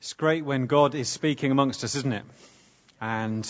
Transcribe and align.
It's 0.00 0.14
great 0.14 0.46
when 0.46 0.64
God 0.64 0.94
is 0.94 1.10
speaking 1.10 1.50
amongst 1.50 1.84
us, 1.84 1.94
isn't 1.94 2.14
it? 2.14 2.24
And 3.02 3.46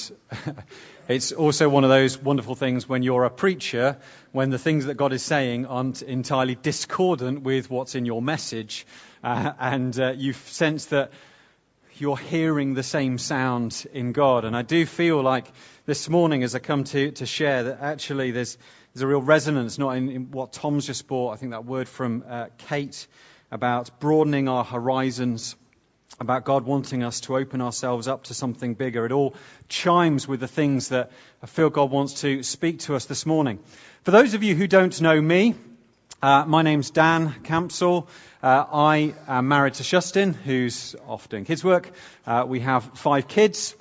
it's 1.08 1.30
also 1.30 1.68
one 1.68 1.84
of 1.84 1.90
those 1.90 2.18
wonderful 2.18 2.56
things 2.56 2.88
when 2.88 3.04
you're 3.04 3.22
a 3.22 3.30
preacher, 3.30 3.98
when 4.32 4.50
the 4.50 4.58
things 4.58 4.86
that 4.86 4.94
God 4.94 5.12
is 5.12 5.22
saying 5.22 5.66
aren't 5.66 6.02
entirely 6.02 6.56
discordant 6.56 7.42
with 7.42 7.70
what's 7.70 7.94
in 7.94 8.04
your 8.04 8.20
message, 8.20 8.84
uh, 9.22 9.52
and 9.60 9.96
uh, 10.00 10.14
you 10.16 10.32
sense 10.32 10.86
that 10.86 11.12
you're 11.98 12.18
hearing 12.18 12.74
the 12.74 12.82
same 12.82 13.16
sound 13.16 13.86
in 13.92 14.10
God. 14.10 14.44
And 14.44 14.56
I 14.56 14.62
do 14.62 14.86
feel 14.86 15.22
like 15.22 15.46
this 15.86 16.08
morning, 16.08 16.42
as 16.42 16.56
I 16.56 16.58
come 16.58 16.82
to, 16.82 17.12
to 17.12 17.26
share, 17.26 17.62
that 17.62 17.78
actually 17.80 18.32
there's, 18.32 18.58
there's 18.92 19.02
a 19.02 19.06
real 19.06 19.22
resonance, 19.22 19.78
not 19.78 19.96
in, 19.96 20.10
in 20.10 20.30
what 20.32 20.52
Tom's 20.52 20.84
just 20.84 21.06
brought, 21.06 21.30
I 21.30 21.36
think 21.36 21.52
that 21.52 21.64
word 21.64 21.88
from 21.88 22.24
uh, 22.28 22.46
Kate 22.58 23.06
about 23.52 24.00
broadening 24.00 24.48
our 24.48 24.64
horizons 24.64 25.54
about 26.20 26.44
God 26.44 26.66
wanting 26.66 27.02
us 27.02 27.20
to 27.20 27.34
open 27.38 27.62
ourselves 27.62 28.06
up 28.06 28.24
to 28.24 28.34
something 28.34 28.74
bigger. 28.74 29.06
It 29.06 29.12
all 29.12 29.34
chimes 29.70 30.28
with 30.28 30.40
the 30.40 30.46
things 30.46 30.90
that 30.90 31.12
I 31.42 31.46
feel 31.46 31.70
God 31.70 31.90
wants 31.90 32.20
to 32.20 32.42
speak 32.42 32.80
to 32.80 32.94
us 32.94 33.06
this 33.06 33.24
morning. 33.24 33.58
For 34.02 34.10
those 34.10 34.34
of 34.34 34.42
you 34.42 34.54
who 34.54 34.66
don't 34.66 35.00
know 35.00 35.18
me, 35.18 35.54
uh, 36.20 36.44
my 36.46 36.60
name's 36.60 36.90
Dan 36.90 37.36
Campsall. 37.44 38.06
Uh, 38.42 38.66
I 38.70 39.14
am 39.28 39.48
married 39.48 39.72
to 39.74 39.82
Justin, 39.82 40.34
who's 40.34 40.94
off 41.08 41.30
doing 41.30 41.46
kids' 41.46 41.64
work. 41.64 41.90
Uh, 42.26 42.44
we 42.46 42.60
have 42.60 42.84
five 42.98 43.26
kids, 43.26 43.74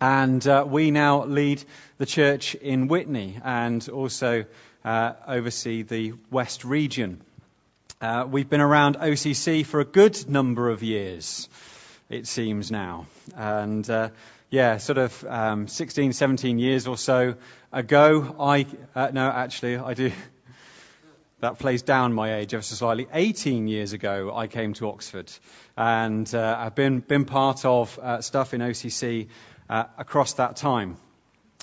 and 0.00 0.44
uh, 0.48 0.64
we 0.66 0.90
now 0.90 1.22
lead 1.22 1.62
the 1.98 2.06
church 2.06 2.56
in 2.56 2.88
Witney 2.88 3.40
and 3.44 3.88
also 3.90 4.44
uh, 4.84 5.12
oversee 5.24 5.82
the 5.82 6.14
West 6.32 6.64
region. 6.64 7.20
Uh, 8.00 8.26
we've 8.26 8.48
been 8.48 8.62
around 8.62 8.96
OCC 8.96 9.66
for 9.66 9.80
a 9.80 9.84
good 9.84 10.26
number 10.26 10.70
of 10.70 10.82
years, 10.82 11.50
it 12.08 12.26
seems 12.26 12.70
now. 12.70 13.04
And 13.36 13.88
uh, 13.90 14.08
yeah, 14.48 14.78
sort 14.78 14.96
of 14.96 15.22
um, 15.28 15.68
16, 15.68 16.14
17 16.14 16.58
years 16.58 16.86
or 16.86 16.96
so 16.96 17.34
ago, 17.70 18.36
I, 18.40 18.64
uh, 18.94 19.10
no, 19.12 19.28
actually, 19.28 19.76
I 19.76 19.94
do. 19.94 20.12
That 21.40 21.58
plays 21.58 21.80
down 21.80 22.12
my 22.12 22.34
age 22.34 22.52
ever 22.52 22.62
so 22.62 22.74
slightly. 22.74 23.06
18 23.10 23.66
years 23.66 23.94
ago, 23.94 24.30
I 24.36 24.46
came 24.46 24.74
to 24.74 24.90
Oxford. 24.90 25.32
And 25.74 26.34
uh, 26.34 26.56
I've 26.58 26.74
been, 26.74 27.00
been 27.00 27.24
part 27.24 27.64
of 27.64 27.98
uh, 27.98 28.20
stuff 28.20 28.52
in 28.52 28.60
OCC 28.60 29.28
uh, 29.70 29.84
across 29.96 30.34
that 30.34 30.56
time. 30.56 30.98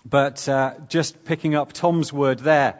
But 0.04 0.48
just 0.90 1.26
picking 1.26 1.54
up 1.54 1.74
Tom's 1.74 2.12
word 2.12 2.40
there 2.40 2.80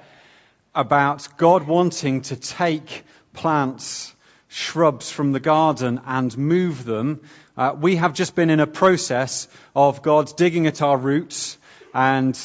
about 0.74 1.28
God 1.38 1.68
wanting 1.68 2.22
to 2.22 2.36
take 2.36 3.04
plants, 3.38 4.16
shrubs 4.48 5.12
from 5.12 5.32
the 5.32 5.40
garden 5.40 6.02
and 6.06 6.36
move 6.38 6.84
them. 6.84 7.22
Uh, 7.56 7.76
we 7.80 7.96
have 7.96 8.14
just 8.14 8.36
been 8.36 8.50
in 8.50 8.60
a 8.60 8.68
process 8.68 9.48
of 9.76 10.02
God 10.02 10.36
digging 10.36 10.66
at 10.68 10.82
our 10.82 10.98
roots 10.98 11.58
and 11.94 12.38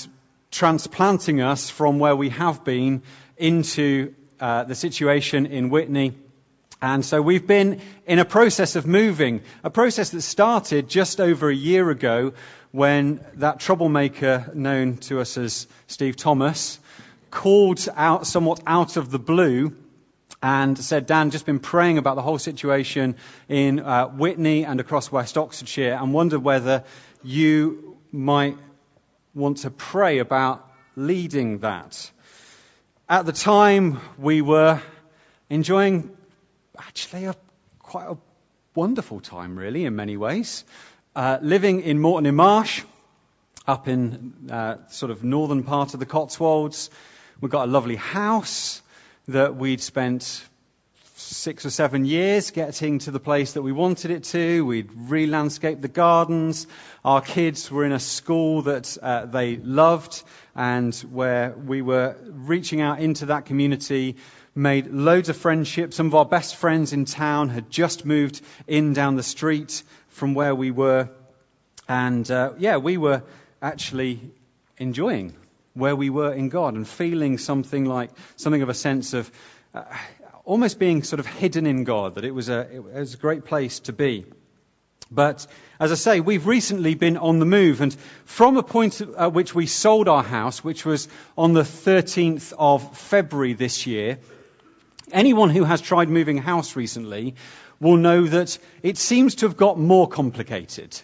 transplanting 0.50 1.40
us 1.40 1.70
from 1.70 1.98
where 1.98 2.14
we 2.14 2.28
have 2.28 2.62
been 2.62 3.02
into 3.38 4.14
uh, 4.38 4.64
the 4.64 4.74
situation 4.74 5.46
in 5.46 5.70
Witney. 5.70 6.12
And 6.82 7.04
so 7.04 7.22
we've 7.22 7.46
been 7.46 7.80
in 8.06 8.18
a 8.18 8.24
process 8.24 8.77
of 8.77 8.86
moving, 8.86 9.40
a 9.64 9.70
process 9.70 10.10
that 10.10 10.22
started 10.22 10.90
just 10.90 11.20
over 11.20 11.48
a 11.48 11.54
year 11.54 11.88
ago 11.88 12.34
when 12.70 13.24
that 13.36 13.60
troublemaker 13.60 14.50
known 14.52 14.98
to 15.08 15.20
us 15.20 15.38
as 15.38 15.66
Steve 15.86 16.16
Thomas 16.16 16.78
called 17.30 17.88
out 17.96 18.27
somewhat 18.27 18.60
out 18.66 18.98
of 18.98 19.10
the 19.10 19.18
blue 19.18 19.74
and 20.42 20.76
said, 20.76 21.06
Dan, 21.06 21.30
just 21.30 21.46
been 21.46 21.60
praying 21.60 21.98
about 21.98 22.16
the 22.16 22.22
whole 22.22 22.38
situation 22.38 23.16
in 23.48 23.78
uh, 23.78 24.08
Witney 24.08 24.64
and 24.64 24.80
across 24.80 25.12
West 25.12 25.38
Oxfordshire 25.38 25.92
and 25.94 26.12
wondered 26.12 26.40
whether 26.42 26.82
you 27.22 27.96
might 28.10 28.58
want 29.34 29.58
to 29.58 29.70
pray 29.70 30.18
about 30.18 30.68
leading 30.96 31.60
that. 31.60 32.10
At 33.08 33.24
the 33.24 33.33
time, 33.33 34.00
we 34.18 34.42
were 34.42 34.83
enjoying 35.48 36.11
actually 36.77 37.27
a, 37.27 37.36
quite 37.78 38.08
a 38.08 38.17
wonderful 38.74 39.20
time, 39.20 39.56
really, 39.56 39.84
in 39.84 39.94
many 39.94 40.17
ways. 40.17 40.64
Uh, 41.14 41.38
living 41.40 41.83
in 41.83 42.00
Moreton 42.00 42.27
in 42.27 42.34
Marsh, 42.34 42.83
up 43.67 43.86
in 43.86 44.50
uh, 44.50 44.78
sort 44.88 45.12
of 45.12 45.22
northern 45.22 45.62
part 45.62 45.94
of 45.94 46.00
the 46.00 46.06
Cotswolds. 46.06 46.90
We've 47.40 47.50
got 47.50 47.68
a 47.68 47.70
lovely 47.70 47.96
house 47.96 48.81
that 49.28 49.56
we'd 49.56 49.80
spent 49.80 50.42
six 51.14 51.64
or 51.64 51.70
seven 51.70 52.05
years 52.05 52.50
getting 52.50 52.98
to 52.98 53.10
the 53.10 53.20
place 53.20 53.52
that 53.52 53.62
we 53.62 53.72
wanted 53.72 54.10
it 54.10 54.24
to. 54.24 54.64
We'd 54.64 54.90
re-landscaped 54.92 55.80
the 55.80 55.88
gardens. 55.88 56.66
Our 57.05 57.20
kids 57.20 57.70
were 57.70 57.84
in 57.84 57.92
a 57.92 58.00
school 58.00 58.62
that 58.62 58.96
uh, 59.00 59.27
they 59.27 59.56
loved 59.56 60.22
and 60.55 60.94
where 61.11 61.52
we 61.52 61.82
were 61.82 62.16
reaching 62.27 62.80
out 62.80 62.98
into 62.98 63.27
that 63.27 63.46
community, 63.46 64.16
made 64.55 64.88
loads 64.88 65.28
of 65.28 65.36
friendships. 65.36 65.96
Some 65.96 66.08
of 66.08 66.14
our 66.14 66.27
best 66.27 66.56
friends 66.56 66.92
in 66.92 67.05
town 67.05 67.48
had 67.48 67.70
just 67.70 68.05
moved 68.05 68.40
in 68.66 68.92
down 68.92 69.16
the 69.16 69.22
street 69.22 69.82
from 70.08 70.34
where 70.34 70.55
we 70.55 70.70
were. 70.70 71.08
And 71.88 72.28
uh, 72.30 72.52
yeah, 72.58 72.78
we 72.78 72.96
were 72.96 73.22
actually 73.61 74.20
enjoying 74.78 75.36
where 75.74 75.96
we 75.96 76.10
were 76.10 76.33
in 76.33 76.48
God 76.48 76.74
and 76.74 76.86
feeling 76.86 77.38
something 77.38 77.84
like 77.84 78.10
something 78.36 78.62
of 78.62 78.68
a 78.68 78.74
sense 78.74 79.14
of 79.14 79.30
uh, 79.74 79.84
almost 80.44 80.78
being 80.78 81.02
sort 81.02 81.20
of 81.20 81.27
hidden 81.27 81.66
in 81.66 81.84
God, 81.84 82.16
that 82.16 82.24
it 82.24 82.34
was, 82.34 82.48
a, 82.48 82.60
it 82.72 82.84
was 82.84 83.14
a 83.14 83.16
great 83.16 83.44
place 83.44 83.80
to 83.80 83.92
be. 83.92 84.27
But 85.11 85.46
as 85.78 85.92
I 85.92 85.96
say, 85.96 86.20
we've 86.20 86.46
recently 86.46 86.94
been 86.94 87.16
on 87.16 87.38
the 87.38 87.44
move, 87.44 87.80
and 87.80 87.94
from 88.24 88.56
a 88.56 88.62
point 88.62 89.00
at 89.00 89.32
which 89.32 89.55
we 89.55 89.66
sold 89.66 90.08
our 90.08 90.22
house, 90.22 90.64
which 90.64 90.86
was 90.86 91.08
on 91.36 91.52
the 91.52 91.62
13th 91.62 92.55
of 92.58 92.96
February 92.96 93.52
this 93.52 93.86
year, 93.86 94.18
anyone 95.12 95.50
who 95.50 95.64
has 95.64 95.80
tried 95.80 96.08
moving 96.08 96.38
house 96.38 96.77
recently 96.77 97.34
will 97.78 97.96
know 97.96 98.27
that 98.27 98.58
it 98.82 98.96
seems 98.96 99.36
to 99.36 99.46
have 99.46 99.56
got 99.56 99.78
more 99.78 100.08
complicated. 100.08 100.98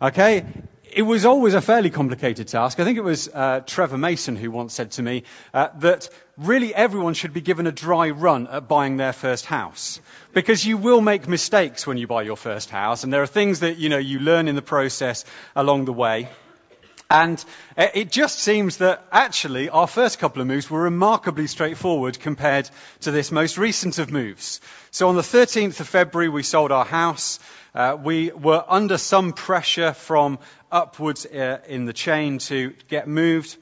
Okay? 0.00 0.46
It 0.92 1.02
was 1.02 1.24
always 1.24 1.54
a 1.54 1.60
fairly 1.60 1.90
complicated 1.90 2.48
task. 2.48 2.80
I 2.80 2.84
think 2.84 2.98
it 2.98 3.04
was 3.04 3.28
uh, 3.28 3.60
Trevor 3.66 3.98
Mason 3.98 4.36
who 4.36 4.50
once 4.50 4.74
said 4.74 4.92
to 4.92 5.02
me 5.02 5.24
uh, 5.54 5.68
that 5.78 6.08
really 6.36 6.74
everyone 6.74 7.14
should 7.14 7.32
be 7.32 7.40
given 7.40 7.66
a 7.66 7.72
dry 7.72 8.10
run 8.10 8.46
at 8.46 8.68
buying 8.68 8.96
their 8.96 9.12
first 9.12 9.46
house 9.46 10.00
because 10.32 10.64
you 10.64 10.76
will 10.76 11.00
make 11.00 11.28
mistakes 11.28 11.86
when 11.86 11.96
you 11.96 12.06
buy 12.06 12.22
your 12.22 12.36
first 12.36 12.70
house, 12.70 13.04
and 13.04 13.12
there 13.12 13.22
are 13.22 13.26
things 13.26 13.60
that 13.60 13.78
you 13.78 13.88
know 13.88 13.98
you 13.98 14.18
learn 14.18 14.48
in 14.48 14.54
the 14.54 14.62
process 14.62 15.24
along 15.54 15.84
the 15.84 15.92
way. 15.92 16.28
And 17.12 17.44
uh, 17.76 17.88
it 17.92 18.12
just 18.12 18.38
seems 18.38 18.76
that 18.76 19.04
actually 19.10 19.68
our 19.68 19.88
first 19.88 20.20
couple 20.20 20.40
of 20.42 20.46
moves 20.46 20.70
were 20.70 20.82
remarkably 20.82 21.48
straightforward 21.48 22.20
compared 22.20 22.70
to 23.00 23.10
this 23.10 23.32
most 23.32 23.58
recent 23.58 23.98
of 23.98 24.12
moves. 24.12 24.60
So 24.92 25.08
on 25.08 25.16
the 25.16 25.22
13th 25.22 25.80
of 25.80 25.88
February, 25.88 26.28
we 26.28 26.44
sold 26.44 26.70
our 26.70 26.84
house. 26.84 27.40
Uh, 27.74 27.96
we 28.02 28.30
were 28.30 28.64
under 28.68 28.98
some 28.98 29.32
pressure 29.32 29.92
from 29.92 30.38
upwards 30.70 31.26
uh, 31.26 31.60
in 31.68 31.84
the 31.84 31.92
chain 31.92 32.38
to 32.38 32.74
get 32.88 33.06
moved. 33.06 33.56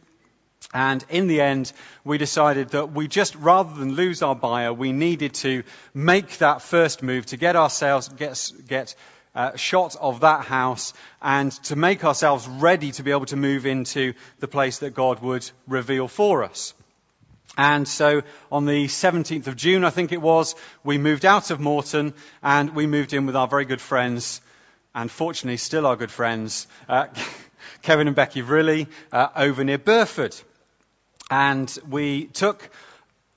And 0.75 1.05
in 1.09 1.29
the 1.29 1.41
end, 1.41 1.73
we 2.05 2.19
decided 2.19 2.71
that 2.71 2.93
we 2.93 3.09
just, 3.09 3.35
rather 3.37 3.75
than 3.75 3.95
lose 3.95 4.23
our 4.23 4.35
buyer, 4.35 4.73
we 4.73 4.93
needed 4.93 5.35
to 5.35 5.63
make 5.95 6.39
that 6.39 6.63
first 6.63 7.03
move 7.03 7.27
to 7.27 7.37
get 7.37 7.57
ourselves, 7.57 8.09
get, 8.09 8.53
get 8.67 8.95
uh, 9.35 9.57
shot 9.57 9.97
of 10.01 10.21
that 10.21 10.45
house 10.45 10.93
and 11.23 11.53
to 11.65 11.77
make 11.77 12.05
ourselves 12.05 12.47
ready 12.49 12.93
to 12.93 13.03
be 13.03 13.13
able 13.13 13.27
to 13.27 13.37
move 13.37 13.67
into 13.67 14.15
the 14.41 14.49
place 14.49 14.79
that 14.79 14.95
God 14.95 15.21
would 15.21 15.49
reveal 15.67 16.09
for 16.09 16.45
us. 16.45 16.75
And 17.57 17.89
so 17.89 18.23
on 18.53 18.67
the 18.67 18.87
17th 18.87 19.47
of 19.47 19.57
June, 19.57 19.85
I 19.85 19.91
think 19.91 20.13
it 20.13 20.23
was, 20.23 20.55
we 20.85 20.99
moved 20.99 21.25
out 21.25 21.51
of 21.51 21.61
Moreton 21.61 22.15
and 22.43 22.75
we 22.75 22.87
moved 22.87 23.13
in 23.13 23.27
with 23.27 23.37
our 23.37 23.49
very 23.49 23.65
good 23.65 23.81
friends 23.81 24.41
and 24.95 25.11
fortunately 25.11 25.57
still 25.57 25.87
our 25.87 25.97
good 25.97 26.11
friends, 26.11 26.67
uh, 26.89 27.07
Kevin 27.83 28.07
and 28.07 28.17
Becky 28.17 28.43
Vrilli, 28.43 28.87
uh, 29.13 29.29
over 29.35 29.65
near 29.65 29.79
Burford. 29.79 30.37
And 31.31 31.77
we 31.89 32.27
took 32.27 32.69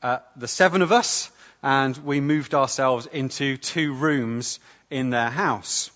uh, 0.01 0.19
the 0.35 0.47
seven 0.47 0.81
of 0.81 0.91
us 0.91 1.31
and 1.63 1.95
we 1.97 2.21
moved 2.21 2.53
ourselves 2.53 3.07
into 3.07 3.57
two 3.57 3.93
rooms 3.93 4.59
in 4.89 5.09
their 5.09 5.29
house. 5.29 5.91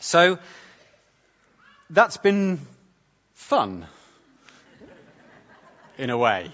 So 0.00 0.38
that's 1.90 2.16
been 2.16 2.60
fun 3.34 3.86
in 5.96 6.10
a 6.10 6.18
way. 6.18 6.52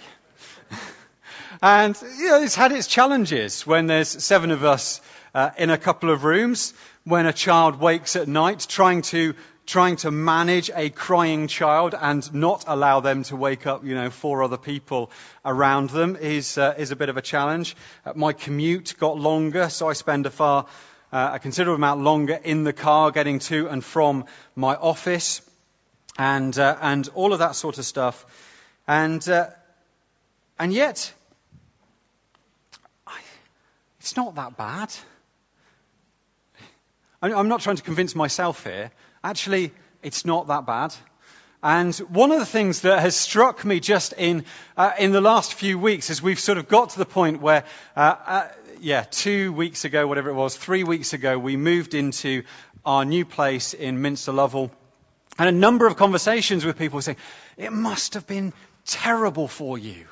And 1.62 2.00
you 2.18 2.28
know, 2.28 2.42
it's 2.42 2.54
had 2.54 2.72
its 2.72 2.86
challenges 2.86 3.66
when 3.66 3.86
there's 3.86 4.08
seven 4.08 4.50
of 4.50 4.64
us 4.64 5.00
uh, 5.34 5.50
in 5.58 5.70
a 5.70 5.78
couple 5.78 6.10
of 6.10 6.24
rooms, 6.24 6.74
when 7.04 7.26
a 7.26 7.32
child 7.32 7.80
wakes 7.80 8.16
at 8.16 8.28
night 8.28 8.66
trying 8.68 9.02
to 9.02 9.34
trying 9.66 9.96
to 9.96 10.10
manage 10.10 10.70
a 10.74 10.90
crying 10.90 11.48
child 11.48 11.94
and 11.98 12.34
not 12.34 12.64
allow 12.66 13.00
them 13.00 13.22
to 13.24 13.36
wake 13.36 13.66
up, 13.66 13.84
you 13.84 13.94
know, 13.94 14.10
four 14.10 14.42
other 14.42 14.58
people 14.58 15.10
around 15.44 15.88
them 15.90 16.16
is, 16.16 16.58
uh, 16.58 16.74
is 16.76 16.90
a 16.90 16.96
bit 16.96 17.08
of 17.08 17.16
a 17.16 17.22
challenge. 17.22 17.74
Uh, 18.04 18.12
my 18.14 18.32
commute 18.32 18.94
got 18.98 19.18
longer, 19.18 19.70
so 19.70 19.88
I 19.88 19.94
spend 19.94 20.26
a 20.26 20.30
far 20.30 20.66
uh, 21.12 21.30
a 21.34 21.38
considerable 21.38 21.76
amount 21.76 22.02
longer 22.02 22.38
in 22.42 22.64
the 22.64 22.72
car 22.72 23.10
getting 23.10 23.38
to 23.38 23.68
and 23.68 23.82
from 23.82 24.26
my 24.54 24.74
office 24.74 25.40
and, 26.18 26.58
uh, 26.58 26.76
and 26.80 27.08
all 27.14 27.32
of 27.32 27.38
that 27.38 27.54
sort 27.54 27.78
of 27.78 27.86
stuff. 27.86 28.26
And, 28.86 29.26
uh, 29.28 29.48
and 30.58 30.72
yet, 30.72 31.12
it's 34.04 34.18
not 34.18 34.34
that 34.34 34.58
bad. 34.58 34.92
I'm 37.22 37.48
not 37.48 37.62
trying 37.62 37.76
to 37.76 37.82
convince 37.82 38.14
myself 38.14 38.62
here. 38.62 38.90
Actually, 39.24 39.72
it's 40.02 40.26
not 40.26 40.48
that 40.48 40.66
bad. 40.66 40.94
And 41.62 41.94
one 42.10 42.30
of 42.30 42.38
the 42.38 42.44
things 42.44 42.82
that 42.82 43.00
has 43.00 43.16
struck 43.16 43.64
me 43.64 43.80
just 43.80 44.12
in, 44.18 44.44
uh, 44.76 44.92
in 44.98 45.12
the 45.12 45.22
last 45.22 45.54
few 45.54 45.78
weeks 45.78 46.10
is 46.10 46.20
we've 46.20 46.38
sort 46.38 46.58
of 46.58 46.68
got 46.68 46.90
to 46.90 46.98
the 46.98 47.06
point 47.06 47.40
where, 47.40 47.64
uh, 47.96 48.16
uh, 48.26 48.48
yeah, 48.78 49.04
two 49.04 49.54
weeks 49.54 49.86
ago, 49.86 50.06
whatever 50.06 50.28
it 50.28 50.34
was, 50.34 50.54
three 50.54 50.84
weeks 50.84 51.14
ago, 51.14 51.38
we 51.38 51.56
moved 51.56 51.94
into 51.94 52.42
our 52.84 53.06
new 53.06 53.24
place 53.24 53.72
in 53.72 54.02
Minster 54.02 54.32
Lovell. 54.32 54.70
And 55.38 55.48
a 55.48 55.58
number 55.58 55.86
of 55.86 55.96
conversations 55.96 56.62
with 56.62 56.76
people 56.76 57.00
saying, 57.00 57.16
it 57.56 57.72
must 57.72 58.12
have 58.12 58.26
been 58.26 58.52
terrible 58.84 59.48
for 59.48 59.78
you. 59.78 60.04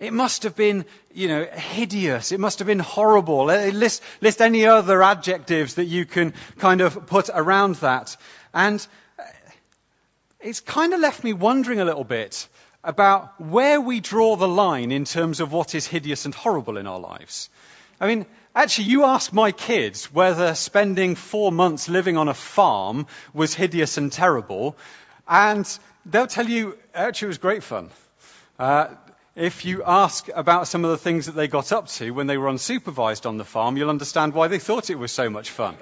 It 0.00 0.12
must 0.12 0.44
have 0.44 0.54
been, 0.54 0.84
you 1.12 1.26
know, 1.26 1.44
hideous. 1.44 2.30
It 2.30 2.38
must 2.38 2.60
have 2.60 2.66
been 2.66 2.78
horrible. 2.78 3.46
List, 3.46 4.02
list 4.20 4.40
any 4.40 4.66
other 4.66 5.02
adjectives 5.02 5.74
that 5.74 5.86
you 5.86 6.04
can 6.06 6.34
kind 6.58 6.80
of 6.80 7.06
put 7.06 7.30
around 7.32 7.76
that. 7.76 8.16
And 8.54 8.86
it's 10.40 10.60
kind 10.60 10.94
of 10.94 11.00
left 11.00 11.24
me 11.24 11.32
wondering 11.32 11.80
a 11.80 11.84
little 11.84 12.04
bit 12.04 12.48
about 12.84 13.40
where 13.40 13.80
we 13.80 13.98
draw 13.98 14.36
the 14.36 14.46
line 14.46 14.92
in 14.92 15.04
terms 15.04 15.40
of 15.40 15.52
what 15.52 15.74
is 15.74 15.86
hideous 15.86 16.24
and 16.24 16.34
horrible 16.34 16.76
in 16.76 16.86
our 16.86 17.00
lives. 17.00 17.50
I 18.00 18.06
mean, 18.06 18.24
actually, 18.54 18.84
you 18.84 19.04
ask 19.04 19.32
my 19.32 19.50
kids 19.50 20.12
whether 20.14 20.54
spending 20.54 21.16
four 21.16 21.50
months 21.50 21.88
living 21.88 22.16
on 22.16 22.28
a 22.28 22.34
farm 22.34 23.08
was 23.34 23.52
hideous 23.52 23.96
and 23.98 24.12
terrible, 24.12 24.76
and 25.26 25.66
they'll 26.06 26.28
tell 26.28 26.48
you 26.48 26.78
actually 26.94 27.26
it 27.26 27.28
was 27.30 27.38
great 27.38 27.64
fun. 27.64 27.90
Uh, 28.60 28.88
if 29.38 29.64
you 29.64 29.84
ask 29.84 30.28
about 30.34 30.66
some 30.66 30.84
of 30.84 30.90
the 30.90 30.98
things 30.98 31.26
that 31.26 31.36
they 31.36 31.46
got 31.46 31.70
up 31.70 31.86
to 31.86 32.10
when 32.10 32.26
they 32.26 32.36
were 32.36 32.48
unsupervised 32.48 33.24
on 33.24 33.36
the 33.38 33.44
farm, 33.44 33.76
you'll 33.76 33.88
understand 33.88 34.34
why 34.34 34.48
they 34.48 34.58
thought 34.58 34.90
it 34.90 34.98
was 34.98 35.12
so 35.12 35.30
much 35.30 35.50
fun. 35.50 35.76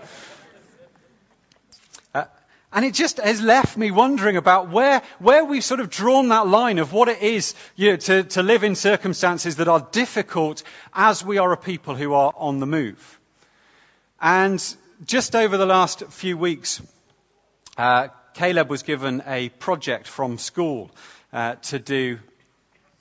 And 2.72 2.84
it 2.84 2.92
just 2.92 3.18
has 3.18 3.40
left 3.40 3.78
me 3.78 3.90
wondering 3.90 4.36
about 4.36 4.68
where, 4.68 5.00
where 5.18 5.46
we've 5.46 5.64
sort 5.64 5.80
of 5.80 5.88
drawn 5.88 6.28
that 6.28 6.46
line 6.46 6.78
of 6.78 6.92
what 6.92 7.08
it 7.08 7.22
is 7.22 7.54
you 7.74 7.92
know, 7.92 7.96
to, 7.96 8.24
to 8.24 8.42
live 8.42 8.64
in 8.64 8.74
circumstances 8.74 9.56
that 9.56 9.68
are 9.68 9.88
difficult 9.92 10.62
as 10.92 11.24
we 11.24 11.38
are 11.38 11.50
a 11.52 11.56
people 11.56 11.94
who 11.94 12.12
are 12.12 12.34
on 12.36 12.60
the 12.60 12.66
move. 12.66 13.18
And 14.20 14.62
just 15.06 15.34
over 15.34 15.56
the 15.56 15.64
last 15.64 16.04
few 16.08 16.36
weeks, 16.36 16.82
uh, 17.78 18.08
Caleb 18.34 18.68
was 18.68 18.82
given 18.82 19.22
a 19.26 19.48
project 19.48 20.06
from 20.06 20.36
school 20.36 20.90
uh, 21.32 21.54
to 21.54 21.78
do 21.78 22.18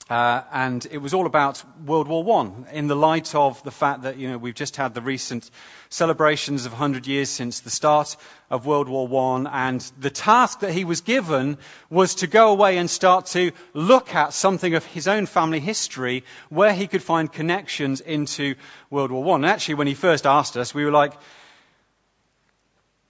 uh, 0.08 0.42
and 0.52 0.86
it 0.92 0.98
was 0.98 1.14
all 1.14 1.26
about 1.26 1.62
World 1.84 2.06
War 2.06 2.22
One 2.22 2.66
in 2.72 2.86
the 2.86 2.94
light 2.94 3.34
of 3.34 3.60
the 3.64 3.72
fact 3.72 4.02
that 4.02 4.18
you 4.18 4.30
know 4.30 4.38
we've 4.38 4.54
just 4.54 4.76
had 4.76 4.94
the 4.94 5.00
recent 5.00 5.50
celebrations 5.88 6.64
of 6.64 6.72
100 6.72 7.08
years 7.08 7.28
since 7.28 7.60
the 7.60 7.70
start 7.70 8.16
of 8.48 8.66
World 8.66 8.88
War 8.88 9.08
One, 9.08 9.48
and 9.48 9.80
the 9.98 10.10
task 10.10 10.60
that 10.60 10.72
he 10.72 10.84
was 10.84 11.00
given 11.00 11.58
was 11.90 12.16
to 12.16 12.28
go 12.28 12.52
away 12.52 12.78
and 12.78 12.88
start 12.88 13.26
to 13.26 13.50
look 13.74 14.14
at 14.14 14.32
something 14.32 14.76
of 14.76 14.84
his 14.84 15.08
own 15.08 15.26
family 15.26 15.58
history 15.58 16.22
where 16.50 16.72
he 16.72 16.86
could 16.86 17.02
find 17.02 17.32
connections 17.32 18.00
into 18.00 18.54
World 18.90 19.10
War 19.10 19.24
One. 19.24 19.44
Actually, 19.44 19.74
when 19.74 19.88
he 19.88 19.94
first 19.94 20.24
asked 20.24 20.56
us, 20.56 20.72
we 20.72 20.84
were 20.84 20.92
like, 20.92 21.14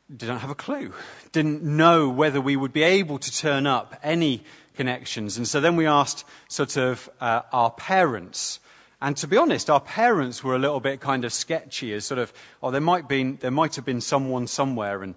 didn't 0.09 0.39
have 0.39 0.51
a 0.51 0.55
clue, 0.55 0.95
didn't 1.33 1.63
know 1.63 2.09
whether 2.09 2.41
we 2.41 2.57
would 2.57 2.73
be 2.73 2.85
able 2.85 3.19
to 3.19 3.37
turn 3.37 3.67
up 3.67 3.99
any 4.03 4.45
connections. 4.77 5.37
And 5.37 5.49
so 5.49 5.61
then 5.61 5.77
we 5.77 5.87
asked 5.87 6.25
sort 6.49 6.77
of 6.77 7.09
uh, 7.21 7.43
our 7.53 7.71
parents. 7.71 8.61
And 9.01 9.17
to 9.19 9.27
be 9.27 9.37
honest, 9.37 9.69
our 9.69 9.81
parents 9.81 10.43
were 10.43 10.55
a 10.55 10.59
little 10.59 10.81
bit 10.81 11.01
kind 11.01 11.25
of 11.25 11.33
sketchy 11.33 11.93
as 11.93 12.05
sort 12.05 12.19
of, 12.19 12.33
oh, 12.63 12.71
there 12.71 12.81
might, 12.81 13.09
been, 13.09 13.37
there 13.41 13.51
might 13.51 13.77
have 13.77 13.85
been 13.85 14.01
someone 14.01 14.47
somewhere. 14.47 15.03
And, 15.03 15.15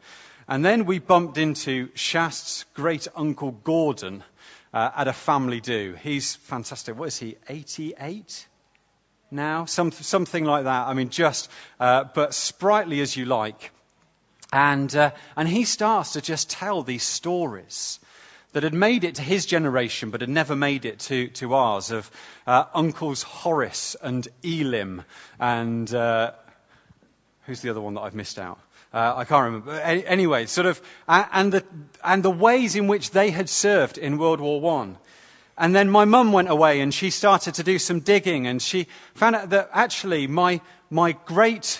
and 0.47 0.65
then 0.65 0.85
we 0.85 0.99
bumped 0.99 1.37
into 1.37 1.89
Shast's 1.93 2.65
great 2.73 3.07
uncle 3.15 3.51
Gordon 3.51 4.23
uh, 4.73 4.91
at 4.95 5.07
a 5.07 5.13
family 5.13 5.61
do. 5.61 5.95
He's 6.01 6.35
fantastic. 6.35 6.97
What 6.97 7.07
is 7.07 7.17
he, 7.17 7.37
88? 7.47 8.47
Now, 9.31 9.65
Some, 9.65 9.91
something 9.91 10.43
like 10.43 10.63
that. 10.63 10.87
I 10.87 10.93
mean, 10.93 11.09
just, 11.09 11.49
uh, 11.79 12.05
but 12.15 12.33
sprightly 12.33 12.99
as 13.01 13.15
you 13.15 13.25
like. 13.25 13.71
And, 14.51 14.93
uh, 14.95 15.11
and 15.35 15.47
he 15.47 15.65
starts 15.65 16.13
to 16.13 16.21
just 16.21 16.49
tell 16.49 16.81
these 16.81 17.03
stories 17.03 17.99
that 18.53 18.63
had 18.63 18.73
made 18.73 19.03
it 19.03 19.15
to 19.15 19.21
his 19.21 19.45
generation 19.45 20.09
but 20.09 20.21
had 20.21 20.29
never 20.29 20.55
made 20.55 20.85
it 20.85 20.99
to, 20.99 21.27
to 21.27 21.53
ours 21.53 21.91
of 21.91 22.09
uh, 22.47 22.65
uncles 22.73 23.23
Horace 23.23 23.95
and 24.01 24.27
Elim 24.43 25.03
and 25.39 25.93
uh, 25.93 26.31
who's 27.45 27.61
the 27.61 27.69
other 27.69 27.81
one 27.81 27.95
that 27.95 28.01
I've 28.01 28.15
missed 28.15 28.39
out? 28.39 28.59
Uh, 28.91 29.13
I 29.17 29.25
can't 29.25 29.45
remember. 29.45 29.71
Anyway, 29.73 30.47
sort 30.47 30.65
of, 30.65 30.81
and 31.07 31.53
the, 31.53 31.63
and 32.03 32.23
the 32.23 32.31
ways 32.31 32.75
in 32.75 32.87
which 32.87 33.11
they 33.11 33.29
had 33.29 33.47
served 33.47 33.99
in 33.99 34.17
World 34.17 34.39
War 34.39 34.59
One. 34.59 34.97
And 35.55 35.75
then 35.75 35.89
my 35.89 36.05
mum 36.05 36.31
went 36.31 36.49
away 36.49 36.79
and 36.79 36.93
she 36.93 37.09
started 37.09 37.55
to 37.55 37.63
do 37.63 37.77
some 37.77 37.99
digging 37.99 38.47
and 38.47 38.61
she 38.61 38.87
found 39.13 39.35
out 39.35 39.49
that 39.49 39.69
actually 39.73 40.25
my, 40.25 40.61
my 40.89 41.11
great, 41.25 41.79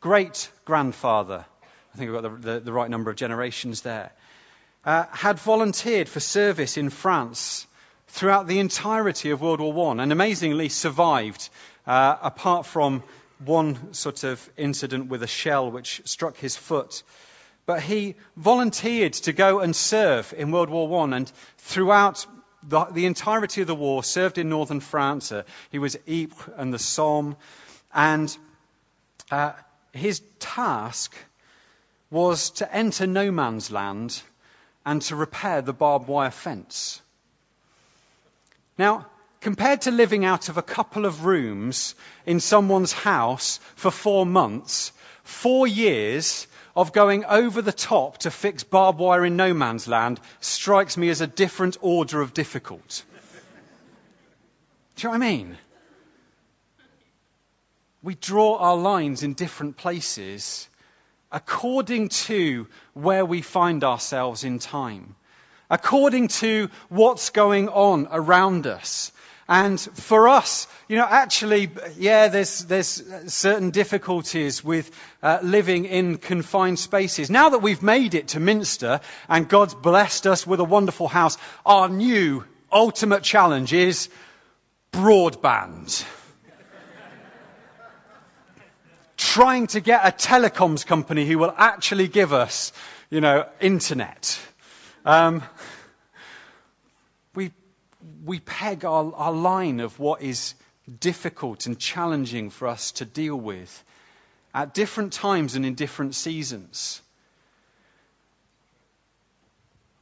great 0.00 0.50
grandfather, 0.64 1.44
I 1.92 1.98
think 1.98 2.10
I've 2.10 2.22
got 2.22 2.40
the, 2.40 2.52
the, 2.52 2.60
the 2.60 2.72
right 2.72 2.88
number 2.88 3.10
of 3.10 3.16
generations 3.16 3.82
there, 3.82 4.12
uh, 4.84 5.04
had 5.12 5.38
volunteered 5.38 6.08
for 6.08 6.20
service 6.20 6.76
in 6.76 6.90
France 6.90 7.66
throughout 8.08 8.46
the 8.46 8.58
entirety 8.58 9.30
of 9.30 9.40
World 9.40 9.60
War 9.60 9.94
I 9.96 10.02
and 10.02 10.12
amazingly 10.12 10.68
survived, 10.68 11.48
uh, 11.86 12.16
apart 12.22 12.66
from 12.66 13.02
one 13.44 13.94
sort 13.94 14.24
of 14.24 14.50
incident 14.56 15.08
with 15.08 15.22
a 15.22 15.26
shell 15.26 15.70
which 15.70 16.02
struck 16.04 16.36
his 16.36 16.56
foot. 16.56 17.02
But 17.66 17.82
he 17.82 18.16
volunteered 18.36 19.12
to 19.14 19.32
go 19.32 19.60
and 19.60 19.76
serve 19.76 20.34
in 20.36 20.50
World 20.50 20.70
War 20.70 21.08
I 21.08 21.16
and 21.16 21.32
throughout 21.58 22.26
the, 22.62 22.84
the 22.86 23.06
entirety 23.06 23.60
of 23.60 23.66
the 23.66 23.74
war 23.74 24.02
served 24.02 24.38
in 24.38 24.48
northern 24.48 24.80
France. 24.80 25.32
Uh, 25.32 25.44
he 25.70 25.78
was 25.78 25.96
Ypres 26.06 26.54
and 26.56 26.74
the 26.74 26.78
Somme. 26.78 27.36
And 27.94 28.36
uh, 29.30 29.52
his 29.92 30.20
task 30.38 31.14
was 32.10 32.50
to 32.50 32.74
enter 32.74 33.06
no 33.06 33.30
man's 33.30 33.70
land 33.70 34.20
and 34.84 35.02
to 35.02 35.16
repair 35.16 35.62
the 35.62 35.72
barbed 35.72 36.08
wire 36.08 36.30
fence. 36.30 37.00
Now, 38.78 39.06
compared 39.40 39.82
to 39.82 39.90
living 39.90 40.24
out 40.24 40.48
of 40.48 40.56
a 40.56 40.62
couple 40.62 41.04
of 41.06 41.24
rooms 41.24 41.94
in 42.26 42.40
someone's 42.40 42.92
house 42.92 43.60
for 43.76 43.90
four 43.90 44.24
months, 44.24 44.92
four 45.22 45.66
years 45.66 46.46
of 46.74 46.92
going 46.92 47.24
over 47.24 47.60
the 47.60 47.72
top 47.72 48.18
to 48.18 48.30
fix 48.30 48.64
barbed 48.64 48.98
wire 48.98 49.24
in 49.24 49.36
no 49.36 49.52
man's 49.52 49.86
land 49.86 50.20
strikes 50.40 50.96
me 50.96 51.10
as 51.10 51.20
a 51.20 51.26
different 51.26 51.76
order 51.80 52.20
of 52.20 52.32
difficult. 52.32 53.04
Do 54.96 55.08
you 55.08 55.12
know 55.12 55.18
what 55.18 55.24
I 55.24 55.30
mean? 55.30 55.58
We 58.02 58.14
draw 58.14 58.56
our 58.56 58.76
lines 58.76 59.22
in 59.22 59.34
different 59.34 59.76
places 59.76 60.69
according 61.32 62.08
to 62.08 62.66
where 62.94 63.24
we 63.24 63.42
find 63.42 63.84
ourselves 63.84 64.44
in 64.44 64.58
time, 64.58 65.14
according 65.68 66.28
to 66.28 66.68
what's 66.88 67.30
going 67.30 67.68
on 67.68 68.08
around 68.10 68.66
us. 68.66 69.12
And 69.48 69.80
for 69.80 70.28
us, 70.28 70.68
you 70.88 70.96
know, 70.96 71.06
actually, 71.08 71.70
yeah, 71.96 72.28
there's, 72.28 72.64
there's 72.66 73.02
certain 73.26 73.70
difficulties 73.70 74.62
with 74.62 74.90
uh, 75.24 75.40
living 75.42 75.86
in 75.86 76.18
confined 76.18 76.78
spaces. 76.78 77.30
Now 77.30 77.48
that 77.48 77.58
we've 77.58 77.82
made 77.82 78.14
it 78.14 78.28
to 78.28 78.40
Minster 78.40 79.00
and 79.28 79.48
God's 79.48 79.74
blessed 79.74 80.28
us 80.28 80.46
with 80.46 80.60
a 80.60 80.64
wonderful 80.64 81.08
house, 81.08 81.36
our 81.66 81.88
new 81.88 82.44
ultimate 82.70 83.24
challenge 83.24 83.72
is 83.72 84.08
broadband 84.92 86.04
trying 89.20 89.66
to 89.66 89.80
get 89.80 90.00
a 90.06 90.10
telecoms 90.10 90.86
company 90.86 91.26
who 91.26 91.36
will 91.38 91.54
actually 91.56 92.08
give 92.08 92.32
us, 92.32 92.72
you 93.10 93.20
know, 93.20 93.46
internet. 93.60 94.40
Um, 95.04 95.42
we, 97.34 97.52
we 98.24 98.40
peg 98.40 98.86
our, 98.86 99.12
our 99.14 99.32
line 99.32 99.80
of 99.80 99.98
what 99.98 100.22
is 100.22 100.54
difficult 101.00 101.66
and 101.66 101.78
challenging 101.78 102.48
for 102.48 102.66
us 102.66 102.92
to 102.92 103.04
deal 103.04 103.36
with 103.36 103.84
at 104.54 104.72
different 104.72 105.12
times 105.12 105.54
and 105.54 105.66
in 105.66 105.74
different 105.74 106.14
seasons. 106.14 107.02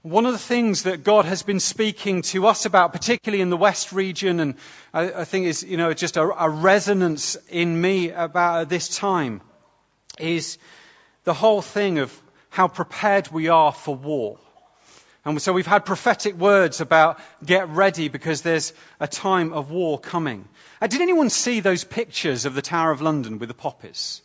One 0.08 0.24
of 0.24 0.32
the 0.32 0.38
things 0.38 0.84
that 0.84 1.04
God 1.04 1.26
has 1.26 1.42
been 1.42 1.60
speaking 1.60 2.22
to 2.32 2.46
us 2.46 2.64
about, 2.64 2.94
particularly 2.94 3.42
in 3.42 3.50
the 3.50 3.58
West 3.58 3.92
region, 3.92 4.40
and 4.40 4.54
I, 4.94 5.12
I 5.12 5.24
think 5.24 5.44
is, 5.44 5.62
you 5.62 5.76
know, 5.76 5.92
just 5.92 6.16
a, 6.16 6.22
a, 6.22 6.48
resonance 6.48 7.36
in 7.50 7.78
me 7.78 8.10
about 8.10 8.70
this 8.70 8.88
time, 8.88 9.42
is 10.18 10.56
the 11.24 11.34
whole 11.34 11.60
thing 11.60 11.98
of 11.98 12.18
how 12.48 12.68
prepared 12.68 13.28
we 13.28 13.48
are 13.48 13.70
for 13.70 13.94
war. 13.94 14.38
And 15.26 15.42
so 15.42 15.52
we've 15.52 15.66
had 15.66 15.84
prophetic 15.84 16.36
words 16.36 16.80
about 16.80 17.20
get 17.44 17.68
ready 17.68 18.08
because 18.08 18.40
there's 18.40 18.72
a 18.98 19.06
time 19.06 19.52
of 19.52 19.70
war 19.70 19.98
coming. 19.98 20.48
Uh, 20.80 20.86
did 20.86 21.02
anyone 21.02 21.28
see 21.28 21.60
those 21.60 21.84
pictures 21.84 22.46
of 22.46 22.54
the 22.54 22.62
Tower 22.62 22.92
of 22.92 23.02
London 23.02 23.38
with 23.38 23.50
the 23.50 23.54
poppies? 23.54 24.22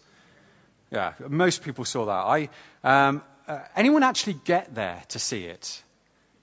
Yeah, 0.92 1.12
most 1.28 1.62
people 1.62 1.84
saw 1.84 2.06
that. 2.06 2.12
I, 2.12 2.50
um, 2.86 3.22
uh, 3.48 3.60
anyone 3.76 4.04
actually 4.04 4.38
get 4.46 4.76
there 4.76 5.02
to 5.10 5.20
see 5.20 5.46
it? 5.46 5.82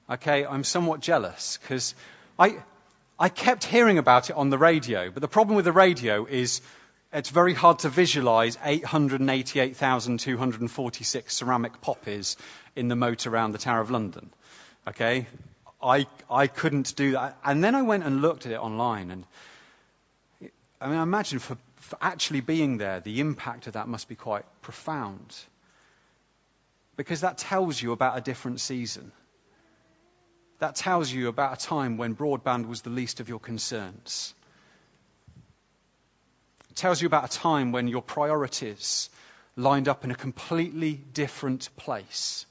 Okay, 0.09 0.45
I'm 0.45 0.65
somewhat 0.65 1.01
jealous 1.01 1.59
because 1.63 1.95
I, 2.39 2.57
I 3.19 3.29
kept 3.29 3.65
hearing 3.65 3.99
about 3.99 4.31
it 4.31 4.37
on 4.37 4.51
the 4.51 4.59
radio, 4.59 5.11
but 5.11 5.21
the 5.21 5.29
problem 5.29 5.57
with 5.57 5.65
the 5.65 5.73
radio 5.73 6.27
is 6.27 6.61
it's 7.13 7.31
very 7.31 7.55
hard 7.55 7.81
to 7.81 7.89
visualize 7.89 8.57
888,246 8.65 11.35
ceramic 11.35 11.81
poppies 11.81 12.37
in 12.77 12.87
the 12.89 12.97
moat 12.97 13.27
around 13.27 13.53
the 13.53 13.59
Tower 13.59 13.81
of 13.81 13.91
London. 13.91 14.31
Okay? 14.87 15.27
I, 15.83 16.07
I 16.31 16.47
couldn't 16.47 16.95
do 16.97 17.13
that. 17.13 17.39
And 17.45 17.65
then 17.65 17.75
I 17.75 17.83
went 17.83 18.05
and 18.05 18.23
looked 18.23 18.47
at 18.47 18.53
it 18.53 18.61
online. 18.61 19.11
And 19.11 19.25
I 20.81 20.89
mean, 20.89 20.99
I 20.99 21.03
imagine 21.03 21.41
for, 21.41 21.59
for 21.77 21.99
actually 22.01 22.41
being 22.41 22.79
there, 22.79 23.01
the 23.01 23.21
impact 23.21 23.67
of 23.67 23.73
that 23.73 23.89
must 23.89 24.09
be 24.09 24.15
quite 24.15 24.45
profound. 24.63 25.37
Because 27.01 27.23
that 27.23 27.39
tells 27.39 27.81
you 27.81 27.93
about 27.93 28.19
a 28.19 28.21
different 28.21 28.61
season. 28.61 29.11
That 30.59 30.77
tells 30.77 31.11
you 31.11 31.29
about 31.29 31.55
a 31.55 31.67
time 31.67 31.97
when 31.97 32.15
broadband 32.15 32.69
was 32.69 32.83
the 32.83 32.91
least 32.91 33.21
of 33.21 33.29
your 33.31 33.39
concerns. 33.39 34.35
It 36.69 36.77
tells 36.77 37.01
you 37.01 37.07
about 37.07 37.35
a 37.35 37.39
time 37.39 37.73
when 37.73 37.89
your 37.89 38.03
priorities 38.03 39.09
lined 39.57 39.89
up 39.89 40.05
in 40.05 40.11
a 40.11 40.15
completely 40.15 40.93
different 40.93 41.75
place. 41.75 42.45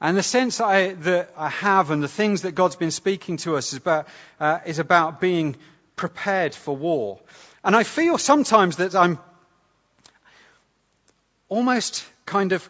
And 0.00 0.16
the 0.16 0.22
sense 0.22 0.60
I, 0.60 0.92
that 0.92 1.32
I 1.36 1.48
have 1.48 1.90
and 1.90 2.00
the 2.00 2.06
things 2.06 2.42
that 2.42 2.52
God's 2.52 2.76
been 2.76 2.92
speaking 2.92 3.38
to 3.38 3.56
us 3.56 3.72
is 3.72 3.80
about, 3.80 4.06
uh, 4.38 4.60
is 4.64 4.78
about 4.78 5.20
being 5.20 5.56
prepared 5.96 6.54
for 6.54 6.76
war. 6.76 7.18
And 7.64 7.74
I 7.74 7.82
feel 7.82 8.18
sometimes 8.18 8.76
that 8.76 8.94
I'm 8.94 9.18
almost 11.48 12.06
kind 12.24 12.52
of 12.52 12.68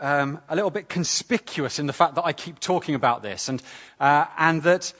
um, 0.00 0.40
a 0.48 0.54
little 0.54 0.70
bit 0.70 0.88
conspicuous 0.88 1.78
in 1.78 1.86
the 1.86 1.92
fact 1.92 2.16
that 2.16 2.24
I 2.24 2.32
keep 2.32 2.60
talking 2.60 2.94
about 2.94 3.22
this, 3.22 3.48
and, 3.48 3.62
uh, 4.00 4.26
and 4.38 4.62
that 4.64 4.92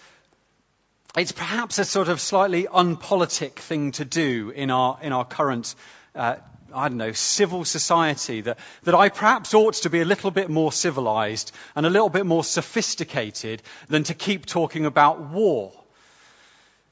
it's 1.17 1.33
perhaps 1.33 1.79
a 1.79 1.85
sort 1.85 2.09
of 2.09 2.21
slightly 2.21 2.67
unpolitic 2.73 3.59
thing 3.61 3.93
to 3.93 4.05
do 4.05 4.51
in 4.51 4.71
our, 4.71 4.99
in 5.01 5.13
our 5.13 5.25
current, 5.25 5.75
uh, 6.15 6.37
I 6.75 6.89
don't 6.89 6.99
know, 6.99 7.13
civil 7.13 7.65
society, 7.65 8.41
that, 8.41 8.59
that 8.83 8.95
I 8.95 9.09
perhaps 9.11 9.55
ought 9.55 9.75
to 9.75 9.91
be 9.91 10.01
a 10.01 10.05
little 10.05 10.33
bit 10.33 10.51
more 10.51 10.73
civilized 10.73 11.53
and 11.77 11.87
a 11.87 11.91
little 11.91 12.09
bit 12.09 12.27
more 12.27 12.43
sophisticated 12.43 13.63
than 13.89 14.03
to 14.05 14.15
keep 14.15 14.47
talking 14.47 14.87
about 14.87 15.21
war. 15.21 15.73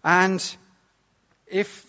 And 0.05 0.57
if 1.49 1.85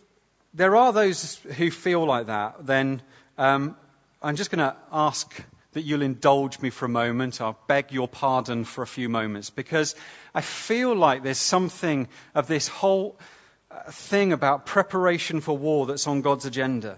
there 0.53 0.75
are 0.75 0.91
those 0.91 1.36
who 1.36 1.72
feel 1.72 2.05
like 2.05 2.27
that, 2.27 2.65
then 2.65 3.01
um, 3.38 3.75
I'm 4.22 4.36
just 4.36 4.51
going 4.51 4.60
to 4.60 4.75
ask 4.91 5.43
that 5.74 5.82
you'll 5.82 6.01
indulge 6.01 6.60
me 6.60 6.70
for 6.70 6.86
a 6.86 6.89
moment. 6.89 7.42
I'll 7.42 7.60
beg 7.68 7.92
your 7.92 8.08
pardon 8.08 8.65
for 8.65 8.82
a 8.82 8.88
few 8.88 9.10
moments 9.10 9.50
because 9.50 9.96
I 10.34 10.42
feel 10.42 10.96
like 10.96 11.24
there's 11.24 11.38
something 11.38 12.08
of 12.34 12.48
this 12.48 12.68
whole 12.68 13.18
uh, 13.70 13.92
thing 13.92 14.34
about 14.34 14.65
preparation 14.65 15.42
for 15.42 15.58
war 15.58 15.86
that's 15.86 16.08
on 16.08 16.22
God's 16.22 16.46
agenda. 16.46 16.98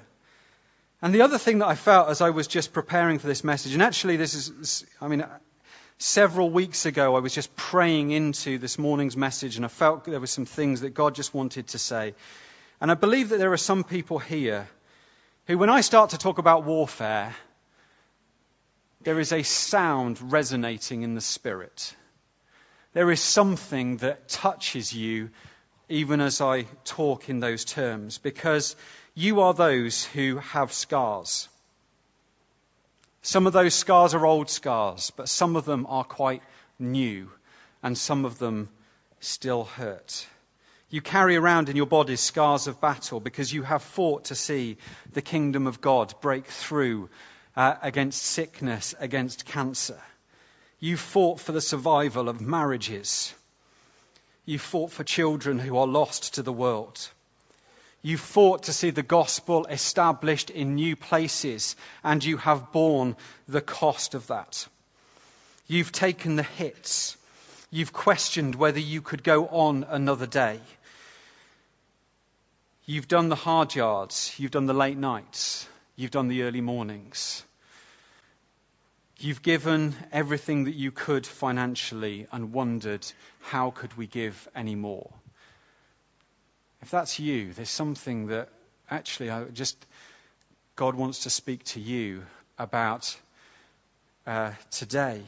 And 1.02 1.14
the 1.14 1.22
other 1.22 1.38
thing 1.38 1.60
that 1.60 1.68
I 1.68 1.76
felt 1.76 2.10
as 2.10 2.22
I 2.22 2.30
was 2.30 2.48
just 2.48 2.74
preparing 2.74 3.20
for 3.20 3.28
this 3.28 3.44
message, 3.44 3.74
and 3.74 3.84
actually 3.84 4.18
this 4.18 4.34
is, 4.34 4.86
I 5.02 5.08
mean, 5.08 5.26
several 5.98 6.50
weeks 6.50 6.86
ago 6.86 7.16
I 7.16 7.20
was 7.20 7.34
just 7.34 7.56
praying 7.56 8.12
into 8.12 8.58
this 8.58 8.78
morning's 8.78 9.16
message 9.16 9.56
and 9.56 9.66
I 9.66 9.70
felt 9.70 10.06
there 10.06 10.20
were 10.20 10.28
some 10.28 10.46
things 10.46 10.82
that 10.82 10.94
God 10.94 11.16
just 11.16 11.34
wanted 11.34 11.68
to 11.68 11.80
say. 11.80 12.16
And 12.82 12.92
I 12.92 12.96
believe 12.96 13.30
that 13.30 13.38
there 13.38 13.54
are 13.54 13.58
some 13.58 13.84
people 13.84 14.20
here 14.20 14.68
who, 15.48 15.58
when 15.58 15.70
I 15.70 15.82
start 15.82 16.10
to 16.10 16.18
talk 16.18 16.38
about 16.40 16.66
warfare, 16.66 17.36
there 19.06 19.20
is 19.20 19.32
a 19.32 19.44
sound 19.44 20.32
resonating 20.32 21.04
in 21.04 21.14
the 21.14 21.22
spirit. 21.22 21.96
There 22.94 23.12
is 23.12 23.22
something 23.22 23.98
that 23.98 24.28
touches 24.28 24.92
you 24.92 25.30
even 25.88 26.22
as 26.22 26.42
I 26.42 26.64
talk 26.86 27.30
in 27.30 27.40
those 27.40 27.66
terms 27.66 28.18
because 28.18 28.76
you 29.14 29.42
are 29.42 29.54
those 29.54 30.04
who 30.06 30.38
have 30.38 30.74
scars. 30.74 31.48
Some 33.22 33.46
of 33.46 33.54
those 33.54 33.76
scars 33.76 34.16
are 34.16 34.26
old 34.26 34.50
scars, 34.50 35.12
but 35.16 35.30
some 35.30 35.56
of 35.56 35.66
them 35.66 35.86
are 35.88 36.04
quite 36.04 36.42
new 36.80 37.30
and 37.84 37.96
some 37.96 38.26
of 38.26 38.40
them 38.40 38.70
still 39.20 39.66
hurt. 39.66 40.26
You 40.90 41.02
carry 41.02 41.36
around 41.36 41.70
in 41.70 41.76
your 41.76 41.86
body 41.86 42.16
scars 42.16 42.66
of 42.66 42.82
battle 42.82 43.20
because 43.20 43.54
you 43.54 43.62
have 43.62 43.84
fought 43.84 44.26
to 44.26 44.36
see 44.36 44.78
the 45.14 45.22
kingdom 45.22 45.68
of 45.68 45.80
God 45.80 46.16
break 46.22 46.48
through 46.48 47.10
uh, 47.56 47.76
against 47.82 48.22
sickness, 48.22 48.94
against 49.00 49.46
cancer. 49.46 50.00
You 50.80 50.98
fought 50.98 51.40
for 51.40 51.52
the 51.52 51.62
survival 51.62 52.30
of 52.30 52.42
marriages. 52.42 53.34
You 54.46 54.60
fought 54.60 54.92
for 54.92 55.04
children 55.04 55.58
who 55.60 55.78
are 55.78 55.88
lost 55.88 56.36
to 56.36 56.44
the 56.44 56.54
world. 56.54 57.10
You 58.02 58.18
fought 58.18 58.64
to 58.64 58.74
see 58.74 58.92
the 58.92 59.02
gospel 59.02 59.66
established 59.66 60.52
in 60.52 60.76
new 60.76 60.96
places, 60.96 61.76
and 62.04 62.24
you 62.24 62.38
have 62.38 62.72
borne 62.72 63.16
the 63.48 63.62
cost 63.62 64.14
of 64.14 64.28
that. 64.28 64.68
You've 65.68 65.92
taken 65.92 66.36
the 66.36 66.44
hits. 66.44 67.18
You've 67.72 67.94
questioned 67.94 68.54
whether 68.54 68.80
you 68.80 69.02
could 69.02 69.24
go 69.24 69.48
on 69.48 69.86
another 69.90 70.28
day. 70.28 70.60
You've 72.86 73.08
done 73.08 73.30
the 73.30 73.36
hard 73.36 73.74
yards. 73.74 74.36
You've 74.38 74.52
done 74.52 74.68
the 74.68 74.74
late 74.76 74.98
nights. 74.98 75.68
You've 75.98 76.12
done 76.12 76.28
the 76.28 76.44
early 76.44 76.60
mornings. 76.60 77.44
You've 79.18 79.42
given 79.42 79.96
everything 80.12 80.66
that 80.66 80.76
you 80.76 80.92
could 80.92 81.26
financially 81.26 82.28
and 82.34 82.52
wondered, 82.52 83.06
how 83.40 83.72
could 83.72 83.96
we 83.96 84.06
give 84.06 84.50
any 84.54 84.76
more? 84.76 85.10
If 86.82 86.92
that's 86.92 87.18
you, 87.18 87.54
there's 87.54 87.70
something 87.70 88.28
that 88.28 88.50
actually 88.92 89.30
I 89.30 89.46
just, 89.46 89.78
God 90.76 90.96
wants 90.96 91.24
to 91.24 91.30
speak 91.30 91.64
to 91.66 91.80
you 91.80 92.24
about 92.60 93.16
uh, 94.28 94.52
today. 94.72 95.22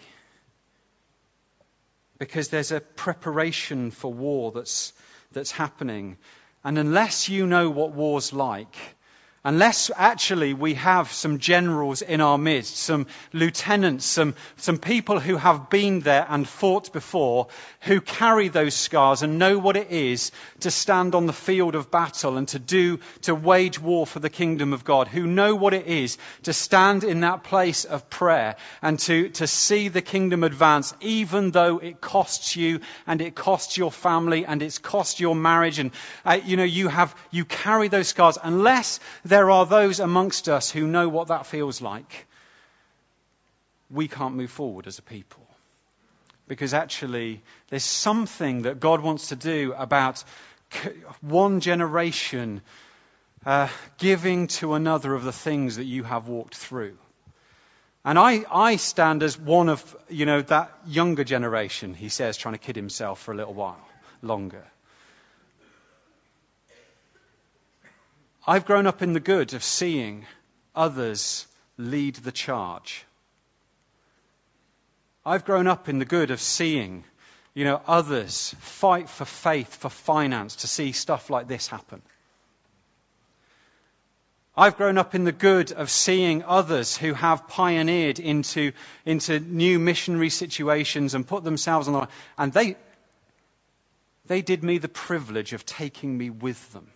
Because 2.18 2.50
there's 2.50 2.74
a 2.74 2.82
preparation 2.82 3.92
for 3.92 4.12
war 4.12 4.52
that's, 4.52 4.92
that's 5.32 5.52
happening. 5.52 6.18
And 6.66 6.78
unless 6.78 7.30
you 7.30 7.48
know 7.48 7.70
what 7.70 7.94
war's 7.94 8.34
like, 8.34 8.76
Unless 9.48 9.92
actually 9.96 10.54
we 10.54 10.74
have 10.74 11.10
some 11.10 11.40
generals 11.40 12.02
in 12.02 12.20
our 12.20 12.38
midst, 12.38 12.76
some 12.76 13.08
lieutenants, 13.32 14.06
some, 14.06 14.36
some 14.58 14.78
people 14.78 15.22
who 15.22 15.38
have 15.38 15.70
been 15.70 16.02
there 16.02 16.26
and 16.28 16.46
fought 16.46 16.92
before, 16.92 17.48
who 17.84 18.02
carry 18.02 18.50
those 18.50 18.74
scars 18.74 19.22
and 19.22 19.40
know 19.40 19.58
what 19.58 19.78
it 19.78 19.90
is 19.90 20.34
to 20.60 20.70
stand 20.70 21.16
on 21.16 21.28
the 21.28 21.32
field 21.32 21.76
of 21.76 21.90
battle 21.90 22.36
and 22.36 22.50
to 22.50 22.60
do, 22.60 23.00
to 23.22 23.34
wage 23.34 23.80
war 23.80 24.06
for 24.06 24.20
the 24.20 24.30
kingdom 24.30 24.74
of 24.74 24.84
God, 24.84 25.08
who 25.08 25.26
know 25.26 25.56
what 25.56 25.74
it 25.74 25.88
is 25.88 26.18
to 26.44 26.52
stand 26.52 27.06
in 27.06 27.22
that 27.22 27.46
place 27.46 27.86
of 27.86 28.10
prayer 28.10 28.58
and 28.82 29.00
to, 29.00 29.30
to 29.30 29.48
see 29.48 29.88
the 29.88 30.02
kingdom 30.02 30.44
advance, 30.44 30.94
even 31.00 31.52
though 31.52 31.78
it 31.78 32.02
costs 32.02 32.58
you 32.58 32.82
and 33.06 33.22
it 33.22 33.34
costs 33.34 33.78
your 33.78 33.94
family 33.94 34.46
and 34.46 34.62
it's 34.62 34.78
cost 34.78 35.22
your 35.22 35.36
marriage 35.36 35.80
and, 35.80 35.92
uh, 36.26 36.38
you 36.44 36.58
know, 36.58 36.66
you 36.66 36.90
have, 36.90 37.16
you 37.32 37.46
carry 37.46 37.88
those 37.88 38.10
scars. 38.10 38.38
Unless 38.44 39.00
there 39.24 39.37
are 39.52 39.66
those 39.66 40.00
amongst 40.00 40.50
us 40.50 40.72
who 40.72 40.88
know 40.88 41.10
what 41.10 41.28
that 41.28 41.46
feels 41.46 41.82
like, 41.82 42.28
we 43.90 44.08
can't 44.08 44.36
move 44.36 44.52
forward 44.52 44.88
as 44.88 45.00
a 45.00 45.02
people. 45.02 45.44
Because 46.48 46.74
actually, 46.74 47.42
there's 47.70 47.84
something 47.84 48.64
that 48.64 48.80
God 48.80 49.02
wants 49.02 49.30
to 49.30 49.36
do 49.36 49.74
about 49.78 50.24
one 51.22 51.60
generation 51.60 52.62
uh, 53.46 53.68
giving 53.98 54.48
to 54.48 54.74
another 54.74 55.14
of 55.14 55.24
the 55.24 55.32
things 55.32 55.78
that 55.78 55.86
you 55.86 56.04
have 56.04 56.28
walked 56.28 56.56
through. 56.56 56.98
And 58.04 58.18
I, 58.18 58.46
I 58.50 58.78
stand 58.78 59.24
as 59.24 59.38
one 59.38 59.70
of, 59.70 59.96
you 60.10 60.26
know, 60.26 60.42
that 60.44 60.72
younger 60.88 61.24
generation, 61.24 61.94
he 61.94 62.10
says, 62.10 62.38
trying 62.38 62.56
to 62.56 62.60
kid 62.60 62.76
himself 62.76 63.22
for 63.22 63.34
a 63.34 63.36
little 63.36 63.54
while 63.54 63.86
longer. 64.22 64.66
I've 68.50 68.66
grown 68.66 68.88
up 68.88 69.02
in 69.02 69.12
the 69.12 69.20
good 69.20 69.54
of 69.54 69.62
seeing 69.62 70.26
others 70.74 71.46
lead 71.78 72.16
the 72.16 72.32
charge. 72.32 73.04
I've 75.26 75.44
grown 75.44 75.68
up 75.68 75.90
in 75.90 76.00
the 76.00 76.06
good 76.06 76.32
of 76.32 76.40
seeing, 76.40 77.04
you 77.54 77.66
know, 77.66 77.82
others 77.86 78.56
fight 78.60 79.10
for 79.10 79.26
faith, 79.26 79.76
for 79.76 79.90
finance, 79.90 80.56
to 80.58 80.68
see 80.68 80.94
stuff 80.94 81.30
like 81.30 81.50
this 81.50 81.68
happen. 81.68 82.02
I've 84.56 84.78
grown 84.78 84.98
up 84.98 85.14
in 85.14 85.26
the 85.26 85.34
good 85.34 85.74
of 85.74 85.92
seeing 85.92 86.44
others 86.44 86.96
who 86.96 87.14
have 87.14 87.50
pioneered 87.50 88.18
into, 88.18 88.72
into 89.06 89.42
new 89.42 89.78
missionary 89.78 90.30
situations 90.30 91.14
and 91.14 91.28
put 91.28 91.44
themselves 91.44 91.90
on 91.90 91.94
the. 91.94 92.08
And 92.38 92.54
they, 92.54 92.78
they 94.26 94.42
did 94.42 94.64
me 94.64 94.78
the 94.78 94.88
privilege 94.88 95.52
of 95.52 95.66
taking 95.66 96.18
me 96.18 96.30
with 96.30 96.72
them. 96.72 96.88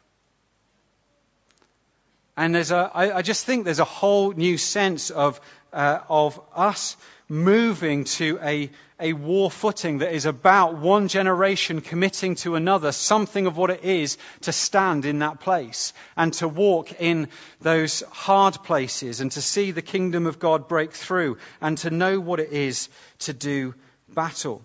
And 2.38 2.55
there's 2.55 2.71
a, 2.71 2.89
I, 2.93 3.17
I 3.17 3.21
just 3.21 3.45
think 3.45 3.65
there's 3.65 3.79
a 3.79 3.85
whole 3.85 4.31
new 4.31 4.57
sense 4.57 5.09
of, 5.09 5.41
uh, 5.73 6.00
of 6.09 6.39
us 6.55 6.95
moving 7.27 8.03
to 8.03 8.38
a, 8.41 8.69
a 9.00 9.13
war 9.13 9.50
footing 9.50 10.00
that 10.00 10.13
is 10.13 10.25
about 10.25 10.77
one 10.77 11.07
generation 11.07 11.81
committing 11.81 12.35
to 12.35 12.55
another 12.55 12.91
something 12.91 13.47
of 13.47 13.57
what 13.57 13.69
it 13.69 13.83
is 13.83 14.17
to 14.41 14.51
stand 14.51 15.05
in 15.05 15.19
that 15.19 15.39
place 15.39 15.93
and 16.17 16.33
to 16.33 16.47
walk 16.47 17.01
in 17.01 17.29
those 17.61 18.03
hard 18.11 18.55
places 18.63 19.21
and 19.21 19.31
to 19.31 19.41
see 19.41 19.71
the 19.71 19.81
kingdom 19.81 20.27
of 20.27 20.39
God 20.39 20.67
break 20.67 20.91
through 20.91 21.38
and 21.61 21.77
to 21.79 21.89
know 21.89 22.19
what 22.19 22.39
it 22.39 22.51
is 22.51 22.89
to 23.19 23.33
do 23.33 23.73
battle. 24.13 24.61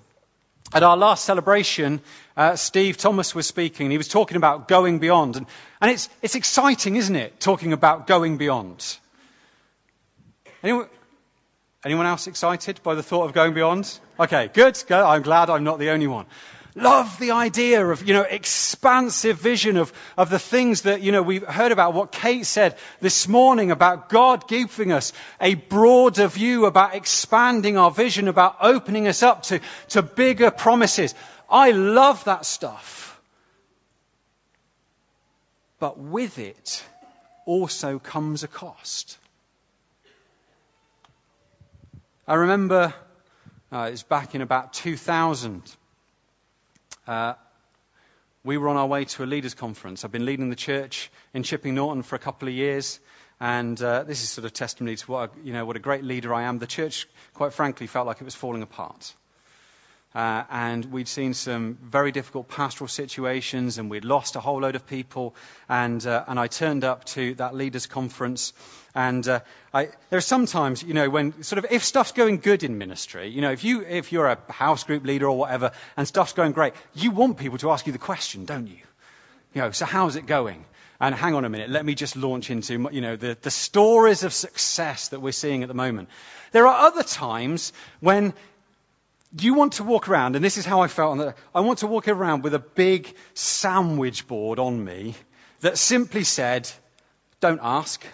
At 0.73 0.83
our 0.83 0.97
last 0.97 1.25
celebration, 1.25 2.01
uh, 2.37 2.57
Steve 2.57 2.97
Thomas 2.97 3.35
was 3.35 3.47
speaking 3.47 3.91
he 3.91 3.99
was 3.99 4.09
talking 4.09 4.37
about 4.37 4.69
going 4.69 4.99
beyond. 4.99 5.37
And, 5.37 5.47
and 5.81 5.91
it's, 5.91 6.09
it's 6.23 6.35
exciting, 6.35 6.97
isn't 6.97 7.17
it, 7.17 7.39
talking 7.39 7.73
about 7.73 8.07
going 8.07 8.37
beyond? 8.37 8.97
Anyone, 10.63 10.89
Anyone 11.87 12.07
else 12.07 12.27
excited 12.27 12.81
by 12.83 12.97
the 12.97 13.03
thought 13.05 13.27
of 13.27 13.33
going 13.33 13.55
beyond? 13.55 14.01
Okay, 14.19 14.51
good. 14.53 14.77
I'm 14.91 15.23
glad 15.23 15.51
I'm 15.51 15.63
not 15.63 15.79
the 15.79 15.91
only 15.91 16.09
one. 16.09 16.27
Love 16.79 17.19
the 17.19 17.31
idea 17.31 17.87
of, 17.87 18.07
you 18.07 18.13
know, 18.13 18.21
expansive 18.21 19.39
vision 19.39 19.79
of, 19.79 19.91
of 20.19 20.29
the 20.29 20.39
things 20.39 20.83
that, 20.83 21.01
you 21.01 21.11
know, 21.11 21.23
we've 21.23 21.43
heard 21.43 21.73
about 21.73 21.95
what 21.95 22.13
Kate 22.13 22.45
said 22.45 22.77
this 23.01 23.27
morning 23.27 23.71
about 23.71 24.11
God 24.11 24.47
giving 24.47 24.93
us 24.93 25.15
a 25.41 25.55
broader 25.55 26.27
view 26.27 26.67
about 26.67 26.95
expanding 26.95 27.79
our 27.79 27.91
vision, 27.91 28.29
about 28.29 28.59
opening 28.61 29.09
us 29.09 29.23
up 29.23 29.45
to, 29.45 29.61
to 29.89 30.03
bigger 30.03 30.51
promises. 30.51 31.15
I 31.49 31.71
love 31.71 32.23
that 32.25 32.45
stuff. 32.45 33.19
But 35.79 35.99
with 35.99 36.39
it 36.39 36.85
also 37.47 37.99
comes 37.99 38.43
a 38.43 38.49
cost. 38.49 39.17
I 42.29 42.35
remember 42.35 42.93
uh, 43.73 43.87
it 43.89 43.93
was 43.93 44.03
back 44.03 44.35
in 44.35 44.43
about 44.43 44.75
2000. 44.75 45.63
Uh, 47.07 47.35
we 48.43 48.59
were 48.59 48.69
on 48.69 48.77
our 48.77 48.87
way 48.87 49.05
to 49.05 49.23
a 49.23 49.27
leaders' 49.27 49.55
conference. 49.55 50.05
I've 50.05 50.11
been 50.11 50.27
leading 50.27 50.51
the 50.51 50.57
church 50.57 51.11
in 51.33 51.45
Chipping 51.45 51.75
Norton 51.75 52.03
for 52.03 52.17
a 52.17 52.19
couple 52.19 52.49
of 52.49 52.55
years, 52.55 52.99
and 53.41 53.81
uh, 53.81 54.03
this 54.03 54.23
is 54.23 54.31
sort 54.31 54.45
of 54.45 54.53
testimony 54.53 54.97
to 54.97 55.11
what 55.11 55.33
you 55.45 55.53
know 55.53 55.65
what 55.65 55.77
a 55.77 55.81
great 55.81 56.03
leader 56.03 56.35
I 56.35 56.45
am. 56.45 56.59
The 56.59 56.67
church, 56.67 57.07
quite 57.35 57.53
frankly, 57.53 57.87
felt 57.87 58.07
like 58.09 58.21
it 58.21 58.25
was 58.25 58.35
falling 58.35 58.63
apart. 58.63 59.15
Uh, 60.17 60.45
and 60.51 60.87
we'd 60.87 61.09
seen 61.09 61.35
some 61.35 61.77
very 61.83 62.11
difficult 62.11 62.49
pastoral 62.49 62.89
situations, 62.89 63.77
and 63.77 63.91
we'd 63.91 64.07
lost 64.07 64.35
a 64.35 64.41
whole 64.41 64.63
load 64.63 64.75
of 64.75 64.87
people. 64.87 65.35
And, 65.69 66.07
uh, 66.07 66.25
and 66.27 66.41
I 66.41 66.47
turned 66.47 66.85
up 66.85 67.05
to 67.17 67.35
that 67.35 67.55
leaders' 67.55 67.87
conference. 67.87 68.55
And 68.95 69.29
uh, 69.29 69.41
I, 69.75 69.91
there 70.09 70.17
are 70.17 70.23
sometimes, 70.23 70.83
you 70.83 70.95
know, 70.95 71.11
when 71.11 71.43
sort 71.43 71.63
of 71.63 71.71
if 71.71 71.85
stuff's 71.85 72.13
going 72.13 72.39
good 72.39 72.63
in 72.63 72.79
ministry, 72.79 73.29
you 73.29 73.43
know, 73.43 73.53
if, 73.53 73.63
you, 73.63 73.83
if 73.83 74.11
you're 74.11 74.27
a 74.27 74.39
house 74.51 74.85
group 74.85 75.05
leader 75.05 75.27
or 75.27 75.37
whatever, 75.37 75.73
and 75.99 76.09
stuff's 76.09 76.33
going 76.33 76.53
great, 76.53 76.73
you 76.95 77.11
want 77.11 77.37
people 77.37 77.59
to 77.59 77.71
ask 77.71 77.87
you 77.87 77.93
the 77.93 77.99
question, 77.99 78.47
don't 78.47 78.69
you? 78.69 78.79
You 79.53 79.61
know, 79.61 79.71
so 79.71 79.85
how's 79.85 80.17
it 80.17 80.25
going? 80.25 80.65
And 80.99 81.15
hang 81.15 81.35
on 81.35 81.45
a 81.45 81.51
minute, 81.51 81.69
let 81.69 81.85
me 81.85 81.95
just 81.95 82.17
launch 82.17 82.49
into, 82.49 82.89
you 82.91 83.03
know, 83.03 83.17
the, 83.17 83.37
the 83.43 83.51
stories 83.51 84.25
of 84.25 84.33
success 84.33 85.09
that 85.09 85.21
we're 85.21 85.33
seeing 85.33 85.63
at 85.63 85.69
the 85.69 85.75
moment. 85.75 86.09
There 86.53 86.67
are 86.67 86.87
other 86.87 87.03
times 87.03 87.75
when 88.01 88.33
you 89.45 89.55
want 89.55 89.75
to 89.75 89.85
walk 89.85 90.09
around, 90.09 90.37
and 90.37 90.45
this 90.45 90.57
is 90.57 90.65
how 90.65 90.81
I 90.81 90.89
felt 90.89 91.19
on 91.19 91.35
I 91.55 91.61
want 91.61 91.81
to 91.81 91.87
walk 91.87 92.09
around 92.09 92.43
with 92.43 92.55
a 92.55 92.59
big 92.59 93.15
sandwich 93.35 94.27
board 94.27 94.59
on 94.59 94.83
me 94.83 95.15
that 95.61 95.79
simply 95.79 96.25
said, 96.25 96.71
don't 97.41 97.61
ask. 97.63 98.05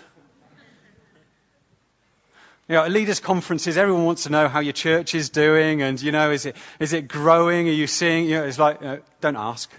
You 2.68 2.76
know, 2.76 2.84
at 2.84 2.90
leaders' 2.90 3.20
conferences, 3.20 3.76
everyone 3.76 4.04
wants 4.04 4.22
to 4.22 4.30
know 4.30 4.48
how 4.48 4.60
your 4.60 4.72
church 4.72 5.14
is 5.14 5.30
doing, 5.30 5.82
and 5.82 6.00
you 6.00 6.12
know, 6.12 6.30
is 6.30 6.46
it 6.46 6.56
is 6.80 6.92
it 6.92 7.08
growing? 7.08 7.68
Are 7.68 7.72
you 7.72 7.86
seeing? 7.86 8.24
You 8.24 8.36
know, 8.36 8.44
it's 8.44 8.58
like, 8.58 8.80
you 8.80 8.86
know, 8.86 9.00
don't 9.20 9.36
ask. 9.36 9.70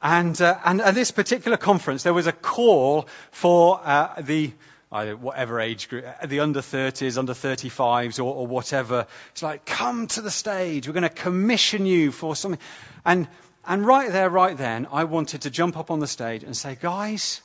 And, 0.00 0.40
uh, 0.40 0.56
and 0.64 0.80
at 0.80 0.94
this 0.94 1.10
particular 1.10 1.56
conference, 1.56 2.04
there 2.04 2.14
was 2.14 2.28
a 2.28 2.32
call 2.32 3.08
for 3.32 3.80
uh, 3.82 4.20
the 4.20 4.52
whatever 4.90 5.60
age 5.60 5.88
group, 5.88 6.04
uh, 6.06 6.26
the 6.26 6.40
under 6.40 6.60
30s, 6.60 7.18
under 7.18 7.34
35s, 7.34 8.18
or, 8.18 8.34
or 8.34 8.46
whatever. 8.46 9.06
It's 9.32 9.42
like, 9.42 9.66
come 9.66 10.06
to 10.08 10.22
the 10.22 10.30
stage. 10.30 10.86
We're 10.86 10.94
going 10.94 11.02
to 11.02 11.08
commission 11.08 11.86
you 11.86 12.10
for 12.10 12.34
something. 12.34 12.60
And, 13.04 13.28
and 13.66 13.86
right 13.86 14.10
there, 14.10 14.30
right 14.30 14.56
then, 14.56 14.86
I 14.90 15.04
wanted 15.04 15.42
to 15.42 15.50
jump 15.50 15.76
up 15.76 15.90
on 15.90 16.00
the 16.00 16.06
stage 16.06 16.42
and 16.42 16.56
say, 16.56 16.76
guys, 16.80 17.42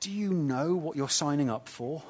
do 0.00 0.10
you 0.10 0.32
know 0.32 0.74
what 0.74 0.96
you're 0.96 1.08
signing 1.08 1.50
up 1.50 1.68
for? 1.68 2.02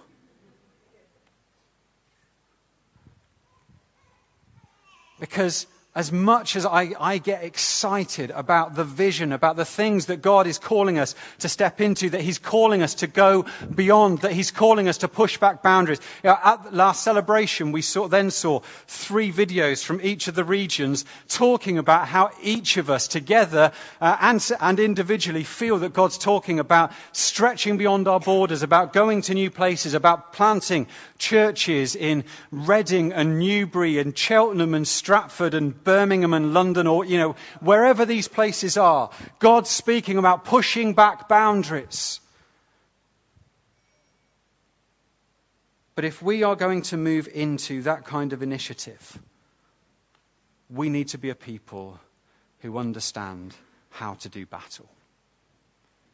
Because 5.20 5.66
as 5.94 6.10
much 6.10 6.56
as 6.56 6.66
I, 6.66 6.92
I, 6.98 7.18
get 7.18 7.44
excited 7.44 8.32
about 8.32 8.74
the 8.74 8.82
vision, 8.82 9.30
about 9.32 9.54
the 9.54 9.64
things 9.64 10.06
that 10.06 10.22
God 10.22 10.48
is 10.48 10.58
calling 10.58 10.98
us 10.98 11.14
to 11.38 11.48
step 11.48 11.80
into, 11.80 12.10
that 12.10 12.20
He's 12.20 12.38
calling 12.38 12.82
us 12.82 12.94
to 12.96 13.06
go 13.06 13.46
beyond, 13.72 14.22
that 14.22 14.32
He's 14.32 14.50
calling 14.50 14.88
us 14.88 14.98
to 14.98 15.08
push 15.08 15.38
back 15.38 15.62
boundaries. 15.62 16.00
You 16.24 16.30
know, 16.30 16.38
at 16.42 16.74
last 16.74 17.04
celebration, 17.04 17.70
we 17.70 17.80
saw, 17.80 18.08
then 18.08 18.32
saw 18.32 18.60
three 18.88 19.30
videos 19.30 19.84
from 19.84 20.00
each 20.02 20.26
of 20.26 20.34
the 20.34 20.42
regions 20.42 21.04
talking 21.28 21.78
about 21.78 22.08
how 22.08 22.30
each 22.42 22.76
of 22.76 22.90
us 22.90 23.06
together 23.06 23.70
uh, 24.00 24.16
and, 24.20 24.50
and 24.60 24.80
individually 24.80 25.44
feel 25.44 25.78
that 25.78 25.92
God's 25.92 26.18
talking 26.18 26.58
about 26.58 26.90
stretching 27.12 27.76
beyond 27.76 28.08
our 28.08 28.18
borders, 28.18 28.64
about 28.64 28.94
going 28.94 29.22
to 29.22 29.34
new 29.34 29.50
places, 29.50 29.94
about 29.94 30.32
planting 30.32 30.88
churches 31.18 31.94
in 31.94 32.24
Reading 32.50 33.12
and 33.12 33.38
Newbury 33.38 34.00
and 34.00 34.18
Cheltenham 34.18 34.74
and 34.74 34.88
Stratford 34.88 35.54
and 35.54 35.83
Birmingham 35.84 36.34
and 36.34 36.54
London 36.54 36.86
or, 36.86 37.04
you 37.04 37.18
know, 37.18 37.36
wherever 37.60 38.04
these 38.04 38.28
places 38.28 38.76
are, 38.76 39.10
God's 39.38 39.70
speaking 39.70 40.18
about 40.18 40.44
pushing 40.44 40.94
back 40.94 41.28
boundaries. 41.28 42.20
But 45.94 46.04
if 46.04 46.20
we 46.20 46.42
are 46.42 46.56
going 46.56 46.82
to 46.82 46.96
move 46.96 47.28
into 47.32 47.82
that 47.82 48.04
kind 48.04 48.32
of 48.32 48.42
initiative, 48.42 49.18
we 50.68 50.88
need 50.88 51.08
to 51.08 51.18
be 51.18 51.30
a 51.30 51.34
people 51.34 52.00
who 52.60 52.78
understand 52.78 53.54
how 53.90 54.14
to 54.14 54.28
do 54.28 54.44
battle, 54.46 54.88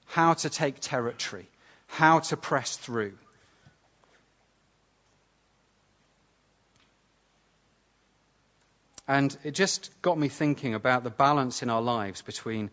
how 0.07 0.35
to 0.35 0.51
take 0.51 0.81
territory, 0.81 1.47
how 1.87 2.19
to 2.21 2.37
press 2.37 2.77
through. 2.77 3.17
And 9.09 9.37
it 9.45 9.53
just 9.53 9.91
got 10.03 10.19
me 10.19 10.29
thinking 10.29 10.75
about 10.75 11.05
the 11.05 11.11
balance 11.11 11.63
in 11.63 11.71
our 11.71 11.83
lives 11.83 12.23
between 12.23 12.71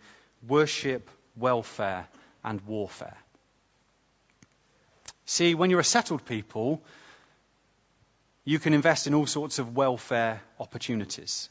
worship, 0.47 1.09
welfare, 1.35 2.07
and 2.43 2.61
warfare. 2.61 3.17
See, 5.25 5.55
when 5.55 5.69
you're 5.69 5.79
a 5.79 5.83
settled 5.83 6.25
people, 6.25 6.81
you 8.45 8.59
can 8.59 8.73
invest 8.73 9.07
in 9.07 9.13
all 9.13 9.25
sorts 9.25 9.59
of 9.59 9.75
welfare 9.75 10.41
opportunities. 10.59 11.49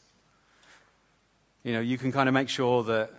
You 1.63 1.73
know, 1.73 1.81
you 1.81 1.97
can 1.97 2.11
kind 2.11 2.27
of 2.27 2.33
make 2.33 2.49
sure 2.49 2.83
that 2.85 3.11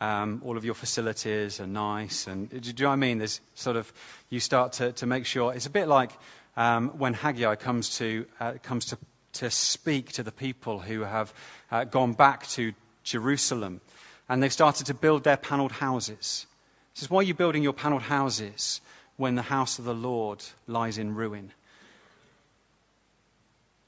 um, 0.00 0.40
all 0.44 0.56
of 0.56 0.64
your 0.64 0.74
facilities 0.74 1.60
are 1.60 1.66
nice. 1.66 2.26
And 2.26 2.48
do 2.48 2.56
you 2.56 2.72
know 2.72 2.88
what 2.88 2.94
I 2.94 2.96
mean? 2.96 3.18
There's 3.18 3.40
sort 3.54 3.76
of, 3.76 3.92
you 4.30 4.40
start 4.40 4.74
to, 4.74 4.92
to 4.92 5.06
make 5.06 5.26
sure. 5.26 5.52
It's 5.52 5.66
a 5.66 5.70
bit 5.70 5.86
like 5.86 6.12
um, 6.56 6.98
when 6.98 7.12
Haggai 7.12 7.56
comes 7.56 7.98
to, 7.98 8.26
uh, 8.40 8.52
comes 8.62 8.86
to 8.86 8.98
to 9.34 9.50
speak 9.50 10.12
to 10.12 10.22
the 10.22 10.32
people 10.32 10.78
who 10.78 11.00
have 11.00 11.32
uh, 11.70 11.84
gone 11.84 12.12
back 12.12 12.46
to 12.48 12.72
Jerusalem. 13.04 13.80
And 14.28 14.42
they've 14.42 14.52
started 14.52 14.86
to 14.86 14.94
build 14.94 15.24
their 15.24 15.36
paneled 15.36 15.72
houses. 15.72 16.46
He 16.94 17.00
says, 17.00 17.10
Why 17.10 17.20
are 17.20 17.24
you 17.24 17.34
building 17.34 17.62
your 17.62 17.72
paneled 17.72 18.02
houses 18.02 18.80
when 19.16 19.34
the 19.34 19.42
house 19.42 19.78
of 19.78 19.84
the 19.84 19.94
Lord 19.94 20.44
lies 20.66 20.98
in 20.98 21.14
ruin? 21.14 21.52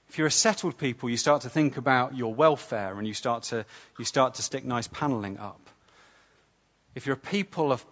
If 0.08 0.18
you're 0.18 0.26
a 0.26 0.30
settled 0.30 0.76
people, 0.76 1.08
you 1.08 1.16
start 1.16 1.42
to 1.42 1.48
think 1.48 1.78
about 1.78 2.14
your 2.16 2.34
welfare 2.34 2.98
and 2.98 3.06
you 3.06 3.14
start 3.14 3.44
to, 3.44 3.64
you 3.98 4.04
start 4.04 4.34
to 4.34 4.42
stick 4.42 4.64
nice 4.64 4.86
paneling 4.86 5.38
up. 5.38 5.70
If 6.94 7.06
you're 7.06 7.14
a 7.14 7.30
people 7.30 7.72
of 7.72 7.84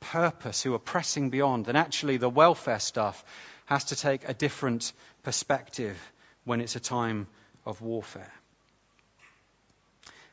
purpose 0.00 0.62
who 0.62 0.74
are 0.74 0.78
pressing 0.78 1.30
beyond, 1.30 1.64
then 1.64 1.76
actually 1.76 2.18
the 2.18 2.28
welfare 2.28 2.78
stuff 2.78 3.24
has 3.66 3.84
to 3.84 3.96
take 3.96 4.28
a 4.28 4.34
different 4.34 4.92
perspective 5.22 5.96
when 6.44 6.60
it's 6.60 6.76
a 6.76 6.80
time 6.80 7.26
of 7.64 7.80
warfare. 7.80 8.32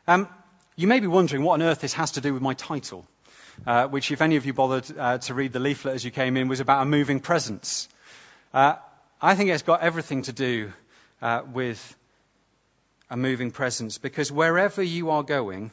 Um, 0.08 0.28
you 0.76 0.88
may 0.88 1.00
be 1.00 1.08
wondering 1.08 1.44
what 1.44 1.54
on 1.54 1.62
earth 1.62 1.82
this 1.82 1.94
has 1.94 2.12
to 2.12 2.22
do 2.22 2.34
with 2.34 2.42
my 2.42 2.54
title. 2.54 3.06
uh, 3.66 3.88
which, 3.88 4.12
if 4.12 4.22
any 4.22 4.36
of 4.36 4.46
you 4.46 4.54
bothered 4.54 4.86
uh, 4.98 5.18
to 5.20 5.34
read 5.34 5.54
the 5.54 5.60
leaflet 5.60 5.96
as 5.96 6.06
you 6.06 6.12
came 6.12 6.38
in, 6.38 6.48
was 6.48 6.60
about 6.60 6.82
a 6.82 6.86
moving 6.86 7.20
presence. 7.20 7.90
Uh, 8.54 8.76
I 9.22 9.36
think 9.36 9.50
it's 9.50 9.64
got 9.64 9.82
everything 9.82 10.24
to 10.24 10.34
do 10.34 10.72
uh, 11.22 11.42
with 11.52 11.96
a 13.10 13.18
moving 13.18 13.52
presence 13.52 13.98
because 13.98 14.32
wherever 14.32 14.82
you 14.82 15.10
are 15.10 15.24
going, 15.24 15.72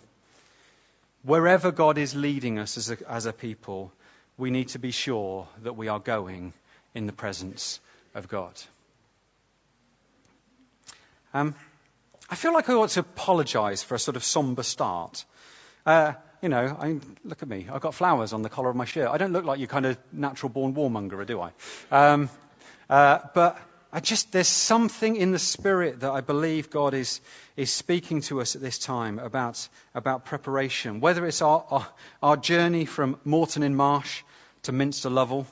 wherever 1.22 1.70
God 1.70 1.98
is 1.98 2.14
leading 2.14 2.58
us 2.58 2.76
as 2.76 2.90
a, 2.90 2.98
as 3.08 3.26
a 3.26 3.32
people, 3.32 3.92
we 4.36 4.50
need 4.50 4.68
to 4.68 4.78
be 4.78 4.90
sure 4.90 5.46
that 5.62 5.76
we 5.76 5.88
are 5.88 6.00
going 6.00 6.52
in 6.94 7.06
the 7.06 7.12
presence 7.12 7.80
of 8.14 8.28
God. 8.28 8.52
Um, 11.36 11.54
I 12.30 12.34
feel 12.34 12.54
like 12.54 12.70
I 12.70 12.72
ought 12.72 12.88
to 12.90 13.00
apologize 13.00 13.82
for 13.82 13.94
a 13.94 13.98
sort 13.98 14.16
of 14.16 14.24
somber 14.24 14.62
start. 14.62 15.26
Uh, 15.84 16.14
you 16.40 16.48
know, 16.48 16.74
I, 16.80 16.98
look 17.24 17.42
at 17.42 17.48
me. 17.48 17.66
I've 17.70 17.82
got 17.82 17.94
flowers 17.94 18.32
on 18.32 18.40
the 18.40 18.48
collar 18.48 18.70
of 18.70 18.76
my 18.76 18.86
shirt. 18.86 19.10
I 19.10 19.18
don't 19.18 19.34
look 19.34 19.44
like 19.44 19.58
your 19.58 19.68
kind 19.68 19.84
of 19.84 19.98
natural 20.10 20.48
born 20.48 20.72
warmonger, 20.72 21.26
do 21.26 21.42
I? 21.42 21.50
Um, 21.90 22.30
uh, 22.88 23.18
but 23.34 23.60
I 23.92 24.00
just, 24.00 24.32
there's 24.32 24.48
something 24.48 25.14
in 25.14 25.30
the 25.30 25.38
spirit 25.38 26.00
that 26.00 26.10
I 26.10 26.22
believe 26.22 26.70
God 26.70 26.94
is, 26.94 27.20
is 27.54 27.70
speaking 27.70 28.22
to 28.22 28.40
us 28.40 28.56
at 28.56 28.62
this 28.62 28.78
time 28.78 29.18
about, 29.18 29.68
about 29.94 30.24
preparation. 30.24 31.00
Whether 31.00 31.26
it's 31.26 31.42
our, 31.42 31.66
our, 31.70 31.86
our 32.22 32.36
journey 32.38 32.86
from 32.86 33.20
Moreton 33.26 33.62
in 33.62 33.76
Marsh 33.76 34.22
to 34.62 34.72
Minster 34.72 35.10
Lovell. 35.10 35.46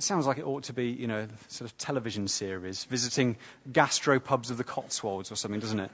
Sounds 0.00 0.26
like 0.26 0.38
it 0.38 0.46
ought 0.46 0.64
to 0.64 0.72
be, 0.72 0.88
you 0.88 1.06
know, 1.06 1.28
sort 1.48 1.70
of 1.70 1.76
television 1.76 2.26
series, 2.26 2.84
visiting 2.84 3.36
gastropubs 3.70 4.50
of 4.50 4.56
the 4.56 4.64
Cotswolds 4.64 5.30
or 5.30 5.36
something, 5.36 5.60
doesn't 5.60 5.80
it? 5.80 5.90